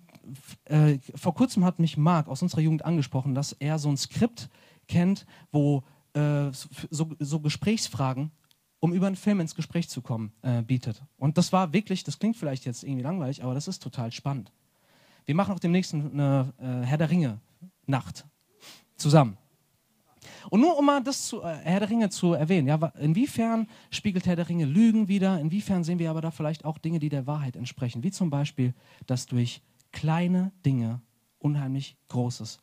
äh, 0.66 0.98
vor 1.16 1.34
kurzem 1.34 1.64
hat 1.66 1.80
mich 1.80 1.98
Marc 1.98 2.28
aus 2.28 2.42
unserer 2.42 2.62
Jugend 2.62 2.86
angesprochen, 2.86 3.36
dass 3.36 3.54
er 3.54 3.80
so 3.80 3.90
ein 3.90 3.98
Skript 3.98 4.50
kennt, 4.88 5.26
wo 5.52 5.84
äh, 6.14 6.52
so, 6.52 7.12
so, 7.20 7.40
Gesprächsfragen, 7.40 8.32
um 8.80 8.94
über 8.94 9.08
einen 9.08 9.16
Film 9.16 9.40
ins 9.40 9.56
Gespräch 9.56 9.90
zu 9.90 10.02
kommen, 10.02 10.32
äh, 10.42 10.62
bietet. 10.62 11.04
Und 11.18 11.38
das 11.38 11.52
war 11.52 11.74
wirklich, 11.74 12.04
das 12.04 12.20
klingt 12.20 12.38
vielleicht 12.38 12.66
jetzt 12.66 12.84
irgendwie 12.84 13.04
langweilig, 13.04 13.44
aber 13.44 13.54
das 13.54 13.68
ist 13.68 13.84
total 13.84 14.12
spannend. 14.12 14.52
Wir 15.26 15.36
machen 15.36 15.54
auch 15.54 15.60
demnächst 15.60 15.94
eine 15.94 16.54
äh, 16.58 16.86
Herr 16.86 16.98
der 16.98 17.10
Ringe 17.10 17.40
Nacht 17.88 18.26
zusammen. 18.96 19.38
Und 20.50 20.62
nur 20.62 20.78
um 20.78 20.86
mal 20.86 21.04
das 21.04 21.28
zu, 21.28 21.42
äh, 21.42 21.56
Herr 21.64 21.80
der 21.80 21.90
Ringe 21.90 22.10
zu 22.10 22.34
erwähnen, 22.34 22.68
ja, 22.68 22.76
inwiefern 23.00 23.68
spiegelt 23.90 24.26
Herr 24.26 24.36
der 24.36 24.50
Ringe 24.50 24.66
Lügen 24.66 25.08
wieder? 25.08 25.40
Inwiefern 25.40 25.84
sehen 25.84 26.00
wir 26.00 26.10
aber 26.10 26.22
da 26.22 26.32
vielleicht 26.32 26.66
auch 26.66 26.78
Dinge, 26.78 27.00
die 27.00 27.10
der 27.10 27.28
Wahrheit 27.28 27.56
entsprechen? 27.56 28.04
Wie 28.04 28.12
zum 28.12 28.30
Beispiel, 28.30 28.74
dass 29.06 29.26
durch 29.26 29.62
kleine 29.96 30.52
Dinge 30.66 31.02
unheimlich 31.40 31.98
Großes 32.10 32.60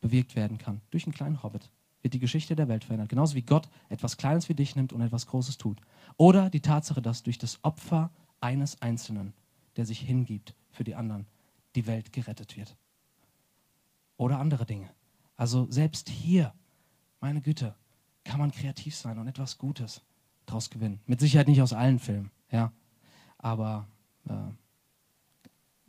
bewirkt 0.00 0.34
werden 0.34 0.58
kann. 0.58 0.80
Durch 0.90 1.04
einen 1.04 1.14
kleinen 1.14 1.42
Hobbit 1.42 1.70
wird 2.00 2.14
die 2.14 2.18
Geschichte 2.18 2.56
der 2.56 2.66
Welt 2.66 2.82
verändert. 2.82 3.10
Genauso 3.10 3.36
wie 3.36 3.42
Gott 3.42 3.68
etwas 3.90 4.16
Kleines 4.16 4.48
wie 4.48 4.54
dich 4.54 4.74
nimmt 4.74 4.92
und 4.92 5.02
etwas 5.02 5.26
Großes 5.26 5.58
tut. 5.58 5.80
Oder 6.16 6.50
die 6.50 6.60
Tatsache, 6.60 7.02
dass 7.02 7.22
durch 7.22 7.38
das 7.38 7.62
Opfer 7.62 8.10
eines 8.40 8.80
Einzelnen, 8.80 9.34
der 9.76 9.84
sich 9.84 10.00
hingibt 10.00 10.54
für 10.70 10.82
die 10.82 10.94
anderen, 10.94 11.26
die 11.76 11.86
Welt 11.86 12.12
gerettet 12.12 12.56
wird. 12.56 12.74
Oder 14.16 14.38
andere 14.38 14.64
Dinge. 14.64 14.90
Also 15.36 15.70
selbst 15.70 16.08
hier, 16.08 16.54
meine 17.20 17.42
Güte, 17.42 17.74
kann 18.24 18.40
man 18.40 18.50
kreativ 18.50 18.96
sein 18.96 19.18
und 19.18 19.28
etwas 19.28 19.58
Gutes 19.58 20.02
daraus 20.46 20.70
gewinnen. 20.70 21.00
Mit 21.06 21.20
Sicherheit 21.20 21.48
nicht 21.48 21.60
aus 21.60 21.72
allen 21.72 21.98
Filmen, 21.98 22.30
ja. 22.50 22.72
Aber 23.38 23.86
äh, 24.28 24.32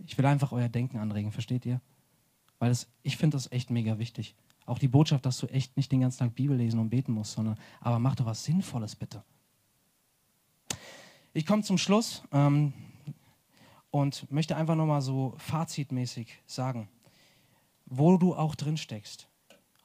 ich 0.06 0.18
will 0.18 0.26
einfach 0.26 0.52
euer 0.52 0.70
Denken 0.70 0.98
anregen, 0.98 1.32
versteht 1.32 1.66
ihr? 1.66 1.82
Weil 2.60 2.72
es, 2.72 2.88
ich 3.02 3.18
finde 3.18 3.38
das 3.38 3.52
echt 3.52 3.70
mega 3.70 4.00
wichtig. 4.00 4.36
Auch 4.66 4.80
die 4.80 4.88
Botschaft, 4.88 5.26
dass 5.26 5.38
du 5.40 5.48
echt 5.48 5.76
nicht 5.76 5.92
den 5.92 6.02
ganzen 6.02 6.20
Tag 6.20 6.36
Bibel 6.36 6.56
lesen 6.56 6.80
und 6.80 6.90
beten 6.90 7.12
musst, 7.12 7.34
sondern 7.34 7.58
aber 7.82 8.00
mach 8.00 8.16
doch 8.16 8.26
was 8.26 8.44
Sinnvolles 8.44 8.96
bitte. 8.96 9.24
Ich 11.34 11.46
komme 11.46 11.64
zum 11.64 11.78
Schluss 11.78 12.24
ähm, 12.32 12.74
und 13.92 14.32
möchte 14.32 14.56
einfach 14.56 14.76
nochmal 14.76 15.02
so 15.02 15.34
fazitmäßig 15.38 16.42
sagen, 16.46 16.88
wo 17.86 18.18
du 18.18 18.36
auch 18.36 18.56
drin 18.56 18.78
steckst. 18.78 19.28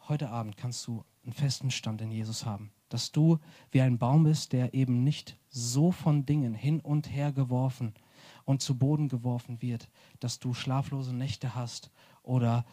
Heute 0.09 0.31
Abend 0.31 0.57
kannst 0.57 0.87
du 0.87 1.05
einen 1.25 1.33
festen 1.33 1.71
Stand 1.71 2.01
in 2.01 2.11
Jesus 2.11 2.47
haben. 2.47 2.71
Dass 2.89 3.12
du 3.12 3.39
wie 3.71 3.83
ein 3.83 3.99
Baum 3.99 4.25
bist, 4.25 4.53
der 4.53 4.73
eben 4.73 5.05
nicht 5.05 5.37
so 5.49 5.91
von 5.91 6.25
Dingen 6.25 6.55
hin 6.55 6.81
und 6.81 7.11
her 7.11 7.33
geworfen 7.33 7.95
wird 7.95 8.08
und 8.49 8.63
zu 8.63 8.79
Boden 8.79 9.09
geworfen 9.09 9.61
wird, 9.61 9.91
dass 10.21 10.39
du 10.39 10.55
schlaflose 10.55 11.15
Nächte 11.15 11.55
hast 11.55 11.91
oder 12.23 12.65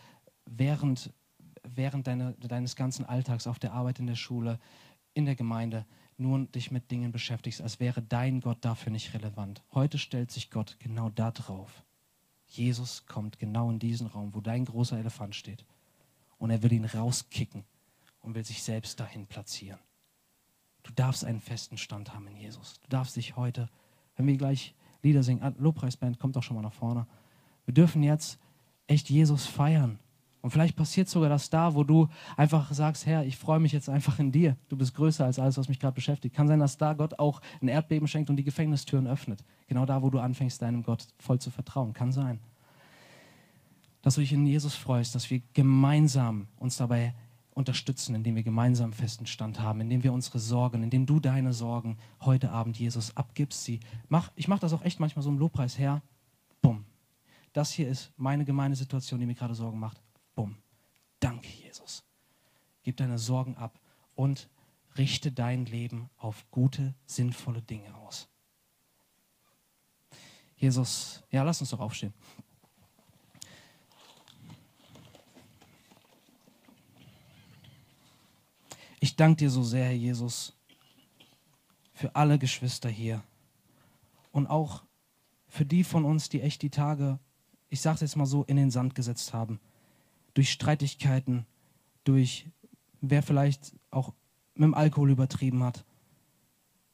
während, 0.46 1.12
während 1.64 2.08
deine, 2.08 2.32
deines 2.36 2.78
ganzen 2.78 3.04
Alltags 3.04 3.46
auf 3.46 3.60
der 3.60 3.74
Arbeit, 3.74 4.00
in 4.00 4.08
der 4.08 4.16
Schule, 4.16 4.58
in 5.14 5.26
der 5.26 5.36
Gemeinde 5.36 5.86
nur 6.16 6.46
dich 6.46 6.72
mit 6.72 6.92
Dingen 6.92 7.12
beschäftigst, 7.12 7.62
als 7.62 7.82
wäre 7.82 8.02
dein 8.02 8.40
Gott 8.40 8.60
dafür 8.62 8.90
nicht 8.90 9.14
relevant. 9.14 9.64
Heute 9.74 9.98
stellt 9.98 10.32
sich 10.32 10.50
Gott 10.50 10.78
genau 10.80 11.10
da 11.10 11.32
drauf. 11.32 11.84
Jesus 12.48 13.06
kommt 13.06 13.38
genau 13.38 13.70
in 13.70 13.80
diesen 13.80 14.08
Raum, 14.08 14.34
wo 14.34 14.40
dein 14.40 14.64
großer 14.64 14.98
Elefant 14.98 15.36
steht. 15.36 15.66
Und 16.38 16.52
er 16.52 16.64
will 16.64 16.72
ihn 16.72 16.86
rauskicken 16.86 17.66
und 18.22 18.34
will 18.34 18.46
sich 18.46 18.64
selbst 18.64 19.02
dahin 19.02 19.28
platzieren. 19.28 19.80
Du 20.84 20.94
darfst 20.94 21.26
einen 21.26 21.42
festen 21.42 21.78
Stand 21.78 22.14
haben 22.14 22.28
in 22.28 22.38
Jesus. 22.38 22.80
Du 22.80 22.88
darfst 22.88 23.18
dich 23.18 23.36
heute, 23.36 23.70
wenn 24.16 24.28
wir 24.28 24.38
gleich 24.38 24.74
Lieder 25.06 25.24
singen. 25.24 25.42
Ah, 25.42 25.54
Lobpreisband, 25.58 26.20
kommt 26.20 26.36
doch 26.36 26.44
schon 26.44 26.56
mal 26.56 26.64
nach 26.64 26.74
vorne. 26.74 27.06
Wir 27.66 27.74
dürfen 27.74 28.04
jetzt 28.04 28.40
echt 28.88 29.10
Jesus 29.10 29.46
feiern. 29.46 30.00
Und 30.42 30.52
vielleicht 30.52 30.76
passiert 30.76 31.10
sogar 31.10 31.30
das 31.30 31.50
da, 31.50 31.74
wo 31.74 31.84
du 31.84 32.08
einfach 32.38 32.72
sagst, 32.72 33.08
Herr, 33.08 33.26
ich 33.26 33.36
freue 33.36 33.60
mich 33.60 33.72
jetzt 33.72 33.90
einfach 33.90 34.20
in 34.20 34.32
dir. 34.32 34.56
Du 34.70 34.78
bist 34.78 34.94
größer 34.94 35.26
als 35.26 35.40
alles, 35.40 35.58
was 35.58 35.70
mich 35.70 35.80
gerade 35.80 35.96
beschäftigt. 35.96 36.36
Kann 36.36 36.48
sein, 36.48 36.60
dass 36.60 36.78
da 36.78 36.94
Gott 36.94 37.18
auch 37.18 37.42
ein 37.62 37.68
Erdbeben 37.68 38.08
schenkt 38.08 38.30
und 38.30 38.36
die 38.36 38.44
Gefängnistüren 38.44 39.08
öffnet. 39.08 39.44
Genau 39.68 39.88
da, 39.88 40.04
wo 40.04 40.12
du 40.12 40.20
anfängst, 40.20 40.62
deinem 40.62 40.84
Gott 40.84 41.08
voll 41.18 41.40
zu 41.40 41.50
vertrauen. 41.50 41.94
Kann 41.94 42.12
sein. 42.12 42.40
Dass 44.04 44.16
du 44.16 44.22
dich 44.22 44.34
in 44.34 44.46
Jesus 44.46 44.76
freust, 44.76 45.16
dass 45.16 45.32
wir 45.32 45.42
gemeinsam 45.54 46.48
uns 46.58 46.78
dabei 46.78 47.16
unterstützen, 47.56 48.14
indem 48.14 48.36
wir 48.36 48.44
gemeinsam 48.44 48.94
festen 48.94 49.26
Stand 49.26 49.60
haben, 49.60 49.82
indem 49.82 50.04
wir 50.04 50.14
unsere 50.14 50.40
Sorgen, 50.40 50.84
indem 50.84 51.06
du 51.06 51.20
deine 51.20 51.54
Sorgen 51.54 51.98
heute 52.22 52.52
Abend 52.52 52.78
Jesus 52.78 53.16
abgibst. 53.16 53.64
Sie 53.64 53.80
mach, 54.10 54.32
ich 54.36 54.48
mache 54.48 54.60
das 54.60 54.74
auch 54.74 54.84
echt 54.84 55.00
manchmal 55.00 55.24
so 55.24 55.30
im 55.30 55.40
Lobpreis 55.40 55.80
her. 55.80 56.04
Bumm. 56.62 56.86
Das 57.54 57.72
hier 57.72 57.88
ist 57.88 58.12
meine 58.18 58.44
gemeine 58.44 58.76
Situation, 58.76 59.22
die 59.22 59.26
mir 59.26 59.36
gerade 59.36 59.56
Sorgen 59.56 59.80
macht. 59.80 60.02
Bumm. 60.36 60.58
Danke, 61.22 61.48
Jesus. 61.64 62.04
Gib 62.84 62.98
deine 62.98 63.18
Sorgen 63.18 63.56
ab 63.56 63.80
und 64.16 64.50
richte 64.98 65.32
dein 65.32 65.66
Leben 65.66 66.10
auf 66.18 66.46
gute, 66.52 66.94
sinnvolle 67.06 67.62
Dinge 67.62 67.96
aus. 67.96 68.28
Jesus, 70.58 71.24
ja, 71.32 71.44
lass 71.44 71.62
uns 71.62 71.70
doch 71.70 71.80
aufstehen. 71.80 72.14
Ich 79.06 79.16
danke 79.16 79.36
dir 79.36 79.52
so 79.52 79.62
sehr, 79.62 79.86
Herr 79.86 79.94
Jesus, 79.94 80.58
für 81.94 82.16
alle 82.16 82.40
Geschwister 82.40 82.90
hier 82.90 83.24
und 84.32 84.48
auch 84.48 84.82
für 85.48 85.64
die 85.64 85.84
von 85.84 86.06
uns, 86.06 86.28
die 86.28 86.42
echt 86.42 86.64
die 86.64 86.72
Tage, 86.72 87.20
ich 87.70 87.82
sage 87.82 87.94
es 87.94 88.02
jetzt 88.02 88.16
mal 88.16 88.26
so, 88.26 88.46
in 88.46 88.58
den 88.58 88.72
Sand 88.72 88.96
gesetzt 88.96 89.32
haben. 89.32 89.60
Durch 90.34 90.50
Streitigkeiten, 90.50 91.46
durch 92.04 92.50
wer 93.00 93.22
vielleicht 93.22 93.76
auch 93.92 94.12
mit 94.56 94.64
dem 94.64 94.74
Alkohol 94.74 95.12
übertrieben 95.12 95.64
hat 95.64 95.86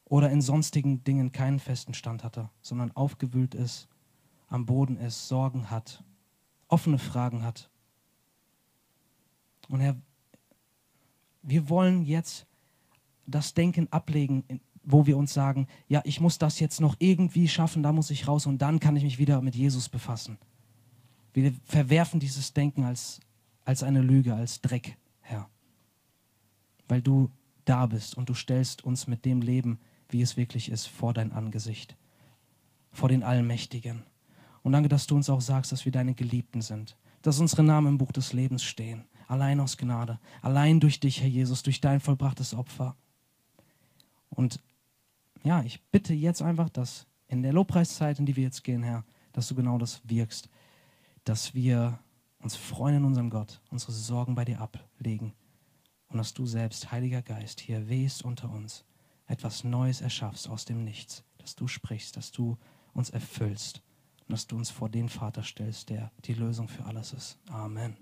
oder 0.04 0.32
in 0.32 0.42
sonstigen 0.42 1.06
Dingen 1.06 1.32
keinen 1.32 1.60
festen 1.60 1.94
Stand 1.94 2.26
hatte, 2.26 2.50
sondern 2.62 2.92
aufgewühlt 2.92 3.56
ist, 3.56 3.88
am 4.50 4.66
Boden 4.66 4.98
ist, 4.98 5.30
Sorgen 5.30 5.72
hat, 5.72 6.04
offene 6.68 7.00
Fragen 7.00 7.46
hat. 7.46 7.70
Und 9.70 9.80
Herr, 9.80 9.96
wir 11.42 11.70
wollen 11.70 12.04
jetzt 12.04 12.46
das 13.26 13.54
Denken 13.54 13.88
ablegen, 13.92 14.44
wo 14.84 15.06
wir 15.06 15.18
uns 15.18 15.34
sagen, 15.34 15.68
ja, 15.88 16.02
ich 16.06 16.20
muss 16.20 16.38
das 16.38 16.60
jetzt 16.60 16.82
noch 16.82 16.96
irgendwie 17.00 17.48
schaffen, 17.48 17.84
da 17.84 17.92
muss 17.92 18.10
ich 18.10 18.28
raus 18.28 18.46
und 18.46 18.62
dann 18.62 18.80
kann 18.80 18.96
ich 18.96 19.04
mich 19.04 19.20
wieder 19.20 19.42
mit 19.42 19.56
Jesus 19.56 19.90
befassen. 19.90 20.38
Wir 21.34 21.54
verwerfen 21.66 22.20
dieses 22.20 22.54
Denken 22.54 22.84
als, 22.84 23.20
als 23.64 23.84
eine 23.84 24.02
Lüge, 24.02 24.36
als 24.36 24.62
Dreck, 24.62 24.98
Herr. 25.22 25.50
Weil 26.88 27.02
du 27.02 27.30
da 27.66 27.86
bist 27.86 28.18
und 28.18 28.28
du 28.28 28.34
stellst 28.34 28.84
uns 28.84 29.08
mit 29.08 29.24
dem 29.24 29.42
Leben, 29.42 29.80
wie 30.10 30.22
es 30.22 30.36
wirklich 30.36 30.70
ist, 30.70 30.88
vor 30.88 31.14
dein 31.14 31.32
Angesicht, 31.32 31.96
vor 32.92 33.08
den 33.08 33.24
Allmächtigen. 33.24 34.04
Und 34.64 34.74
danke, 34.74 34.90
dass 34.90 35.08
du 35.08 35.16
uns 35.16 35.30
auch 35.30 35.42
sagst, 35.42 35.72
dass 35.72 35.86
wir 35.86 35.92
deine 35.92 36.14
Geliebten 36.14 36.62
sind, 36.62 36.98
dass 37.22 37.40
unsere 37.40 37.64
Namen 37.64 37.88
im 37.88 37.98
Buch 37.98 38.12
des 38.12 38.34
Lebens 38.34 38.64
stehen, 38.64 39.06
allein 39.32 39.62
aus 39.62 39.78
Gnade, 39.78 40.20
allein 40.42 40.80
durch 40.80 41.00
dich, 41.00 41.22
Herr 41.22 41.30
Jesus, 41.30 41.64
durch 41.64 41.80
dein 41.80 42.02
vollbrachtes 42.02 42.54
Opfer. 42.54 42.96
Und 44.30 44.60
ja, 45.44 45.64
ich 45.64 45.82
bitte 45.92 46.14
jetzt 46.14 46.42
einfach, 46.42 46.70
dass 46.70 47.08
in 47.28 47.42
der 47.42 47.54
Lobpreiszeit, 47.54 48.20
in 48.20 48.26
die 48.26 48.36
wir 48.36 48.44
jetzt 48.44 48.64
gehen, 48.64 48.84
Herr, 48.84 49.06
dass 49.32 49.48
du 49.48 49.56
genau 49.56 49.78
das 49.78 50.02
wirkst, 50.04 50.50
dass 51.24 51.54
wir 51.54 51.98
uns 52.40 52.58
freuen 52.58 52.98
in 52.98 53.06
unserem 53.06 53.30
Gott, 53.30 53.62
unsere 53.70 53.94
Sorgen 53.94 54.36
bei 54.36 54.44
dir 54.44 54.60
ablegen 54.60 55.34
und 56.10 56.18
dass 56.18 56.34
du 56.34 56.46
selbst, 56.46 56.92
Heiliger 56.92 57.22
Geist, 57.22 57.62
hier 57.62 57.88
wehst 57.88 58.26
unter 58.26 58.50
uns, 58.50 58.84
etwas 59.28 59.64
Neues 59.64 60.02
erschaffst 60.02 60.50
aus 60.50 60.66
dem 60.66 60.84
Nichts, 60.84 61.24
dass 61.38 61.56
du 61.56 61.68
sprichst, 61.68 62.18
dass 62.18 62.34
du 62.34 62.58
uns 62.94 63.10
erfüllst 63.10 63.82
und 64.28 64.34
dass 64.34 64.46
du 64.46 64.58
uns 64.58 64.70
vor 64.70 64.90
den 64.90 65.08
Vater 65.08 65.44
stellst, 65.44 65.90
der 65.90 66.12
die 66.26 66.34
Lösung 66.34 66.68
für 66.68 66.84
alles 66.84 67.14
ist. 67.14 67.40
Amen. 67.50 67.96